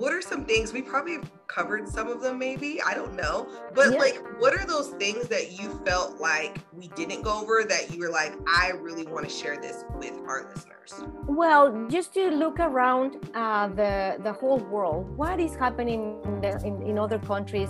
what 0.00 0.12
are 0.12 0.22
some 0.22 0.44
things 0.44 0.72
we 0.72 0.80
probably 0.80 1.18
covered 1.46 1.88
some 1.88 2.08
of 2.08 2.22
them 2.22 2.38
maybe 2.38 2.80
i 2.82 2.94
don't 2.94 3.14
know 3.14 3.46
but 3.74 3.92
yeah. 3.92 3.98
like 3.98 4.16
what 4.40 4.54
are 4.58 4.66
those 4.66 4.88
things 5.02 5.28
that 5.28 5.52
you 5.58 5.68
felt 5.84 6.18
like 6.20 6.58
we 6.72 6.88
didn't 6.88 7.22
go 7.22 7.40
over 7.40 7.64
that 7.68 7.92
you 7.92 8.00
were 8.00 8.08
like 8.08 8.32
i 8.48 8.70
really 8.80 9.06
want 9.06 9.28
to 9.28 9.32
share 9.32 9.60
this 9.60 9.84
with 9.98 10.14
our 10.26 10.50
listeners 10.50 11.04
well 11.26 11.86
just 11.88 12.14
to 12.14 12.30
look 12.30 12.58
around 12.60 13.16
uh, 13.34 13.68
the 13.68 14.16
the 14.22 14.32
whole 14.32 14.60
world 14.74 15.04
what 15.16 15.38
is 15.38 15.54
happening 15.54 16.18
in, 16.24 16.40
the, 16.40 16.50
in, 16.64 16.82
in 16.82 16.98
other 16.98 17.18
countries 17.18 17.68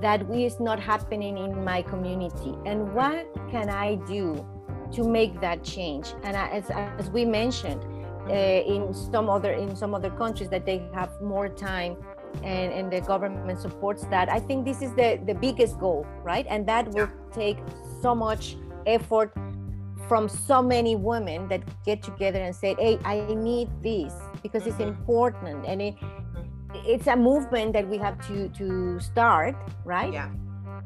that 0.00 0.22
is 0.30 0.60
not 0.60 0.78
happening 0.78 1.38
in 1.38 1.64
my 1.64 1.82
community? 1.82 2.54
And 2.66 2.94
what 2.94 3.26
can 3.50 3.68
i 3.68 3.96
do 4.06 4.46
to 4.92 5.04
make 5.04 5.40
that 5.40 5.62
change? 5.64 6.14
And 6.22 6.36
as, 6.36 6.70
as 6.70 7.10
we 7.10 7.24
mentioned 7.24 7.82
uh, 8.28 8.32
in 8.32 8.92
some 8.94 9.28
other 9.28 9.52
in 9.52 9.74
some 9.76 9.94
other 9.94 10.10
countries 10.10 10.48
that 10.50 10.66
they 10.66 10.82
have 10.94 11.10
more 11.20 11.48
time 11.48 11.96
and, 12.42 12.72
and 12.72 12.92
the 12.92 13.00
government 13.00 13.60
supports 13.60 14.04
that. 14.06 14.30
I 14.30 14.40
think 14.40 14.64
this 14.64 14.82
is 14.82 14.92
the 14.94 15.20
the 15.24 15.34
biggest 15.34 15.78
goal 15.78 16.06
right? 16.22 16.46
And 16.48 16.66
that 16.66 16.88
will 16.88 17.08
take 17.32 17.58
so 18.02 18.14
much 18.14 18.56
effort 18.86 19.32
from 20.08 20.28
so 20.28 20.62
many 20.62 20.96
women 20.96 21.48
that 21.48 21.62
get 21.84 22.02
together 22.02 22.38
and 22.38 22.56
say 22.56 22.74
hey 22.78 22.98
i 23.04 23.20
need 23.34 23.68
this 23.82 24.14
because 24.42 24.66
it's 24.66 24.76
mm-hmm. 24.76 24.96
important. 24.96 25.66
And 25.66 25.82
it 25.82 25.94
it's 26.84 27.06
a 27.06 27.16
movement 27.16 27.72
that 27.72 27.88
we 27.88 27.96
have 27.98 28.16
to 28.28 28.48
to 28.50 29.00
start 29.00 29.56
right? 29.84 30.12
Yeah. 30.12 30.30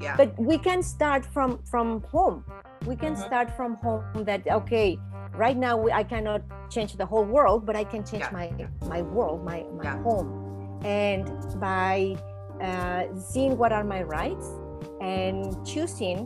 Yeah. 0.00 0.16
But 0.16 0.38
we 0.38 0.58
can 0.58 0.82
start 0.82 1.24
from 1.26 1.62
from 1.64 2.02
home. 2.10 2.44
We 2.86 2.96
can 2.96 3.14
mm-hmm. 3.14 3.22
start 3.22 3.56
from 3.56 3.74
home 3.76 4.24
that 4.24 4.46
okay 4.46 4.98
right 5.34 5.56
now 5.56 5.76
we, 5.76 5.90
i 5.92 6.02
cannot 6.02 6.42
change 6.70 6.96
the 6.96 7.06
whole 7.06 7.24
world 7.24 7.64
but 7.64 7.76
i 7.76 7.84
can 7.84 8.04
change 8.04 8.22
yeah. 8.22 8.30
my 8.32 8.50
my 8.86 9.02
world 9.02 9.44
my 9.44 9.64
my 9.74 9.84
yeah. 9.84 10.02
home 10.02 10.78
and 10.84 11.26
by 11.60 12.16
uh, 12.60 13.04
seeing 13.16 13.56
what 13.56 13.72
are 13.72 13.84
my 13.84 14.02
rights 14.02 14.48
and 15.00 15.66
choosing 15.66 16.18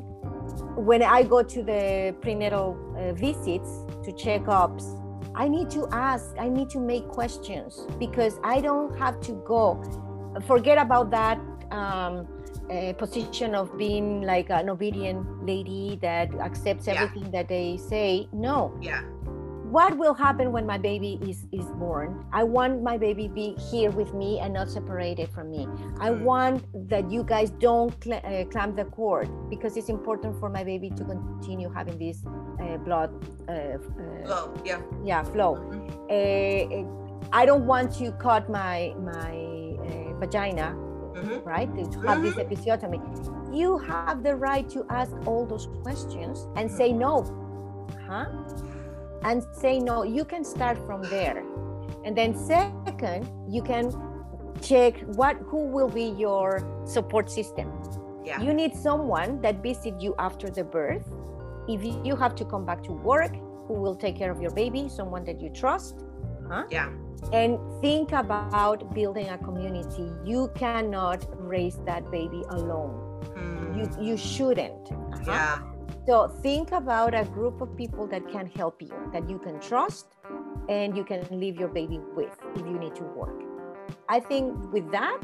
when 0.76 1.02
i 1.02 1.22
go 1.22 1.42
to 1.42 1.62
the 1.62 2.14
prenatal 2.20 2.76
uh, 2.96 3.12
visits 3.12 3.84
to 4.04 4.12
checkups 4.12 5.00
i 5.34 5.46
need 5.46 5.70
to 5.70 5.86
ask 5.92 6.34
i 6.38 6.48
need 6.48 6.68
to 6.68 6.80
make 6.80 7.06
questions 7.08 7.86
because 7.98 8.38
i 8.42 8.60
don't 8.60 8.96
have 8.98 9.20
to 9.20 9.32
go 9.46 9.82
forget 10.46 10.78
about 10.78 11.10
that 11.10 11.38
um, 11.70 12.26
a 12.70 12.94
position 12.94 13.54
of 13.54 13.76
being 13.78 14.22
like 14.22 14.50
an 14.50 14.68
obedient 14.68 15.46
lady 15.46 15.98
that 16.02 16.34
accepts 16.34 16.88
everything 16.88 17.24
yeah. 17.24 17.30
that 17.30 17.48
they 17.48 17.76
say. 17.76 18.28
No. 18.32 18.76
Yeah. 18.80 19.02
What 19.70 19.96
will 19.98 20.14
happen 20.14 20.52
when 20.52 20.64
my 20.64 20.78
baby 20.78 21.18
is 21.22 21.44
is 21.50 21.66
born? 21.72 22.24
I 22.32 22.44
want 22.44 22.82
my 22.82 22.96
baby 22.96 23.26
be 23.26 23.56
here 23.70 23.90
with 23.90 24.14
me 24.14 24.38
and 24.38 24.54
not 24.54 24.70
separated 24.70 25.28
from 25.28 25.50
me. 25.50 25.66
I 25.98 26.10
mm. 26.10 26.22
want 26.22 26.64
that 26.88 27.10
you 27.10 27.24
guys 27.24 27.50
don't 27.50 27.92
cl- 28.02 28.22
uh, 28.24 28.44
clamp 28.44 28.76
the 28.76 28.84
cord 28.84 29.28
because 29.50 29.76
it's 29.76 29.88
important 29.88 30.38
for 30.38 30.48
my 30.48 30.62
baby 30.62 30.90
to 30.90 31.04
continue 31.04 31.68
having 31.68 31.98
this 31.98 32.24
uh, 32.62 32.76
blood 32.78 33.10
uh, 33.48 33.52
uh 33.52 33.78
flow. 34.24 34.54
Yeah. 34.64 34.80
Yeah, 35.04 35.24
flow. 35.24 35.56
Mm-hmm. 35.56 36.14
Uh, 36.14 37.28
I 37.32 37.44
don't 37.44 37.66
want 37.66 37.92
to 37.98 38.12
cut 38.12 38.48
my 38.48 38.94
my 39.02 39.34
uh, 39.82 40.14
vagina 40.20 40.85
mm-hmm. 41.16 41.48
right? 41.48 41.74
To 41.74 42.00
have 42.00 42.18
mm-hmm. 42.18 42.24
this 42.24 42.34
episiotomy. 42.34 43.00
You 43.54 43.78
have 43.78 44.22
the 44.22 44.34
right 44.34 44.68
to 44.70 44.84
ask 44.90 45.12
all 45.26 45.46
those 45.46 45.68
questions 45.82 46.46
and 46.56 46.70
say 46.70 46.92
no. 46.92 47.24
Huh? 48.06 48.26
And 49.22 49.44
say 49.52 49.78
no. 49.78 50.02
You 50.04 50.24
can 50.24 50.44
start 50.44 50.78
from 50.86 51.02
there. 51.02 51.42
And 52.04 52.16
then 52.16 52.36
second, 52.36 53.28
you 53.48 53.62
can 53.62 53.92
check 54.60 55.00
what 55.16 55.36
who 55.46 55.66
will 55.66 55.88
be 55.88 56.14
your 56.18 56.62
support 56.84 57.30
system. 57.30 57.72
Yeah. 58.24 58.40
You 58.40 58.52
need 58.52 58.74
someone 58.74 59.40
that 59.42 59.62
visit 59.62 60.00
you 60.00 60.14
after 60.18 60.50
the 60.50 60.64
birth. 60.64 61.06
If 61.68 61.82
you 62.04 62.14
have 62.16 62.34
to 62.36 62.44
come 62.44 62.64
back 62.64 62.82
to 62.84 62.92
work, 62.92 63.34
who 63.66 63.74
will 63.74 63.96
take 63.96 64.16
care 64.16 64.30
of 64.30 64.40
your 64.40 64.52
baby, 64.52 64.88
someone 64.88 65.24
that 65.24 65.40
you 65.40 65.50
trust. 65.50 66.04
Huh? 66.48 66.64
Yeah 66.70 66.90
and 67.32 67.58
think 67.80 68.12
about 68.12 68.94
building 68.94 69.28
a 69.28 69.38
community. 69.38 70.10
You 70.24 70.50
cannot 70.54 71.26
raise 71.38 71.78
that 71.86 72.10
baby 72.10 72.42
alone. 72.50 73.02
Mm. 73.36 73.76
you 73.76 74.10
you 74.10 74.16
shouldn't. 74.16 74.90
Uh-huh. 74.90 75.24
yeah. 75.26 75.58
So 76.06 76.28
think 76.28 76.72
about 76.72 77.14
a 77.14 77.24
group 77.24 77.60
of 77.60 77.76
people 77.76 78.06
that 78.08 78.28
can 78.30 78.46
help 78.46 78.80
you 78.80 78.94
that 79.12 79.28
you 79.28 79.38
can 79.38 79.60
trust 79.60 80.14
and 80.68 80.96
you 80.96 81.04
can 81.04 81.26
leave 81.30 81.58
your 81.58 81.68
baby 81.68 81.98
with 82.14 82.36
if 82.54 82.66
you 82.66 82.78
need 82.78 82.94
to 82.96 83.04
work. 83.04 83.42
I 84.08 84.20
think 84.20 84.72
with 84.72 84.90
that 84.92 85.20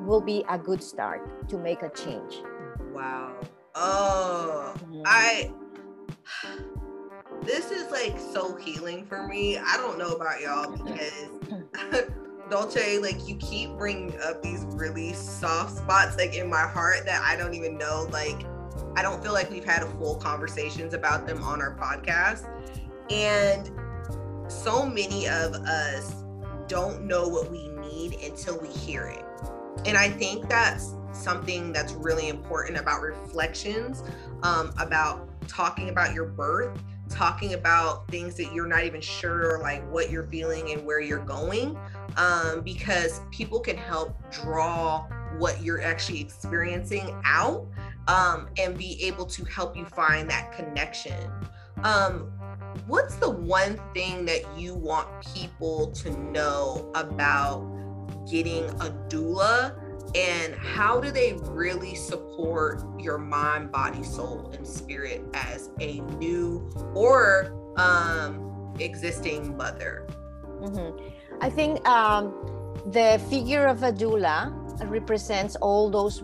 will 0.00 0.20
be 0.20 0.44
a 0.48 0.58
good 0.58 0.82
start 0.82 1.48
to 1.48 1.58
make 1.58 1.82
a 1.82 1.90
change. 1.90 2.42
Wow. 2.92 3.34
Oh 3.74 4.74
mm-hmm. 4.78 5.02
i 5.04 5.50
this 7.42 7.70
is 7.70 7.90
like 7.90 8.18
so 8.18 8.54
healing 8.56 9.04
for 9.06 9.26
me. 9.26 9.58
I 9.58 9.76
don't 9.76 9.98
know 9.98 10.12
about 10.12 10.40
y'all 10.40 10.70
because 10.70 11.28
Dulce, 12.50 13.00
like 13.00 13.26
you 13.28 13.36
keep 13.36 13.70
bringing 13.76 14.18
up 14.20 14.42
these 14.42 14.64
really 14.70 15.12
soft 15.12 15.78
spots 15.78 16.16
like 16.16 16.34
in 16.34 16.48
my 16.48 16.62
heart 16.62 17.04
that 17.04 17.22
I 17.22 17.36
don't 17.36 17.54
even 17.54 17.76
know. 17.76 18.08
Like 18.10 18.44
I 18.96 19.02
don't 19.02 19.22
feel 19.22 19.32
like 19.32 19.50
we've 19.50 19.64
had 19.64 19.82
a 19.82 19.86
full 19.98 20.16
conversations 20.16 20.94
about 20.94 21.26
them 21.26 21.42
on 21.42 21.60
our 21.60 21.76
podcast. 21.76 22.48
And 23.10 23.70
so 24.50 24.86
many 24.86 25.28
of 25.28 25.54
us 25.54 26.24
don't 26.68 27.04
know 27.04 27.28
what 27.28 27.50
we 27.50 27.68
need 27.68 28.14
until 28.22 28.58
we 28.58 28.68
hear 28.68 29.06
it. 29.06 29.24
And 29.84 29.96
I 29.96 30.08
think 30.08 30.48
that's 30.48 30.94
something 31.12 31.72
that's 31.72 31.92
really 31.92 32.28
important 32.28 32.78
about 32.78 33.02
reflections, 33.02 34.02
um, 34.42 34.72
about 34.78 35.28
talking 35.48 35.88
about 35.90 36.14
your 36.14 36.26
birth, 36.26 36.82
talking 37.08 37.54
about 37.54 38.08
things 38.08 38.34
that 38.36 38.52
you're 38.52 38.66
not 38.66 38.84
even 38.84 39.00
sure, 39.00 39.60
like 39.60 39.88
what 39.90 40.10
you're 40.10 40.26
feeling 40.26 40.72
and 40.72 40.84
where 40.84 41.00
you're 41.00 41.24
going, 41.24 41.78
um, 42.16 42.62
because 42.62 43.20
people 43.30 43.60
can 43.60 43.76
help 43.76 44.16
draw 44.30 45.06
what 45.38 45.62
you're 45.62 45.82
actually 45.82 46.20
experiencing 46.20 47.14
out 47.24 47.66
um, 48.08 48.48
and 48.58 48.76
be 48.76 49.02
able 49.04 49.26
to 49.26 49.44
help 49.44 49.76
you 49.76 49.84
find 49.84 50.30
that 50.30 50.52
connection. 50.52 51.30
Um, 51.82 52.32
what's 52.86 53.16
the 53.16 53.30
one 53.30 53.80
thing 53.94 54.24
that 54.26 54.42
you 54.58 54.74
want 54.74 55.08
people 55.34 55.90
to 55.92 56.10
know 56.10 56.90
about 56.94 57.60
getting 58.30 58.64
a 58.64 58.90
doula 59.08 59.74
and 60.16 60.54
how 60.54 60.98
do 60.98 61.10
they 61.10 61.34
really 61.44 61.94
support 61.94 62.82
your 62.98 63.18
mind 63.18 63.70
body 63.70 64.02
soul 64.02 64.50
and 64.56 64.66
spirit 64.66 65.22
as 65.34 65.70
a 65.80 66.00
new 66.18 66.70
or 66.94 67.52
um, 67.76 68.74
existing 68.78 69.56
mother 69.56 70.06
mm-hmm. 70.60 71.08
i 71.40 71.50
think 71.50 71.86
um, 71.86 72.32
the 72.92 73.20
figure 73.28 73.66
of 73.66 73.82
a 73.82 73.92
doula 73.92 74.52
represents 74.88 75.56
all 75.56 75.90
those 75.90 76.22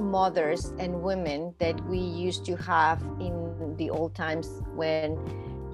mothers 0.00 0.72
and 0.78 1.02
women 1.02 1.54
that 1.58 1.78
we 1.86 1.98
used 1.98 2.44
to 2.44 2.56
have 2.56 3.02
in 3.20 3.74
the 3.76 3.90
old 3.90 4.14
times 4.14 4.62
when 4.74 5.16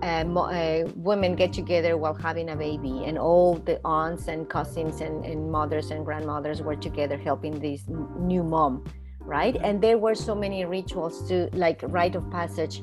uh, 0.02 0.24
uh, 0.38 0.88
women 0.96 1.34
get 1.34 1.52
together 1.52 1.96
while 1.96 2.14
having 2.14 2.50
a 2.50 2.56
baby, 2.56 3.04
and 3.04 3.18
all 3.18 3.54
the 3.54 3.80
aunts 3.84 4.28
and 4.28 4.48
cousins 4.48 5.00
and, 5.00 5.24
and 5.24 5.50
mothers 5.50 5.90
and 5.90 6.04
grandmothers 6.04 6.62
were 6.62 6.76
together 6.76 7.18
helping 7.18 7.58
this 7.58 7.84
new 8.18 8.42
mom, 8.42 8.84
right? 9.20 9.56
And 9.62 9.82
there 9.82 9.98
were 9.98 10.14
so 10.14 10.34
many 10.34 10.64
rituals 10.64 11.28
to 11.28 11.48
like 11.52 11.80
rite 11.84 12.14
of 12.16 12.30
passage 12.30 12.82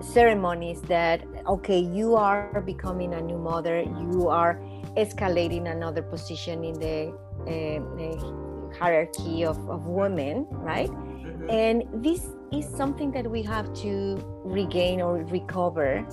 ceremonies 0.00 0.80
that 0.82 1.22
okay 1.46 1.78
you 1.78 2.14
are 2.14 2.60
becoming 2.66 3.14
a 3.14 3.20
new 3.20 3.38
mother 3.38 3.82
you 3.82 4.28
are 4.28 4.60
escalating 4.96 5.70
another 5.70 6.02
position 6.02 6.64
in 6.64 6.74
the, 6.74 7.12
uh, 7.46 8.78
hierarchy 8.78 9.44
of, 9.44 9.56
of 9.68 9.86
women 9.86 10.46
right 10.50 10.90
mm-hmm. 10.90 11.50
and 11.50 11.84
this 12.02 12.28
is 12.52 12.66
something 12.76 13.12
that 13.12 13.30
we 13.30 13.42
have 13.42 13.72
to 13.74 14.18
regain 14.44 15.00
or 15.00 15.22
recover 15.24 16.04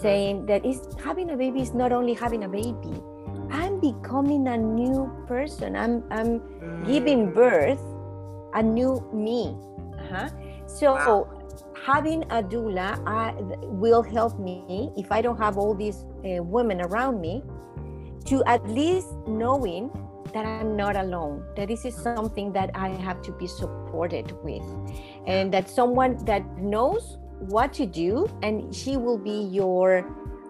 saying 0.00 0.46
that 0.46 0.64
is 0.64 0.80
having 1.02 1.30
a 1.30 1.36
baby 1.36 1.60
is 1.60 1.74
not 1.74 1.92
only 1.92 2.14
having 2.14 2.44
a 2.44 2.48
baby 2.48 3.02
i'm 3.50 3.80
becoming 3.80 4.48
a 4.48 4.56
new 4.56 5.10
person 5.26 5.76
i'm 5.76 6.02
i'm 6.10 6.40
giving 6.84 7.28
mm. 7.28 7.34
birth 7.34 7.80
a 8.54 8.62
new 8.62 9.02
me 9.12 9.56
uh-huh. 9.98 10.28
so 10.66 10.94
wow. 10.94 11.28
having 11.84 12.22
a 12.24 12.42
doula 12.42 12.98
I, 13.06 13.34
will 13.62 14.02
help 14.02 14.38
me 14.38 14.90
if 14.96 15.12
i 15.12 15.22
don't 15.22 15.38
have 15.38 15.56
all 15.56 15.74
these 15.74 16.04
uh, 16.24 16.42
women 16.42 16.80
around 16.80 17.20
me 17.20 17.42
to 18.26 18.42
at 18.44 18.66
least 18.68 19.08
knowing 19.26 19.90
that 20.32 20.44
i'm 20.44 20.76
not 20.76 20.96
alone 20.96 21.44
that 21.56 21.68
this 21.68 21.84
is 21.84 21.94
something 21.94 22.52
that 22.52 22.70
i 22.74 22.88
have 22.88 23.22
to 23.22 23.32
be 23.32 23.46
supported 23.46 24.32
with 24.42 24.64
and 25.26 25.52
that 25.52 25.70
someone 25.70 26.22
that 26.24 26.44
knows 26.58 27.18
what 27.38 27.72
to 27.74 27.86
do 27.86 28.28
and 28.42 28.74
she 28.74 28.96
will 28.96 29.18
be 29.18 29.48
your 29.52 30.04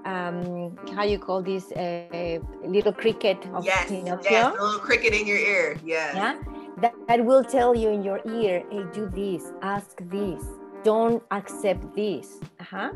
um 0.04 0.76
how 0.94 1.02
you 1.02 1.18
call 1.18 1.42
this 1.42 1.72
uh, 1.72 2.38
little 2.64 2.92
cricket 2.92 3.38
of 3.54 3.64
yes, 3.64 3.88
Pinocchio. 3.88 4.30
yes 4.30 4.54
a 4.56 4.62
little 4.62 4.80
cricket 4.80 5.12
in 5.12 5.26
your 5.26 5.38
ear 5.38 5.76
yes. 5.84 6.14
yeah 6.14 6.38
that, 6.78 6.94
that 7.08 7.24
will 7.24 7.42
tell 7.42 7.74
you 7.74 7.88
in 7.88 8.02
your 8.02 8.20
ear 8.26 8.62
hey 8.70 8.84
do 8.92 9.08
this 9.08 9.52
ask 9.62 9.98
this 10.10 10.42
don't 10.84 11.22
accept 11.32 11.94
this 11.96 12.38
uh-huh. 12.60 12.92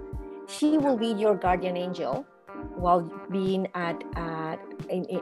she 0.46 0.78
will 0.78 0.96
be 0.96 1.08
your 1.08 1.34
guardian 1.34 1.76
angel 1.76 2.24
while 2.76 3.00
being 3.30 3.66
at 3.74 4.02
at 4.16 4.60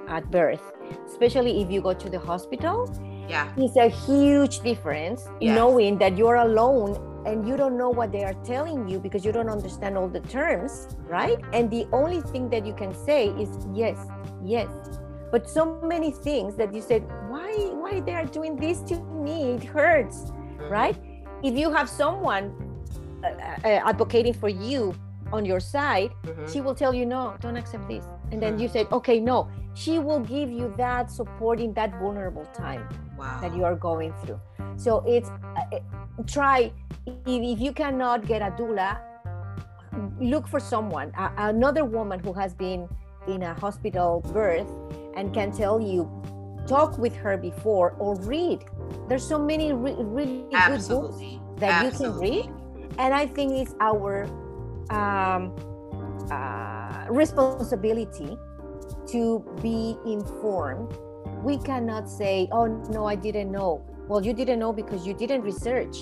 at 0.09 0.31
birth 0.31 0.73
especially 1.07 1.63
if 1.63 1.71
you 1.71 1.81
go 1.81 1.95
to 1.95 2.11
the 2.11 2.19
hospital 2.19 2.85
yeah 3.29 3.53
it's 3.57 3.77
a 3.77 3.89
huge 3.89 4.61
difference 4.61 5.29
yes. 5.41 5.57
knowing 5.57 5.97
that 5.99 6.17
you're 6.19 6.37
alone 6.37 7.08
and 7.27 7.47
you 7.47 7.57
don't 7.57 7.77
know 7.77 7.91
what 7.91 8.13
they 8.13 8.25
are 8.25 8.35
telling 8.45 8.89
you 8.89 8.99
because 8.99 9.25
you 9.25 9.33
don't 9.33 9.49
understand 9.49 9.97
all 9.97 10.09
the 10.09 10.21
terms, 10.21 10.97
right? 11.07 11.39
And 11.53 11.71
the 11.71 11.87
only 11.93 12.21
thing 12.21 12.49
that 12.51 12.67
you 12.67 12.75
can 12.75 12.95
say 12.95 13.29
is 13.29 13.51
yes, 13.73 13.99
yes. 14.45 14.69
But 15.31 15.49
so 15.49 15.81
many 15.83 16.11
things 16.11 16.57
that 16.57 16.73
you 16.73 16.81
said, 16.81 17.03
why, 17.29 17.53
why 17.73 18.01
they 18.01 18.15
are 18.15 18.25
doing 18.25 18.57
this 18.57 18.81
to 18.83 18.99
me? 19.01 19.53
It 19.53 19.65
hurts, 19.65 20.33
right? 20.71 20.97
If 21.43 21.55
you 21.55 21.71
have 21.71 21.89
someone 21.89 22.55
uh, 23.23 23.29
uh, 23.29 23.69
advocating 23.85 24.33
for 24.33 24.49
you 24.49 24.95
on 25.33 25.45
your 25.45 25.61
side, 25.61 26.11
mm-hmm. 26.23 26.51
she 26.51 26.61
will 26.61 26.75
tell 26.75 26.95
you, 26.95 27.05
no, 27.05 27.37
don't 27.41 27.57
accept 27.57 27.89
this. 27.89 28.05
And 28.33 28.43
then 28.43 28.59
you 28.59 28.69
mm-hmm. 28.69 28.79
said, 28.79 28.93
okay, 28.93 29.21
no. 29.21 29.51
She 29.75 29.99
will 29.99 30.21
give 30.21 30.51
you 30.51 30.75
that 30.77 31.11
support 31.11 31.61
in 31.61 31.73
that 31.75 31.93
vulnerable 32.01 32.47
time 32.47 32.89
wow. 33.17 33.39
that 33.41 33.55
you 33.55 33.65
are 33.65 33.77
going 33.77 34.13
through. 34.25 34.41
So 34.77 35.05
it's 35.07 35.29
uh, 35.29 35.79
try 36.27 36.73
if, 37.27 37.43
if 37.43 37.61
you 37.61 37.73
cannot 37.73 38.27
get 38.27 38.43
a 38.43 38.51
doula, 38.51 38.99
look 40.21 40.49
for 40.49 40.61
someone, 40.61 41.13
a, 41.17 41.33
another 41.49 41.85
woman 41.85 42.21
who 42.21 42.33
has 42.33 42.55
been 42.55 42.89
in 43.27 43.43
a 43.43 43.55
hospital 43.55 44.21
birth 44.33 44.69
and 45.17 45.33
can 45.35 45.53
tell 45.53 45.81
you, 45.81 46.11
talk 46.67 46.99
with 46.99 47.15
her 47.17 47.37
before 47.37 47.93
or 47.99 48.17
read. 48.21 48.65
There's 49.09 49.27
so 49.27 49.39
many 49.39 49.73
re- 49.73 49.97
really 49.99 50.45
Absolutely. 50.53 51.41
good 51.41 51.41
books 51.41 51.61
that 51.61 51.85
Absolutely. 51.85 52.37
you 52.37 52.43
can 52.43 52.53
read. 52.53 52.93
And 52.99 53.15
I 53.15 53.27
think 53.27 53.53
it's 53.53 53.75
our 53.81 54.25
um, 54.91 55.55
uh, 56.31 57.07
responsibility 57.11 58.37
to 59.09 59.45
be 59.63 59.97
informed. 60.05 60.93
We 61.43 61.59
cannot 61.59 62.09
say, 62.11 62.49
oh, 62.53 62.67
no, 62.91 63.07
I 63.07 63.15
didn't 63.15 63.51
know. 63.53 63.85
Well, 64.09 64.25
you 64.25 64.33
didn't 64.33 64.59
know 64.59 64.73
because 64.73 65.07
you 65.07 65.15
didn't 65.15 65.43
research 65.43 65.97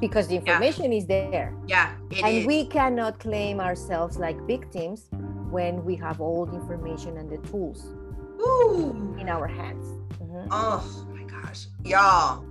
because 0.00 0.28
the 0.28 0.36
information 0.36 0.92
yeah. 0.92 0.98
is 0.98 1.06
there. 1.06 1.54
Yeah. 1.66 1.94
and 2.22 2.38
is. 2.38 2.46
we 2.46 2.66
cannot 2.66 3.18
claim 3.18 3.60
ourselves 3.60 4.18
like 4.18 4.40
victims 4.46 5.08
when 5.50 5.84
we 5.84 5.96
have 5.96 6.20
all 6.20 6.46
the 6.46 6.56
information 6.56 7.16
and 7.16 7.30
the 7.30 7.38
tools 7.48 7.86
Ooh. 8.40 9.16
in 9.18 9.28
our 9.28 9.46
hands. 9.46 9.86
Mm-hmm. 10.22 10.48
Oh 10.50 11.06
my 11.12 11.22
gosh. 11.24 11.66
Y'all, 11.84 12.44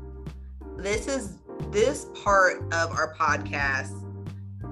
this 0.78 1.08
is 1.08 1.38
this 1.72 2.08
part 2.24 2.62
of 2.74 2.92
our 2.92 3.16
podcast 3.16 4.04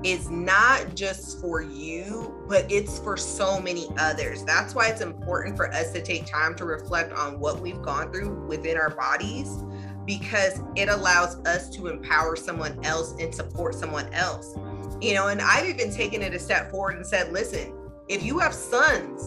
is 0.03 0.30
not 0.30 0.93
just 0.93 1.41
for 1.41 1.61
you, 1.61 2.43
but 2.47 2.71
it's 2.71 2.99
for 2.99 3.17
so 3.17 3.59
many 3.59 3.88
others. 3.97 4.43
That's 4.43 4.76
why 4.76 4.89
it's 4.89 5.01
important 5.01 5.57
for 5.57 5.73
us 5.73 5.91
to 5.93 6.01
take 6.01 6.28
time 6.28 6.53
to 6.55 6.65
reflect 6.65 7.11
on 7.13 7.39
what 7.39 7.59
we've 7.59 7.82
gone 7.82 8.11
through 8.11 8.45
within 8.45 8.78
our 8.78 8.91
bodies 8.91 9.63
because 10.06 10.62
it 10.76 10.89
allows 10.89 11.38
us 11.45 11.70
to 11.72 11.88
empower 11.88 12.36
someone 12.36 12.84
else 12.86 13.16
and 13.20 13.34
support 13.34 13.76
someone 13.76 14.12
else. 14.14 14.58
You 15.01 15.14
know, 15.14 15.28
and 15.28 15.41
I've 15.41 15.68
even 15.68 15.91
taken 15.91 16.22
it 16.22 16.34
a 16.34 16.39
step 16.39 16.72
forward 16.72 16.95
and 16.95 17.06
said, 17.06 17.32
listen, 17.32 17.74
if 18.08 18.24
you 18.24 18.39
have 18.39 18.53
sons 18.53 19.24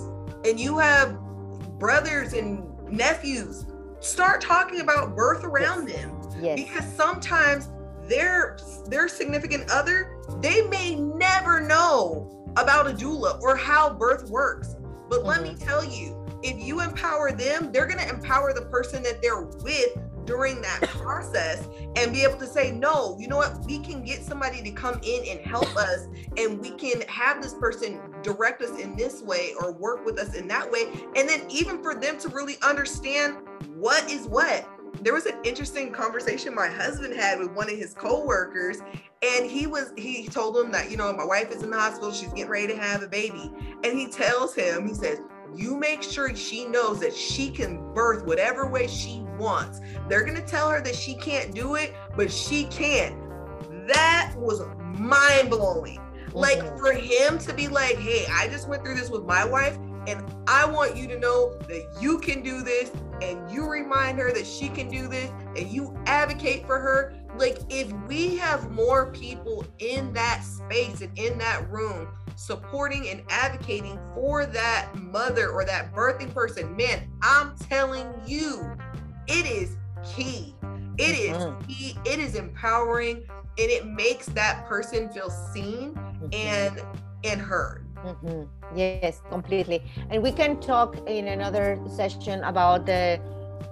and 0.47 0.59
you 0.59 0.79
have 0.79 1.19
brothers 1.79 2.33
and 2.33 2.65
nephews, 2.89 3.67
start 4.01 4.41
talking 4.41 4.81
about 4.81 5.17
birth 5.17 5.45
around 5.45 5.89
yes. 5.89 6.03
them. 6.03 6.15
Yes. 6.41 6.61
Because 6.61 6.93
sometimes 6.95 7.69
their 8.09 8.59
their 8.87 9.09
significant 9.09 9.71
other, 9.71 10.17
they 10.41 10.63
may 10.69 10.95
never 10.95 11.61
know 11.61 12.35
about 12.57 12.87
a 12.89 12.95
doula 12.95 13.41
or 13.41 13.57
how 13.57 13.93
birth 13.93 14.31
works. 14.31 14.77
But 15.09 15.21
mm-hmm. 15.21 15.29
let 15.29 15.43
me 15.43 15.51
mm-hmm. 15.51 15.67
tell 15.67 15.85
you, 15.85 16.15
if 16.43 16.63
you 16.65 16.81
empower 16.81 17.33
them, 17.33 17.73
they're 17.73 17.87
going 17.87 17.99
to 17.99 18.09
empower 18.09 18.53
the 18.53 18.63
person 18.63 19.03
that 19.03 19.21
they're 19.21 19.43
with 19.43 19.99
during 20.29 20.61
that 20.61 20.83
process 20.83 21.67
and 21.97 22.13
be 22.13 22.23
able 22.23 22.37
to 22.37 22.47
say, 22.47 22.71
no, 22.71 23.17
you 23.19 23.27
know 23.27 23.39
what? 23.39 23.65
We 23.65 23.79
can 23.79 24.05
get 24.05 24.23
somebody 24.23 24.63
to 24.63 24.71
come 24.71 25.01
in 25.03 25.25
and 25.27 25.41
help 25.41 25.75
us, 25.75 26.07
and 26.37 26.61
we 26.61 26.73
can 26.73 27.01
have 27.09 27.43
this 27.43 27.55
person 27.55 27.99
direct 28.23 28.61
us 28.61 28.79
in 28.79 28.95
this 28.95 29.23
way 29.23 29.55
or 29.59 29.73
work 29.73 30.05
with 30.05 30.19
us 30.19 30.35
in 30.35 30.47
that 30.49 30.71
way. 30.71 30.83
And 31.17 31.27
then, 31.27 31.41
even 31.49 31.83
for 31.83 31.95
them 31.95 32.19
to 32.19 32.29
really 32.29 32.57
understand 32.63 33.39
what 33.75 34.09
is 34.11 34.27
what. 34.27 34.69
There 35.01 35.15
was 35.15 35.27
an 35.27 35.39
interesting 35.45 35.93
conversation 35.93 36.55
my 36.55 36.69
husband 36.69 37.15
had 37.15 37.39
with 37.39 37.53
one 37.53 37.71
of 37.71 37.79
his 37.79 37.95
coworkers, 37.95 38.79
and 39.23 39.51
he 39.51 39.67
was 39.67 39.93
he 39.97 40.27
told 40.27 40.57
him 40.57 40.71
that 40.73 40.91
you 40.91 40.97
know 40.97 41.13
my 41.13 41.25
wife 41.25 41.51
is 41.51 41.63
in 41.63 41.71
the 41.71 41.79
hospital, 41.79 42.13
she's 42.13 42.29
getting 42.29 42.49
ready 42.49 42.67
to 42.69 42.77
have 42.77 43.03
a 43.03 43.09
baby, 43.09 43.51
and 43.85 43.99
he 43.99 44.09
tells 44.09 44.55
him 44.55 44.87
he 44.87 44.95
says 44.95 45.21
you 45.55 45.77
make 45.77 46.03
sure 46.03 46.35
she 46.35 46.67
knows 46.67 47.01
that 47.01 47.15
she 47.15 47.51
can 47.51 47.93
birth 47.95 48.25
whatever 48.25 48.67
way 48.69 48.87
she 48.87 49.23
wants. 49.39 49.81
They're 50.09 50.25
going 50.25 50.37
to 50.37 50.47
tell 50.47 50.71
her 50.71 50.81
that 50.81 50.95
she 50.95 51.15
can't 51.15 51.55
do 51.55 51.77
it, 51.77 51.95
but 52.17 52.31
she 52.31 52.65
can. 52.65 53.21
That 53.87 54.35
was 54.37 54.63
mind 54.99 55.51
blowing. 55.51 56.01
Like 56.33 56.59
mm-hmm. 56.59 56.79
for 56.79 56.93
him 56.93 57.39
to 57.39 57.55
be 57.55 57.69
like, 57.69 57.97
hey, 57.97 58.27
I 58.31 58.49
just 58.49 58.69
went 58.69 58.85
through 58.85 58.97
this 58.97 59.11
with 59.11 59.25
my 59.25 59.45
wife, 59.45 59.79
and 60.07 60.23
I 60.47 60.67
want 60.67 60.97
you 60.97 61.07
to 61.09 61.19
know 61.19 61.59
that 61.69 61.97
you 62.01 62.19
can 62.19 62.43
do 62.43 62.63
this, 62.63 62.91
and 63.23 63.51
you 63.51 63.69
remind 63.69 64.19
her 64.19 64.33
that 64.33 64.47
she 64.47 64.69
can 64.69 64.89
do 64.89 65.09
this, 65.09 65.31
and 65.57 65.69
you 65.69 65.97
advocate 66.07 66.67
for 66.67 66.79
her. 66.79 67.15
Like, 67.37 67.59
if 67.69 67.93
we 68.07 68.37
have 68.37 68.71
more 68.71 69.13
people 69.13 69.65
in 69.79 70.13
that 70.13 70.43
space 70.43 71.01
and 71.01 71.17
in 71.19 71.39
that 71.39 71.71
room 71.71 72.09
supporting 72.39 73.09
and 73.09 73.23
advocating 73.31 73.99
for 74.15 74.47
that 74.47 74.89
mother 74.95 75.51
or 75.51 75.65
that 75.65 75.93
birthing 75.93 76.33
person, 76.33 76.77
man, 76.77 77.11
I'm 77.21 77.57
telling 77.57 78.07
you, 78.25 78.71
it 79.27 79.45
is 79.45 79.77
key. 80.05 80.55
It 80.99 81.19
is 81.19 81.37
Mhm. 81.37 81.67
key. 81.67 81.97
It 82.05 82.21
is 82.21 82.37
empowering 82.37 83.17
and 83.59 83.71
it 83.71 83.87
makes 83.87 84.27
that 84.27 84.67
person 84.67 85.09
feel 85.11 85.31
seen 85.31 85.95
Mhm. 85.95 86.35
and 86.35 86.83
and 87.25 87.41
heard. 87.41 87.85
Mhm. 88.05 88.49
Yes, 88.77 89.21
completely. 89.29 89.83
And 90.11 90.23
we 90.23 90.31
can 90.31 90.61
talk 90.61 90.97
in 91.09 91.27
another 91.27 91.81
session 91.89 92.45
about 92.45 92.87
the 92.87 93.21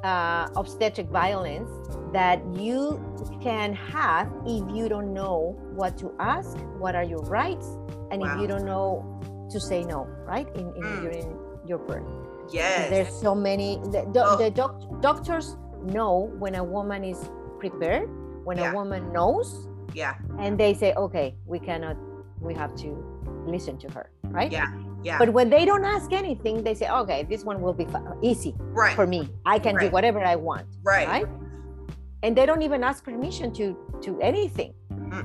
uh, 0.02 0.48
obstetric 0.56 1.08
violence 1.08 1.70
that 2.12 2.40
you 2.54 3.00
can 3.40 3.72
have 3.72 4.28
if 4.44 4.62
you 4.74 4.88
don't 4.88 5.12
know 5.14 5.56
what 5.74 5.96
to 5.98 6.12
ask, 6.18 6.56
what 6.78 6.94
are 6.94 7.02
your 7.02 7.22
rights, 7.22 7.66
and 8.10 8.22
if 8.22 8.40
you 8.40 8.46
don't 8.46 8.64
know 8.64 9.04
to 9.50 9.60
say 9.60 9.84
no, 9.84 10.06
right? 10.26 10.48
In, 10.56 10.66
in 10.74 10.82
Mm. 10.82 11.00
during 11.02 11.38
your 11.66 11.78
birth. 11.78 12.06
Yes. 12.50 12.90
There's 12.90 13.12
so 13.20 13.34
many. 13.34 13.78
The, 13.90 14.06
the, 14.12 14.22
Oh. 14.24 14.36
the 14.36 14.50
doc, 14.50 14.80
doctors 15.00 15.56
know 15.82 16.30
when 16.38 16.54
a 16.54 16.64
woman 16.64 17.04
is 17.04 17.30
prepared, 17.58 18.08
when 18.44 18.58
Yeah. 18.58 18.70
a 18.70 18.74
woman 18.74 19.12
knows, 19.12 19.68
yeah. 19.94 20.14
and 20.38 20.58
they 20.58 20.74
say, 20.74 20.94
okay, 20.94 21.34
we 21.46 21.58
cannot, 21.58 21.96
we 22.40 22.54
have 22.54 22.74
to 22.76 22.88
listen 23.46 23.78
to 23.78 23.88
her, 23.92 24.10
right? 24.30 24.50
Yeah. 24.52 24.66
Yeah. 25.02 25.18
But 25.18 25.30
when 25.30 25.50
they 25.50 25.64
don't 25.64 25.84
ask 25.84 26.12
anything, 26.12 26.64
they 26.64 26.74
say, 26.74 26.88
okay, 26.88 27.22
this 27.22 27.44
one 27.44 27.60
will 27.60 27.72
be 27.74 27.86
easy 28.22 28.54
right. 28.58 28.94
for 28.94 29.06
me. 29.06 29.28
I 29.44 29.58
can 29.58 29.76
do 29.78 29.88
whatever 29.90 30.20
I 30.24 30.34
want, 30.34 30.66
right. 30.82 31.06
right? 31.06 31.26
And 32.22 32.34
they 32.36 32.46
don't 32.46 32.62
even 32.62 32.82
ask 32.82 33.04
permission 33.04 33.52
to 33.54 33.76
to 34.02 34.20
anything. 34.20 34.74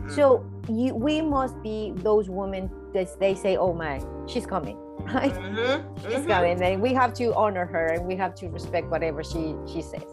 So 0.09 0.43
you, 0.69 0.93
we 0.95 1.21
must 1.21 1.61
be 1.63 1.93
those 1.97 2.29
women 2.29 2.69
that 2.93 3.07
they 3.19 3.36
say, 3.36 3.57
oh 3.57 3.73
my, 3.73 4.01
she's 4.27 4.45
coming, 4.45 4.77
right? 5.13 5.34
Mhm, 5.34 5.84
She's 6.03 6.25
mhm. 6.25 6.27
coming, 6.27 6.61
and 6.61 6.82
we 6.82 6.93
have 6.93 7.13
to 7.15 7.34
honor 7.36 7.65
her, 7.65 7.88
and 7.88 8.05
we 8.05 8.15
have 8.17 8.36
to 8.36 8.47
respect 8.49 8.88
whatever 8.88 9.23
she 9.23 9.55
she 9.71 9.82
says. 9.82 10.03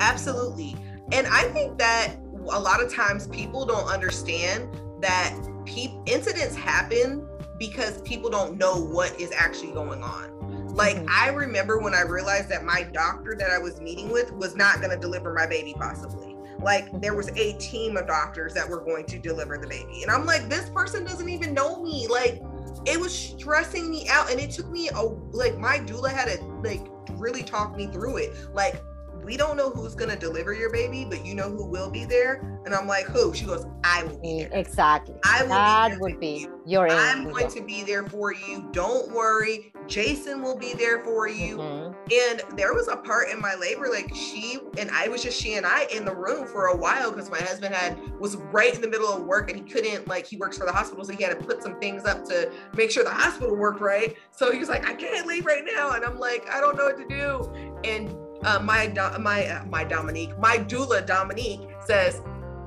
Absolutely. 0.00 0.76
And 1.12 1.26
I 1.28 1.44
think 1.52 1.78
that 1.78 2.14
a 2.50 2.58
lot 2.60 2.82
of 2.82 2.92
times 2.92 3.26
people 3.28 3.64
don't 3.64 3.86
understand 3.88 4.68
that 5.00 5.32
pe- 5.64 5.94
incidents 6.06 6.54
happen 6.56 7.26
because 7.58 8.00
people 8.02 8.28
don't 8.30 8.58
know 8.58 8.74
what 8.76 9.18
is 9.20 9.30
actually 9.32 9.72
going 9.72 10.02
on. 10.02 10.30
Like 10.74 10.96
Mhm. 10.96 11.06
I 11.10 11.28
remember 11.30 11.78
when 11.78 11.94
I 11.94 12.02
realized 12.02 12.48
that 12.48 12.64
my 12.64 12.82
doctor 12.82 13.36
that 13.38 13.50
I 13.50 13.58
was 13.58 13.80
meeting 13.80 14.10
with 14.10 14.32
was 14.32 14.56
not 14.56 14.78
going 14.80 14.90
to 14.90 14.96
deliver 14.96 15.32
my 15.32 15.46
baby 15.46 15.74
possibly. 15.78 16.23
Like 16.64 17.00
there 17.02 17.14
was 17.14 17.28
a 17.36 17.52
team 17.58 17.98
of 17.98 18.06
doctors 18.06 18.54
that 18.54 18.66
were 18.66 18.80
going 18.80 19.04
to 19.06 19.18
deliver 19.18 19.58
the 19.58 19.66
baby. 19.66 20.02
And 20.02 20.10
I'm 20.10 20.24
like 20.24 20.48
this 20.48 20.70
person 20.70 21.04
doesn't 21.04 21.28
even 21.28 21.52
know 21.52 21.82
me. 21.82 22.08
Like 22.08 22.42
it 22.86 22.98
was 22.98 23.16
stressing 23.16 23.90
me 23.90 24.08
out 24.08 24.30
and 24.30 24.40
it 24.40 24.50
took 24.50 24.70
me 24.70 24.88
a 24.88 25.02
like 25.02 25.58
my 25.58 25.78
doula 25.78 26.10
had 26.10 26.28
to 26.28 26.42
like 26.64 26.86
really 27.12 27.42
talk 27.42 27.76
me 27.76 27.88
through 27.88 28.16
it. 28.16 28.32
Like 28.54 28.82
we 29.24 29.36
don't 29.36 29.56
know 29.56 29.70
who's 29.70 29.94
gonna 29.94 30.16
deliver 30.16 30.52
your 30.52 30.70
baby, 30.70 31.04
but 31.04 31.24
you 31.24 31.34
know 31.34 31.50
who 31.50 31.64
will 31.66 31.90
be 31.90 32.04
there. 32.04 32.54
And 32.64 32.74
I'm 32.74 32.86
like, 32.86 33.04
who? 33.04 33.34
She 33.34 33.44
goes, 33.44 33.66
I 33.82 34.04
will 34.04 34.18
be 34.18 34.38
there. 34.38 34.48
Exactly. 34.52 35.16
I 35.24 35.42
will 35.42 35.48
be 35.48 35.54
that 35.54 35.88
there 35.90 35.98
would 36.00 36.20
be 36.20 36.38
you. 36.38 36.62
your 36.64 36.88
I'm 36.88 37.24
going 37.24 37.48
to 37.48 37.60
be 37.60 37.82
there 37.82 38.06
for 38.06 38.32
you. 38.32 38.68
Don't 38.72 39.12
worry. 39.12 39.72
Jason 39.86 40.42
will 40.42 40.56
be 40.56 40.72
there 40.72 41.04
for 41.04 41.28
you. 41.28 41.58
Mhm. 41.58 41.94
And 42.12 42.56
there 42.56 42.72
was 42.72 42.88
a 42.88 42.96
part 42.96 43.28
in 43.28 43.38
my 43.38 43.54
labor, 43.54 43.88
like 43.90 44.14
she 44.14 44.58
and 44.78 44.90
I 44.90 45.08
was 45.08 45.22
just 45.22 45.38
she 45.38 45.54
and 45.54 45.66
I 45.66 45.84
in 45.92 46.06
the 46.06 46.14
room 46.14 46.46
for 46.46 46.68
a 46.68 46.76
while 46.76 47.10
because 47.10 47.30
my 47.30 47.40
husband 47.40 47.74
had 47.74 47.98
was 48.18 48.36
right 48.36 48.74
in 48.74 48.80
the 48.80 48.88
middle 48.88 49.12
of 49.12 49.24
work 49.24 49.50
and 49.50 49.58
he 49.58 49.70
couldn't 49.70 50.08
like 50.08 50.26
he 50.26 50.38
works 50.38 50.56
for 50.56 50.64
the 50.64 50.72
hospital, 50.72 51.04
so 51.04 51.12
he 51.12 51.22
had 51.22 51.38
to 51.38 51.44
put 51.44 51.62
some 51.62 51.78
things 51.80 52.06
up 52.06 52.24
to 52.26 52.50
make 52.74 52.90
sure 52.90 53.04
the 53.04 53.10
hospital 53.10 53.54
worked 53.54 53.80
right. 53.80 54.16
So 54.30 54.50
he 54.50 54.58
was 54.58 54.70
like, 54.70 54.88
I 54.88 54.94
can't 54.94 55.26
leave 55.26 55.44
right 55.44 55.64
now, 55.64 55.90
and 55.90 56.02
I'm 56.02 56.18
like, 56.18 56.48
I 56.48 56.60
don't 56.60 56.76
know 56.78 56.84
what 56.84 56.96
to 56.96 57.06
do. 57.06 57.52
And 57.84 58.16
uh, 58.44 58.60
my 58.60 58.86
Do- 58.86 59.18
my 59.18 59.46
uh, 59.46 59.64
my 59.66 59.84
Dominique, 59.84 60.38
my 60.38 60.58
doula 60.58 61.04
Dominique 61.06 61.62
says, 61.86 62.20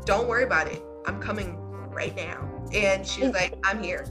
Don't 0.05 0.27
worry 0.27 0.43
about 0.43 0.67
it. 0.67 0.81
I'm 1.05 1.19
coming 1.19 1.57
right 1.91 2.15
now. 2.15 2.49
And 2.73 3.05
she's 3.07 3.31
like, 3.33 3.55
I'm 3.63 3.81
here. 3.81 4.05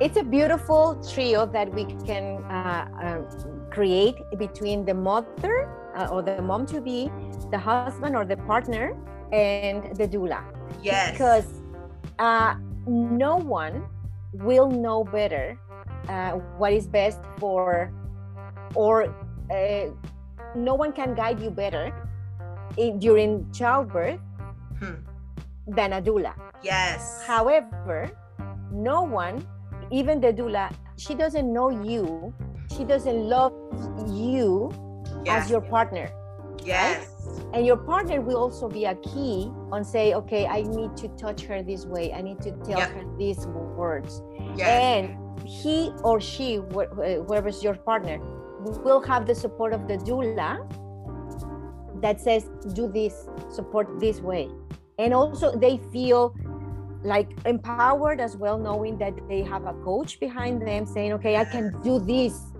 it's 0.00 0.16
a 0.16 0.22
beautiful 0.24 0.94
trio 1.12 1.46
that 1.46 1.68
we 1.74 1.84
can 2.06 2.44
uh, 2.44 2.86
uh, 3.02 3.20
create 3.70 4.16
between 4.38 4.84
the 4.84 4.94
mother 4.94 5.68
uh, 5.96 6.06
or 6.12 6.22
the 6.22 6.40
mom 6.42 6.66
to 6.66 6.80
be, 6.80 7.10
the 7.50 7.58
husband 7.58 8.14
or 8.16 8.24
the 8.24 8.36
partner, 8.36 8.94
and 9.32 9.96
the 9.96 10.06
doula. 10.06 10.42
Yes. 10.82 11.12
Because 11.12 11.48
uh, 12.18 12.54
no 12.86 13.36
one 13.36 13.84
will 14.32 14.70
know 14.70 15.04
better 15.04 15.58
uh, 16.08 16.32
what 16.60 16.72
is 16.72 16.86
best 16.86 17.20
for, 17.38 17.92
or 18.74 19.14
uh, 19.50 19.86
no 20.56 20.74
one 20.74 20.92
can 20.92 21.14
guide 21.14 21.40
you 21.40 21.50
better 21.50 21.92
in, 22.76 22.98
during 22.98 23.50
childbirth 23.52 24.20
Hmm. 24.78 24.94
than 25.66 25.92
a 25.94 26.00
doula. 26.02 26.32
yes. 26.62 27.22
However, 27.26 28.10
no 28.72 29.02
one, 29.02 29.44
even 29.90 30.20
the 30.20 30.32
doula, 30.32 30.70
she 30.96 31.14
doesn't 31.14 31.52
know 31.52 31.70
you. 31.70 32.32
She 32.76 32.84
doesn't 32.84 33.28
love 33.28 33.52
you 34.06 34.70
yes. 35.24 35.44
as 35.44 35.50
your 35.50 35.60
partner. 35.62 36.08
yes. 36.64 37.14
And 37.54 37.64
your 37.64 37.76
partner 37.78 38.20
will 38.20 38.36
also 38.36 38.68
be 38.68 38.84
a 38.84 38.94
key 38.96 39.50
on 39.72 39.82
say, 39.84 40.12
okay, 40.14 40.46
I 40.46 40.62
need 40.62 40.96
to 40.98 41.08
touch 41.16 41.42
her 41.42 41.62
this 41.62 41.86
way. 41.86 42.12
I 42.12 42.20
need 42.20 42.40
to 42.42 42.50
tell 42.66 42.78
Yep. 42.78 42.90
her 42.90 43.04
these 43.16 43.46
words. 43.46 44.20
Yes. 44.54 44.68
And 44.68 45.04
he 45.48 45.90
or 46.04 46.20
she, 46.20 46.56
wh- 46.56 46.92
whoever's 47.26 47.62
your 47.64 47.74
partner, 47.74 48.18
will 48.60 49.00
have 49.02 49.26
the 49.26 49.34
support 49.34 49.72
of 49.72 49.86
the 49.88 49.96
doula 49.98 50.58
that 52.00 52.20
says, 52.20 52.48
do 52.74 52.88
this, 52.88 53.28
support 53.50 53.98
this 53.98 54.20
way. 54.20 54.48
And 54.98 55.12
also 55.14 55.56
they 55.56 55.78
feel 55.92 56.34
like 57.02 57.30
empowered 57.46 58.20
as 58.20 58.36
well, 58.36 58.58
knowing 58.58 58.98
that 58.98 59.14
they 59.28 59.42
have 59.42 59.66
a 59.66 59.72
coach 59.84 60.18
behind 60.20 60.62
them 60.66 60.86
saying, 60.86 61.12
okay, 61.14 61.36
I 61.36 61.44
can 61.44 61.72
do 61.82 61.98
this 62.00 62.52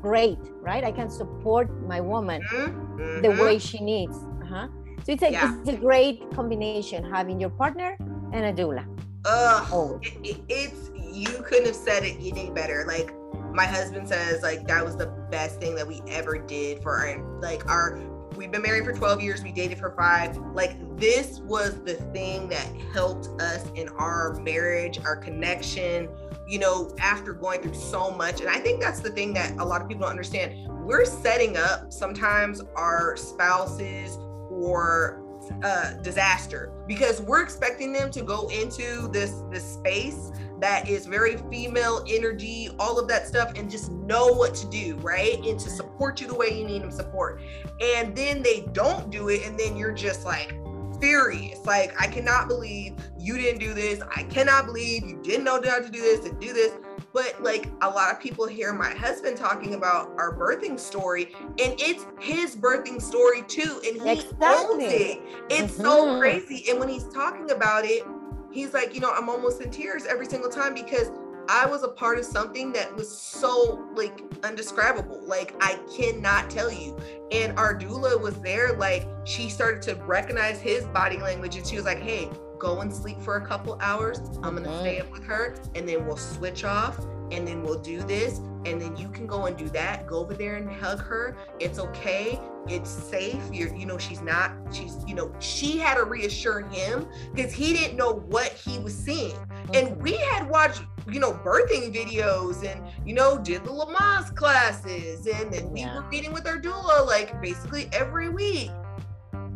great, 0.00 0.38
right? 0.60 0.82
I 0.84 0.90
can 0.92 1.10
support 1.10 1.70
my 1.86 2.00
woman 2.00 2.42
Mhm, 2.50 3.22
the 3.22 3.30
way 3.42 3.58
she 3.58 3.80
needs. 3.80 4.16
Uh-huh. 4.42 4.68
So 5.04 5.12
it's 5.12 5.22
a, 5.22 5.30
Yeah. 5.32 5.56
it's 5.60 5.68
a 5.68 5.76
great 5.76 6.30
combination 6.34 7.04
having 7.04 7.40
your 7.40 7.50
partner 7.50 7.96
and 8.32 8.44
a 8.46 8.52
doula. 8.52 8.84
Ugh, 9.24 9.68
Oh. 9.72 10.00
it, 10.02 10.14
it, 10.24 10.40
it's 10.48 10.90
you 11.12 11.42
couldn't 11.44 11.66
have 11.66 11.76
said 11.76 12.02
it 12.04 12.16
any 12.20 12.50
better. 12.50 12.84
Like 12.88 13.12
my 13.52 13.66
husband 13.66 14.08
says, 14.08 14.42
like 14.42 14.66
that 14.66 14.84
was 14.84 14.96
the 14.96 15.06
best 15.30 15.60
thing 15.60 15.74
that 15.74 15.86
we 15.86 16.02
ever 16.08 16.38
did 16.38 16.82
for 16.82 16.96
our 16.96 17.40
like 17.40 17.68
our. 17.68 18.00
We've 18.36 18.50
been 18.50 18.62
married 18.62 18.86
for 18.86 18.94
12 18.94 19.20
years. 19.20 19.42
We 19.42 19.52
dated 19.52 19.78
for 19.78 19.90
five. 19.90 20.36
Like 20.54 20.96
this 20.96 21.40
was 21.40 21.82
the 21.82 21.94
thing 22.14 22.48
that 22.48 22.66
helped 22.94 23.28
us 23.42 23.70
in 23.74 23.90
our 23.90 24.34
marriage, 24.40 24.98
our 25.04 25.16
connection. 25.16 26.08
You 26.48 26.58
know, 26.58 26.94
after 26.98 27.32
going 27.32 27.62
through 27.62 27.74
so 27.74 28.10
much, 28.10 28.40
and 28.40 28.48
I 28.48 28.58
think 28.58 28.80
that's 28.80 29.00
the 29.00 29.10
thing 29.10 29.32
that 29.34 29.52
a 29.58 29.64
lot 29.64 29.80
of 29.80 29.88
people 29.88 30.02
don't 30.02 30.10
understand. 30.10 30.68
We're 30.84 31.04
setting 31.04 31.56
up 31.56 31.92
sometimes 31.92 32.62
our 32.74 33.16
spouses 33.16 34.18
or 34.50 35.22
uh, 35.62 35.94
disaster 36.02 36.72
because 36.86 37.20
we're 37.22 37.42
expecting 37.42 37.92
them 37.92 38.10
to 38.10 38.22
go 38.22 38.48
into 38.48 39.08
this 39.08 39.42
this 39.50 39.64
space 39.74 40.32
that 40.62 40.88
is 40.88 41.06
very 41.06 41.36
female 41.50 42.04
energy, 42.08 42.70
all 42.78 42.98
of 42.98 43.08
that 43.08 43.26
stuff, 43.26 43.52
and 43.56 43.70
just 43.70 43.90
know 43.90 44.28
what 44.28 44.54
to 44.54 44.66
do, 44.68 44.96
right? 44.96 45.44
And 45.44 45.58
to 45.58 45.68
support 45.68 46.20
you 46.20 46.28
the 46.28 46.34
way 46.34 46.56
you 46.56 46.64
need 46.64 46.82
them 46.82 46.92
support. 46.92 47.40
And 47.80 48.16
then 48.16 48.42
they 48.42 48.68
don't 48.72 49.10
do 49.10 49.28
it, 49.28 49.44
and 49.44 49.58
then 49.58 49.76
you're 49.76 49.92
just 49.92 50.24
like 50.24 50.54
furious. 51.00 51.58
Like, 51.66 52.00
I 52.00 52.06
cannot 52.06 52.46
believe 52.46 52.94
you 53.18 53.36
didn't 53.36 53.58
do 53.58 53.74
this. 53.74 54.00
I 54.14 54.22
cannot 54.24 54.66
believe 54.66 55.02
you 55.04 55.20
didn't 55.24 55.42
know 55.42 55.60
how 55.60 55.80
to 55.80 55.88
do 55.88 56.00
this 56.00 56.24
and 56.24 56.40
do 56.40 56.52
this. 56.52 56.72
But 57.12 57.42
like 57.42 57.68
a 57.82 57.90
lot 57.90 58.12
of 58.12 58.20
people 58.20 58.46
hear 58.46 58.72
my 58.72 58.90
husband 58.90 59.36
talking 59.36 59.74
about 59.74 60.10
our 60.16 60.34
birthing 60.38 60.78
story, 60.78 61.34
and 61.58 61.74
it's 61.78 62.06
his 62.20 62.56
birthing 62.56 63.02
story 63.02 63.42
too, 63.48 63.82
and 63.84 63.96
he 63.96 64.00
owns 64.00 64.24
Exactly. 64.24 64.84
it. 64.84 65.20
It's 65.50 65.76
so 65.76 66.06
Mhm. 66.06 66.20
crazy. 66.20 66.70
And 66.70 66.78
when 66.78 66.88
he's 66.88 67.08
talking 67.08 67.50
about 67.50 67.84
it, 67.84 68.06
he's 68.52 68.72
like, 68.74 68.94
you 68.94 69.00
know, 69.00 69.12
I'm 69.12 69.28
almost 69.28 69.60
in 69.60 69.70
tears 69.70 70.04
every 70.06 70.26
single 70.26 70.50
time 70.50 70.74
because 70.74 71.10
I 71.48 71.66
was 71.66 71.82
a 71.82 71.88
part 71.88 72.18
of 72.18 72.24
something 72.24 72.72
that 72.72 72.94
was 72.94 73.10
so 73.10 73.88
like 73.94 74.22
undescribable. 74.44 75.20
Like 75.26 75.54
I 75.60 75.78
cannot 75.96 76.48
tell 76.50 76.70
you. 76.70 76.96
And 77.32 77.58
our 77.58 77.76
doula 77.76 78.20
was 78.20 78.40
there, 78.40 78.74
like 78.74 79.08
she 79.24 79.48
started 79.48 79.82
to 79.82 79.94
recognize 80.04 80.60
his 80.60 80.84
body 80.86 81.18
language 81.18 81.56
and 81.56 81.66
she 81.66 81.76
was 81.76 81.84
like, 81.84 81.98
hey, 81.98 82.30
go 82.58 82.80
and 82.80 82.94
sleep 82.94 83.20
for 83.20 83.36
a 83.38 83.44
couple 83.46 83.76
hours. 83.80 84.20
I'm 84.42 84.54
gonna 84.54 84.68
Mhm. 84.68 84.80
stay 84.80 85.00
up 85.00 85.10
with 85.10 85.24
her, 85.24 85.56
and 85.74 85.88
then 85.88 86.06
we'll 86.06 86.16
switch 86.16 86.62
off, 86.62 86.96
and 87.32 87.46
then 87.46 87.62
we'll 87.62 87.80
do 87.80 88.02
this, 88.02 88.38
and 88.64 88.80
then 88.80 88.96
you 88.96 89.08
can 89.08 89.26
go 89.26 89.46
and 89.46 89.56
do 89.56 89.68
that. 89.70 90.06
Go 90.06 90.18
over 90.18 90.34
there 90.34 90.56
and 90.56 90.70
hug 90.70 91.00
her. 91.00 91.36
It's 91.58 91.78
okay. 91.78 92.38
It's 92.68 92.90
safe. 92.90 93.42
You're, 93.50 93.74
you 93.74 93.86
know, 93.86 93.98
she's 93.98 94.20
not. 94.20 94.52
She's, 94.72 94.96
you 95.06 95.14
know, 95.14 95.34
she 95.40 95.78
had 95.78 95.94
to 95.94 96.04
reassure 96.04 96.60
him 96.60 97.08
because 97.34 97.52
he 97.52 97.72
didn't 97.72 97.96
know 97.96 98.12
what 98.12 98.52
he 98.52 98.78
was 98.78 98.94
seeing, 98.94 99.36
and 99.74 99.88
mm-hmm. 99.88 100.02
we 100.02 100.12
had 100.12 100.48
watched, 100.48 100.82
you 101.10 101.18
know, 101.18 101.32
birthing 101.32 101.92
videos, 101.92 102.64
and 102.64 102.80
you 103.06 103.14
know, 103.14 103.38
did 103.38 103.64
the 103.64 103.70
Lamaze 103.70 104.34
classes, 104.36 105.26
and 105.26 105.52
then 105.52 105.70
we 105.72 105.80
Yeah. 105.80 105.96
were 105.96 106.08
meeting 106.08 106.32
with 106.32 106.46
our 106.46 106.60
doula 106.60 107.06
like 107.06 107.40
basically 107.40 107.88
every 107.92 108.28
week 108.28 108.70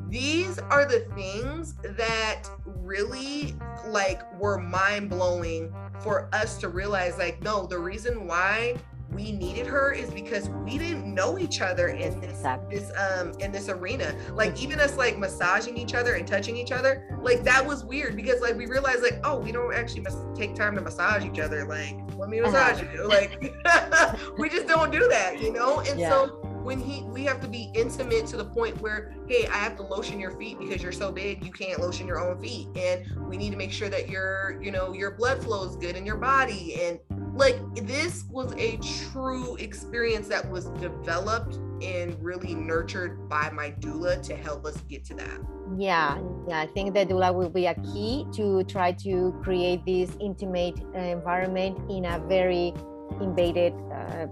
these 0.09 0.59
are 0.59 0.87
the 0.87 1.01
things 1.15 1.75
that 1.97 2.45
really 2.65 3.57
like 3.89 4.23
were 4.41 4.59
mind 4.59 5.11
blowing 5.11 5.75
for 6.03 6.29
us 6.33 6.59
to 6.59 6.69
realize 6.69 7.19
like 7.19 7.43
no 7.43 7.67
the 7.67 7.79
reason 7.79 8.27
why 8.27 8.77
we 9.13 9.31
needed 9.31 9.67
her 9.69 9.93
is 9.93 10.11
because 10.11 10.49
we 10.65 10.77
didn't 10.79 11.07
know 11.15 11.39
each 11.39 11.61
other 11.61 11.89
in 11.89 12.21
this 12.21 12.31
Exactly. 12.31 12.79
this 12.79 12.91
um 12.99 13.33
in 13.39 13.53
this 13.53 13.69
arena. 13.69 14.13
Like 14.35 14.61
even 14.61 14.81
us 14.81 14.97
like 14.97 15.17
massaging 15.17 15.77
each 15.79 15.95
other 15.95 16.15
and 16.15 16.27
touching 16.27 16.57
each 16.57 16.73
other 16.73 17.17
like 17.23 17.45
that 17.45 17.65
was 17.65 17.85
weird 17.85 18.17
because 18.17 18.41
like 18.41 18.57
we 18.57 18.67
realized 18.67 19.03
like 19.03 19.21
oh 19.23 19.39
we 19.39 19.53
don't 19.53 19.73
actually 19.73 20.01
mas- 20.01 20.25
take 20.35 20.55
time 20.57 20.75
to 20.75 20.81
massage 20.81 21.25
each 21.25 21.39
other. 21.39 21.65
Like 21.67 21.97
let 22.19 22.29
me 22.29 22.41
massage 22.41 22.83
you. 22.83 23.07
Like 23.09 23.41
we 24.39 24.49
just 24.49 24.67
don't 24.67 24.91
do 24.91 25.07
that 25.09 25.41
you 25.41 25.53
know? 25.53 25.81
And 25.81 26.01
Yeah. 26.01 26.11
so 26.11 26.43
when 26.67 26.81
he 26.81 27.03
we 27.05 27.25
have 27.25 27.41
to 27.41 27.47
be 27.47 27.71
intimate 27.75 28.27
to 28.27 28.37
the 28.37 28.45
point 28.45 28.79
where 28.81 29.15
hey 29.29 29.47
i 29.47 29.57
have 29.57 29.77
to 29.77 29.85
lotion 29.85 30.19
your 30.19 30.33
feet 30.33 30.59
because 30.59 30.83
you're 30.83 30.91
so 30.91 31.13
big 31.13 31.45
you 31.47 31.53
can't 31.53 31.81
lotion 31.81 32.09
your 32.09 32.19
own 32.19 32.37
feet 32.43 32.67
and 32.77 33.07
we 33.29 33.37
need 33.37 33.51
to 33.51 33.57
make 33.57 33.71
sure 33.71 33.89
that 33.89 34.09
your 34.09 34.61
you 34.61 34.73
know 34.73 34.93
your 34.93 35.13
blood 35.13 35.41
flow 35.41 35.65
is 35.65 35.77
good 35.77 35.95
in 35.95 36.05
your 36.05 36.17
body 36.17 36.77
and 36.83 36.99
like 37.35 37.57
this 37.87 38.25
was 38.31 38.53
a 38.57 38.79
true 39.13 39.55
experience 39.57 40.27
that 40.27 40.51
was 40.51 40.65
developed 40.81 41.55
and 41.83 42.21
really 42.21 42.55
nurtured 42.55 43.29
by 43.29 43.49
my 43.51 43.71
doula 43.79 44.21
to 44.21 44.35
help 44.35 44.67
us 44.67 44.77
get 44.89 45.05
to 45.05 45.15
that 45.15 45.39
Yeah, 45.77 46.19
yeah. 46.49 46.61
I 46.61 46.67
think 46.67 46.95
the 46.95 47.05
doula 47.05 47.35
will 47.35 47.51
be 47.51 47.67
a 47.67 47.75
key 47.75 48.27
to 48.33 48.65
try 48.65 48.93
to 49.05 49.39
create 49.45 49.85
this 49.85 50.17
intimate 50.19 50.79
environment 50.95 51.79
in 51.91 52.07
a 52.07 52.19
very 52.27 52.73
invaded 53.21 53.75
uh, 53.93 54.27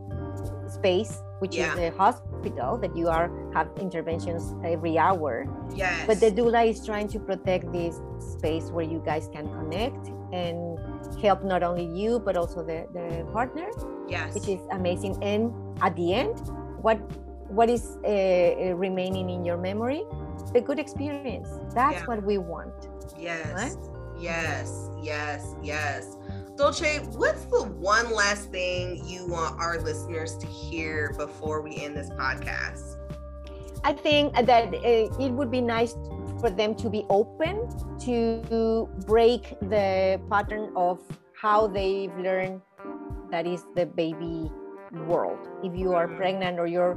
space, 0.75 1.13
which 1.41 1.55
Yeah. 1.57 1.71
is 1.71 1.73
the 1.81 1.89
hospital 2.03 2.77
that 2.83 2.93
you 2.97 3.07
are 3.09 3.31
have 3.57 3.69
interventions 3.79 4.43
every 4.65 4.99
hour. 4.99 5.47
yes 5.75 6.07
But 6.09 6.19
the 6.21 6.31
doula 6.31 6.63
is 6.67 6.85
trying 6.85 7.09
to 7.15 7.19
protect 7.21 7.71
this 7.73 7.95
space 8.19 8.71
where 8.75 8.85
you 8.95 9.01
guys 9.05 9.29
can 9.33 9.47
connect 9.59 10.03
and 10.33 10.79
help 11.23 11.45
not 11.45 11.63
only 11.63 11.87
you 11.87 12.19
but 12.27 12.35
also 12.37 12.63
the, 12.71 12.79
the 12.97 13.07
partner, 13.33 13.69
yes 14.09 14.35
which 14.35 14.49
is 14.49 14.61
amazing. 14.73 15.15
And 15.23 15.53
at 15.81 15.95
the 15.97 16.09
end, 16.15 16.35
what 16.83 16.99
what 17.49 17.69
is 17.71 17.85
uh, 18.03 18.09
uh, 18.09 18.75
remaining 18.87 19.31
in 19.31 19.45
your 19.45 19.59
memory? 19.59 20.03
The 20.53 20.61
good 20.61 20.79
experience. 20.79 21.49
That's 21.75 22.01
Yeah. 22.03 22.09
what 22.11 22.21
we 22.25 22.37
want. 22.39 22.75
Yes. 23.19 23.53
Right? 23.55 23.79
Yes. 24.19 24.91
Yes. 25.03 25.41
Yes. 25.63 26.17
Dulce, 26.57 27.01
what's 27.17 27.45
the 27.47 27.65
one 27.65 28.13
last 28.13 28.51
thing 28.51 29.03
you 29.09 29.27
want 29.27 29.59
our 29.61 29.81
listeners 29.81 30.37
to 30.39 30.47
hear 30.47 31.13
before 31.19 31.61
we 31.63 31.77
end 31.77 31.97
this 31.97 32.11
podcast? 32.11 32.97
I 33.83 33.93
think 33.93 34.35
that 34.35 34.73
it 34.73 35.33
would 35.33 35.51
be 35.51 35.61
nice 35.61 35.95
for 36.41 36.51
them 36.51 36.75
to 36.77 36.89
be 36.89 37.05
open 37.11 37.69
to 38.01 38.89
break 39.07 39.59
the 39.61 40.21
pattern 40.31 40.71
of 40.77 41.01
how 41.35 41.67
they've 41.67 42.17
learned 42.19 42.61
that 43.31 43.47
is 43.47 43.65
the 43.75 43.87
baby 43.87 44.51
world. 45.09 45.39
If 45.65 45.77
you 45.77 45.93
are 45.95 46.07
Mhm. 46.07 46.17
pregnant 46.17 46.61
or 46.61 46.67
you're 46.67 46.97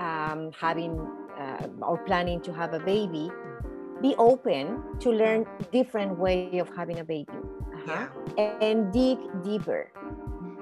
um, 0.00 0.50
having 0.58 0.98
uh, 1.38 1.68
or 1.82 1.98
planning 1.98 2.40
to 2.40 2.52
have 2.52 2.74
a 2.74 2.80
baby, 2.80 3.30
be 4.00 4.14
open 4.18 4.82
to 5.00 5.10
learn 5.10 5.46
different 5.72 6.18
way 6.18 6.58
of 6.58 6.68
having 6.74 6.98
a 6.98 7.04
baby 7.04 7.38
uh-huh. 7.88 8.42
and 8.60 8.92
dig 8.92 9.18
deeper. 9.42 9.90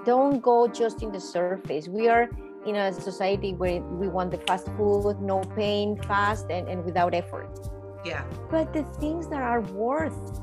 Don't 0.05 0.41
go 0.41 0.67
just 0.67 1.03
in 1.03 1.13
the 1.13 1.21
surface. 1.21 1.89
We 1.89 2.09
are 2.09 2.29
in 2.67 2.77
a 2.77 2.93
society 2.93 3.55
where 3.55 3.81
we 3.81 4.09
want 4.09 4.31
the 4.31 4.39
fast 4.39 4.67
food, 4.77 5.21
no 5.21 5.41
pain, 5.57 5.97
fast, 6.03 6.47
and, 6.51 6.69
and 6.69 6.85
without 6.85 7.15
effort. 7.15 7.51
Yeah. 8.05 8.25
But 8.51 8.73
the 8.73 8.83
things 9.01 9.29
that 9.29 9.43
are 9.43 9.61
worth, 9.61 10.41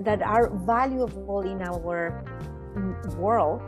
that 0.00 0.22
are 0.22 0.50
valuable 0.50 1.40
in 1.40 1.62
our 1.62 1.78
world, 3.16 3.62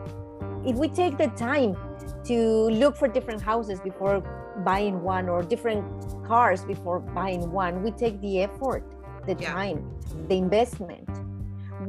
if 0.64 0.76
we 0.76 0.88
take 0.88 1.18
the 1.18 1.28
time 1.28 1.76
to 2.24 2.68
look 2.70 2.96
for 2.96 3.08
different 3.08 3.40
houses 3.40 3.80
before 3.80 4.20
buying 4.64 5.02
one 5.02 5.28
or 5.28 5.42
different 5.42 5.84
cars 6.26 6.64
before 6.64 7.00
buying 7.00 7.50
one, 7.50 7.82
we 7.82 7.90
take 7.90 8.20
the 8.20 8.42
effort, 8.42 8.84
the 9.26 9.34
Yeah. 9.34 9.52
time, 9.52 9.90
the 10.28 10.36
investment. 10.36 11.08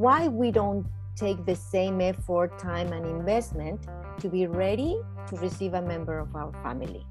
Why 0.02 0.26
we 0.26 0.50
don't 0.50 0.84
take 1.14 1.46
the 1.46 1.54
same 1.54 2.00
effort, 2.00 2.58
time, 2.58 2.92
and 2.92 3.06
investment 3.06 3.86
to 4.18 4.28
be 4.28 4.48
ready 4.48 4.98
to 5.28 5.36
receive 5.36 5.74
a 5.74 5.82
member 5.82 6.18
of 6.18 6.34
our 6.34 6.52
family? 6.64 7.06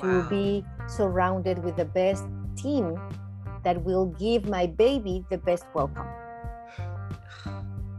to 0.00 0.22
be 0.28 0.64
surrounded 0.86 1.58
with 1.64 1.76
the 1.76 1.84
best 1.84 2.24
team 2.54 2.96
that 3.64 3.82
will 3.82 4.06
give 4.06 4.48
my 4.48 4.66
baby 4.66 5.24
the 5.30 5.38
best 5.38 5.64
welcome. 5.74 6.06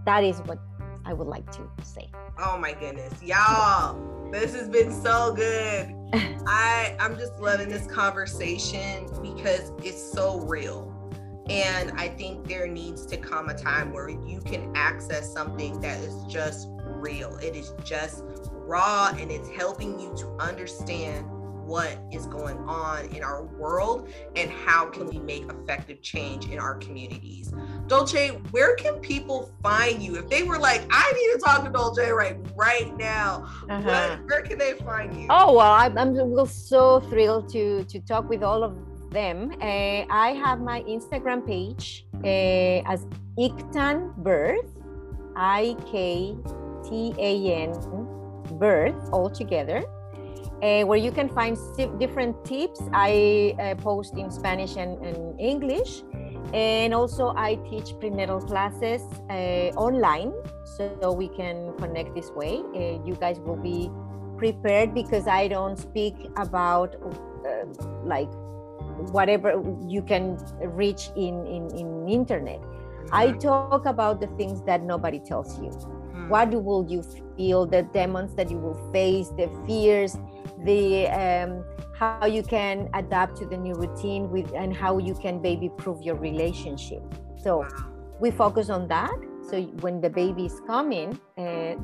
That 0.06 0.24
is 0.24 0.40
what 0.46 0.60
I 1.06 1.14
would 1.14 1.28
like 1.28 1.52
to 1.54 1.68
say. 1.84 2.10
Oh 2.38 2.58
my 2.58 2.74
goodness. 2.74 3.14
Y'all, 3.22 4.00
this 4.32 4.54
has 4.54 4.70
been 4.70 4.94
so 4.94 5.34
good. 5.34 5.94
I 6.48 6.96
I'm 7.00 7.18
just 7.18 7.34
loving 7.40 7.68
this 7.68 7.86
conversation 7.88 9.08
because 9.22 9.74
it's 9.84 10.02
so 10.02 10.40
real. 10.42 10.89
And 11.50 11.92
I 12.00 12.10
think 12.10 12.48
there 12.48 12.68
needs 12.68 13.06
to 13.08 13.18
come 13.18 13.50
a 13.50 13.58
time 13.58 13.92
where 13.92 14.10
you 14.10 14.40
can 14.42 14.72
access 14.76 15.34
something 15.34 15.82
that 15.82 16.00
is 16.00 16.24
just 16.26 16.68
real. 16.84 17.38
It 17.38 17.56
is 17.56 17.74
just 17.84 18.24
raw 18.52 19.14
and 19.18 19.32
it's 19.32 19.50
helping 19.50 20.00
you 20.00 20.14
to 20.18 20.28
understand 20.40 21.26
what 21.70 22.00
is 22.12 22.26
going 22.26 22.58
on 22.68 23.06
in 23.16 23.24
our 23.24 23.44
world 23.44 24.10
and 24.36 24.50
how 24.50 24.88
can 24.88 25.06
we 25.08 25.20
make 25.20 25.44
effective 25.52 26.02
change 26.02 26.50
in 26.50 26.58
our 26.58 26.76
communities. 26.78 27.54
Dulce, 27.86 28.30
where 28.50 28.76
can 28.76 28.96
people 28.96 29.52
find 29.62 30.02
you? 30.02 30.16
If 30.18 30.30
they 30.30 30.42
were 30.42 30.58
like, 30.58 30.82
I 30.90 31.12
need 31.12 31.34
to 31.34 31.40
talk 31.46 31.64
to 31.66 31.70
Dulce 31.70 32.00
right 32.12 32.38
right 32.56 32.96
now, 32.98 33.48
what, 33.66 33.72
uh-huh. 33.72 34.18
where 34.26 34.42
can 34.42 34.58
they 34.58 34.74
find 34.74 35.16
you? 35.16 35.28
Oh 35.30 35.54
well, 35.54 35.72
I'm, 35.72 35.96
I'm 35.96 36.46
so 36.48 37.02
thrilled 37.02 37.50
to 37.50 37.84
to 37.84 38.00
talk 38.00 38.28
with 38.30 38.42
all 38.42 38.64
of 38.64 38.76
them. 39.12 39.52
Uh, 39.62 40.06
I 40.10 40.38
have 40.44 40.62
my 40.62 40.82
Instagram 40.84 41.46
page 41.46 42.06
uh, 42.24 42.84
as 42.86 43.06
Iktan 43.38 44.16
Birth, 44.18 44.70
I 45.36 45.76
K 45.92 46.36
T 46.88 47.14
A 47.18 47.54
N 47.68 47.74
Birth 48.60 49.10
all 49.12 49.30
together. 49.30 49.84
Uh, 50.62 50.84
where 50.84 51.00
you 51.00 51.10
can 51.10 51.30
find 51.30 51.58
different 52.00 52.36
tips. 52.44 52.82
I 52.92 53.56
uh, 53.58 53.76
post 53.76 54.16
in 54.16 54.30
Spanish 54.30 54.76
and, 54.76 55.00
and 55.06 55.40
English, 55.40 56.04
and 56.54 56.94
also 56.94 57.32
I 57.34 57.56
teach 57.70 57.98
prenatal 57.98 58.42
classes 58.42 59.02
uh, 59.30 59.72
online, 59.80 60.34
so 60.76 61.14
we 61.14 61.30
can 61.30 61.72
connect 61.78 62.14
this 62.14 62.30
way. 62.32 62.62
You 63.06 63.16
guys 63.18 63.40
will 63.40 63.56
be 63.56 63.90
prepared 64.36 64.94
because 64.94 65.28
I 65.28 65.48
don't 65.48 65.80
speak 65.80 66.16
about 66.36 66.98
like 68.04 68.28
whatever 69.12 69.62
you 69.88 70.02
can 70.02 70.38
reach 70.62 71.10
in 71.16 71.46
in, 71.48 71.70
in 71.76 72.08
internet. 72.08 72.62
I 73.12 73.32
talk 73.32 73.86
about 73.86 74.22
the 74.22 74.28
things 74.38 74.62
that 74.64 74.84
nobody 74.84 75.20
tells 75.20 75.60
you. 75.60 75.72
Mhm. 75.72 76.30
What 76.30 76.50
will 76.64 76.86
you 76.86 77.02
feel? 77.36 77.66
The 77.66 77.84
demons 77.84 78.36
that 78.36 78.52
you 78.52 78.58
will 78.58 78.80
face, 78.92 79.30
the 79.30 79.50
fears, 79.66 80.18
the 80.64 81.08
um, 81.08 81.64
how 81.98 82.26
you 82.26 82.44
can 82.44 82.90
adapt 82.94 83.36
to 83.38 83.46
the 83.46 83.58
new 83.58 83.74
routine 83.74 84.30
with, 84.30 84.52
and 84.54 84.76
how 84.76 85.00
you 85.00 85.16
can 85.16 85.42
baby 85.42 85.70
proof 85.70 86.02
your 86.02 86.16
relationship. 86.16 87.02
So 87.38 87.66
we 88.20 88.32
focus 88.32 88.70
on 88.70 88.88
that. 88.90 89.18
So 89.50 89.62
when 89.82 90.02
the 90.02 90.10
baby 90.10 90.46
is 90.46 90.62
coming, 90.68 91.20
uh, 91.38 91.76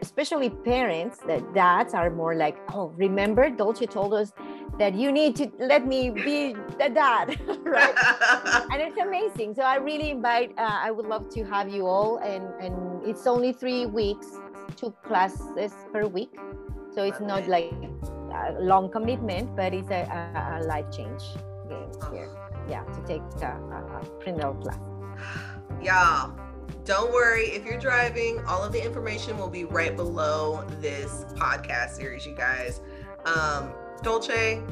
especially 0.00 0.50
parents, 0.50 1.18
that 1.26 1.54
dads 1.54 1.94
are 1.94 2.10
more 2.10 2.34
like, 2.34 2.56
oh, 2.72 2.88
remember, 2.96 3.50
Dulce 3.50 3.86
told 3.90 4.14
us 4.14 4.32
that 4.78 4.94
you 4.94 5.10
need 5.10 5.36
to 5.36 5.50
let 5.58 5.86
me 5.86 6.10
be 6.10 6.54
the 6.78 6.88
dad, 6.88 7.38
right? 7.64 7.94
and 8.70 8.82
it's 8.82 8.98
amazing. 8.98 9.54
So 9.54 9.62
I 9.62 9.76
really 9.76 10.10
invite. 10.10 10.52
Uh, 10.58 10.78
I 10.82 10.90
would 10.90 11.06
love 11.06 11.28
to 11.30 11.44
have 11.44 11.68
you 11.68 11.86
all, 11.86 12.18
and 12.18 12.44
and 12.60 13.06
it's 13.06 13.26
only 13.26 13.52
three 13.52 13.86
weeks, 13.86 14.26
two 14.76 14.92
classes 15.02 15.72
per 15.92 16.06
week, 16.06 16.36
so 16.94 17.02
it's 17.02 17.20
not 17.20 17.48
like 17.48 17.72
a 18.32 18.60
long 18.60 18.90
commitment, 18.90 19.56
but 19.56 19.72
it's 19.72 19.90
a, 19.90 20.02
a, 20.04 20.60
a 20.60 20.66
life 20.66 20.90
change 20.90 21.22
game 21.68 21.92
here. 22.12 22.30
Yeah, 22.68 22.82
to 22.82 23.00
take 23.06 23.22
a, 23.42 23.46
a, 23.46 24.00
a 24.00 24.04
prenatal 24.18 24.54
class. 24.54 24.80
Y'all, 25.80 26.34
don't 26.86 27.12
worry. 27.12 27.46
If 27.46 27.64
you're 27.64 27.78
driving, 27.78 28.40
all 28.46 28.62
of 28.62 28.72
the 28.72 28.82
information 28.82 29.36
will 29.36 29.50
be 29.50 29.64
right 29.64 29.94
below 29.94 30.64
this 30.80 31.24
podcast 31.34 31.90
series, 31.90 32.24
you 32.24 32.34
guys. 32.34 32.80
Um, 33.24 33.72
Dulce, 34.02 34.62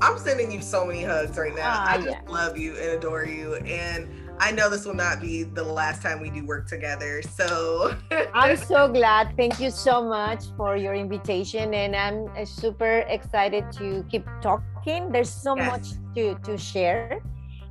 I'm 0.00 0.18
sending 0.18 0.52
you 0.52 0.62
so 0.62 0.86
many 0.86 1.02
hugs 1.02 1.36
right 1.36 1.54
now. 1.54 1.72
Ah, 1.74 1.90
I 1.90 1.96
just 1.96 2.10
yeah. 2.10 2.20
love 2.28 2.56
you 2.56 2.76
and 2.76 2.90
adore 2.90 3.24
you. 3.26 3.56
And 3.56 4.08
I 4.38 4.52
know 4.52 4.70
this 4.70 4.84
will 4.86 4.94
not 4.94 5.20
be 5.20 5.42
the 5.42 5.64
last 5.64 6.00
time 6.00 6.20
we 6.20 6.30
do 6.30 6.46
work 6.46 6.68
together. 6.68 7.22
So 7.22 7.96
I'm 8.34 8.56
so 8.56 8.88
glad. 8.88 9.34
Thank 9.36 9.58
you 9.58 9.70
so 9.70 10.00
much 10.02 10.44
for 10.56 10.76
your 10.76 10.94
invitation, 10.94 11.74
and 11.74 11.94
I'm 11.94 12.28
uh, 12.36 12.44
super 12.44 13.04
excited 13.08 13.70
to 13.72 14.04
keep 14.08 14.26
talking. 14.40 15.10
There's 15.10 15.30
so 15.30 15.56
Yes. 15.56 15.70
much 15.70 15.86
to 16.14 16.34
to 16.46 16.56
share, 16.56 17.20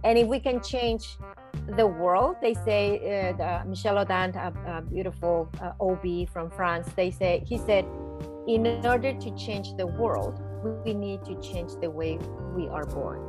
and 0.04 0.18
if 0.18 0.28
we 0.28 0.40
can 0.40 0.62
change 0.62 1.18
the 1.78 1.86
world, 1.88 2.36
they 2.42 2.54
say 2.54 2.98
uh, 3.00 3.38
the, 3.38 3.70
Michel 3.70 3.96
Odent, 3.96 4.36
a, 4.36 4.78
a 4.78 4.82
beautiful 4.82 5.50
uh, 5.62 5.72
OB 5.80 6.30
from 6.32 6.50
France, 6.50 6.88
they 6.96 7.12
say 7.12 7.44
he 7.46 7.58
said, 7.58 7.86
in 8.48 8.66
order 8.86 9.14
to 9.14 9.36
change 9.36 9.76
the 9.78 9.88
world, 9.88 10.42
we 10.86 10.94
need 10.94 11.24
to 11.26 11.40
change 11.42 11.72
the 11.82 11.90
way 11.90 12.18
we 12.56 12.68
are 12.70 12.86
born. 12.86 13.20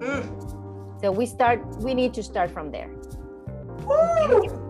Mm. 0.00 1.00
So 1.00 1.12
we 1.12 1.26
start. 1.26 1.60
We 1.78 1.94
need 1.94 2.14
to 2.14 2.22
start 2.22 2.50
from 2.50 2.70
there. 2.70 2.90
Woo! 3.84 4.62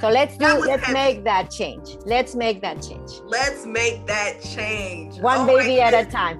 So 0.00 0.08
let's 0.08 0.36
do. 0.36 0.46
Let's 0.46 0.82
heavy. 0.84 0.92
make 0.92 1.24
that 1.24 1.50
change. 1.50 1.96
Let's 2.06 2.34
make 2.34 2.60
that 2.62 2.82
change. 2.82 3.10
let's 3.26 3.66
make 3.66 4.06
that 4.06 4.40
change. 4.42 5.18
One 5.20 5.40
Oh 5.40 5.46
baby 5.46 5.80
at 5.80 5.92
a 5.94 6.10
time. 6.10 6.38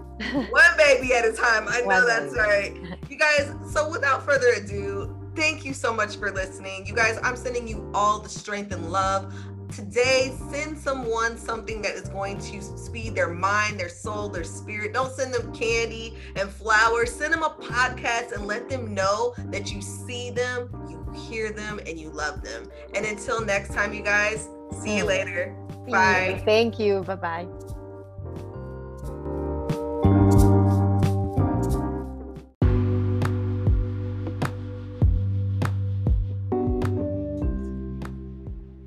One 0.51 0.77
baby 0.77 1.13
at 1.15 1.25
a 1.27 1.33
time. 1.33 1.67
I 1.69 1.81
know 1.87 1.87
One 1.87 2.07
that's 2.07 2.35
baby. 2.35 2.81
right. 2.81 2.99
Guys, 3.21 3.53
so 3.71 3.87
without 3.91 4.25
further 4.25 4.49
ado, 4.55 5.15
thank 5.37 5.63
you 5.63 5.75
so 5.75 5.93
much 5.93 6.17
for 6.17 6.31
listening. 6.31 6.87
You 6.87 6.95
guys, 6.95 7.19
I'm 7.23 7.37
sending 7.37 7.69
you 7.69 7.91
all 7.93 8.19
the 8.19 8.31
strength 8.31 8.73
and 8.73 8.91
love. 8.91 9.35
Today, 9.71 10.35
send 10.51 10.79
someone 10.79 11.37
something 11.37 11.83
that 11.83 11.93
is 11.93 12.09
going 12.09 12.39
to 12.39 12.63
speed 12.63 13.15
their 13.15 13.29
mind, 13.29 13.79
their 13.79 13.91
soul, 13.91 14.31
their 14.31 14.43
spirit. 14.43 14.95
Don't 14.95 15.13
send 15.13 15.35
them 15.35 15.55
candy 15.55 16.17
and 16.35 16.49
flowers. 16.49 17.13
Send 17.13 17.35
them 17.35 17.43
a 17.43 17.51
podcast 17.51 18.33
and 18.33 18.47
let 18.47 18.71
them 18.71 18.95
know 18.95 19.35
that 19.51 19.71
you 19.71 19.83
see 19.83 20.31
them, 20.31 20.71
you 20.89 21.07
hear 21.15 21.53
them, 21.53 21.79
and 21.87 22.01
you 22.01 22.09
love 22.09 22.43
them. 22.43 22.71
And 22.95 23.05
until 23.05 23.45
next 23.45 23.75
time, 23.75 23.93
you 23.93 24.03
guys, 24.03 24.49
see 24.83 24.97
you 24.97 25.05
later. 25.05 25.55
Bye. 25.91 26.41
Thank 26.47 26.79
you. 26.79 27.03
Bye 27.03 27.17
bye. 27.17 27.47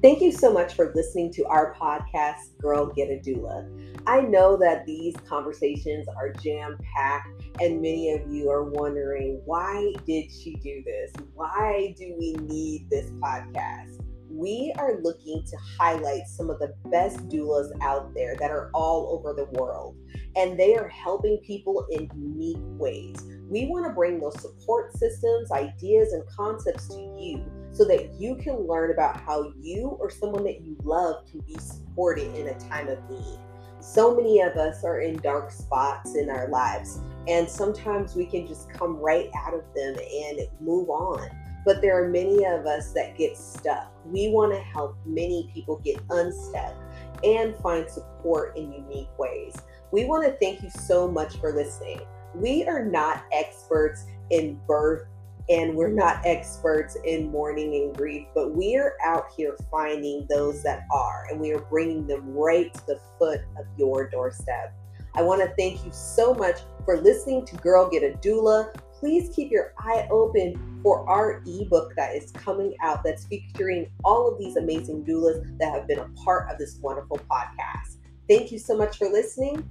Thank 0.03 0.21
you 0.21 0.33
so 0.33 0.51
much 0.51 0.73
for 0.73 0.91
listening 0.93 1.31
to 1.31 1.45
our 1.45 1.73
podcast, 1.75 2.57
Girl 2.59 2.87
Get 2.87 3.07
a 3.07 3.21
Doula. 3.25 3.65
I 4.05 4.19
know 4.19 4.57
that 4.57 4.85
these 4.85 5.15
conversations 5.25 6.09
are 6.09 6.33
jam 6.33 6.77
packed, 6.93 7.41
and 7.61 7.81
many 7.81 8.11
of 8.11 8.29
you 8.29 8.49
are 8.49 8.65
wondering 8.65 9.41
why 9.45 9.93
did 10.05 10.29
she 10.29 10.55
do 10.55 10.83
this? 10.85 11.09
Why 11.35 11.95
do 11.97 12.17
we 12.19 12.33
need 12.33 12.89
this 12.89 13.11
podcast? 13.11 14.03
We 14.29 14.73
are 14.77 14.99
looking 15.01 15.41
to 15.41 15.57
highlight 15.79 16.27
some 16.27 16.49
of 16.49 16.59
the 16.59 16.73
best 16.91 17.29
doulas 17.29 17.71
out 17.81 18.13
there 18.13 18.35
that 18.41 18.51
are 18.51 18.71
all 18.73 19.17
over 19.17 19.33
the 19.33 19.57
world, 19.57 19.95
and 20.35 20.59
they 20.59 20.75
are 20.75 20.87
helping 20.87 21.37
people 21.39 21.85
in 21.91 22.09
unique 22.15 22.57
ways. 22.79 23.15
We 23.49 23.65
want 23.65 23.85
to 23.85 23.93
bring 23.93 24.19
those 24.19 24.39
support 24.41 24.95
systems, 24.97 25.51
ideas, 25.51 26.13
and 26.13 26.27
concepts 26.27 26.87
to 26.89 26.99
you 27.19 27.43
so 27.71 27.85
that 27.85 28.13
you 28.19 28.35
can 28.35 28.67
learn 28.67 28.91
about 28.91 29.19
how 29.19 29.51
you 29.59 29.97
or 29.99 30.09
someone 30.09 30.43
that 30.45 30.61
you 30.61 30.77
love 30.83 31.25
can 31.29 31.41
be 31.41 31.55
supported 31.59 32.33
in 32.35 32.47
a 32.47 32.59
time 32.59 32.87
of 32.87 32.97
need. 33.09 33.39
So 33.79 34.15
many 34.15 34.41
of 34.41 34.55
us 34.55 34.83
are 34.83 35.01
in 35.01 35.17
dark 35.17 35.51
spots 35.51 36.15
in 36.15 36.29
our 36.29 36.47
lives, 36.47 37.01
and 37.27 37.49
sometimes 37.49 38.15
we 38.15 38.25
can 38.25 38.47
just 38.47 38.71
come 38.71 38.97
right 38.97 39.29
out 39.35 39.53
of 39.53 39.63
them 39.75 39.95
and 39.97 40.39
move 40.61 40.89
on. 40.89 41.29
But 41.65 41.81
there 41.81 42.01
are 42.01 42.09
many 42.09 42.45
of 42.45 42.65
us 42.65 42.91
that 42.93 43.17
get 43.17 43.37
stuck. 43.37 43.91
We 44.05 44.29
want 44.29 44.53
to 44.53 44.59
help 44.59 44.97
many 45.05 45.49
people 45.53 45.79
get 45.79 45.99
unstuck 46.09 46.75
and 47.23 47.55
find 47.57 47.89
support 47.89 48.57
in 48.57 48.71
unique 48.71 49.17
ways. 49.17 49.55
We 49.93 50.05
want 50.05 50.25
to 50.25 50.31
thank 50.41 50.63
you 50.63 50.71
so 50.71 51.07
much 51.07 51.37
for 51.37 51.53
listening. 51.53 52.01
We 52.33 52.65
are 52.65 52.83
not 52.83 53.25
experts 53.31 54.07
in 54.31 54.59
birth 54.65 55.03
and 55.51 55.75
we're 55.75 55.91
not 55.91 56.25
experts 56.25 56.97
in 57.05 57.29
mourning 57.29 57.75
and 57.75 57.95
grief, 57.95 58.25
but 58.33 58.55
we 58.55 58.75
are 58.75 58.95
out 59.05 59.25
here 59.37 59.55
finding 59.69 60.25
those 60.31 60.63
that 60.63 60.87
are, 60.91 61.27
and 61.29 61.39
we 61.39 61.51
are 61.53 61.61
bringing 61.69 62.07
them 62.07 62.33
right 62.33 62.73
to 62.73 62.87
the 62.87 62.99
foot 63.19 63.41
of 63.55 63.67
your 63.77 64.09
doorstep. 64.09 64.73
I 65.13 65.21
want 65.21 65.43
to 65.43 65.53
thank 65.59 65.85
you 65.85 65.91
so 65.91 66.33
much 66.33 66.61
for 66.85 66.99
listening 66.99 67.45
to 67.45 67.55
Girl 67.57 67.87
Get 67.87 68.01
a 68.01 68.17
Doula. 68.17 68.73
Please 68.99 69.29
keep 69.35 69.51
your 69.51 69.75
eye 69.77 70.07
open 70.09 70.79
for 70.81 71.07
our 71.07 71.43
ebook 71.45 71.93
that 71.97 72.15
is 72.15 72.31
coming 72.31 72.73
out 72.81 73.03
that's 73.03 73.25
featuring 73.27 73.91
all 74.03 74.27
of 74.27 74.39
these 74.39 74.55
amazing 74.55 75.05
doulas 75.05 75.55
that 75.59 75.71
have 75.71 75.87
been 75.87 75.99
a 75.99 76.09
part 76.25 76.51
of 76.51 76.57
this 76.57 76.79
wonderful 76.81 77.19
podcast. 77.29 77.97
Thank 78.27 78.51
you 78.51 78.57
so 78.57 78.75
much 78.75 78.97
for 78.97 79.09
listening 79.09 79.69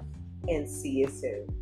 and 0.48 0.68
see 0.68 0.90
you 0.90 1.08
soon. 1.08 1.61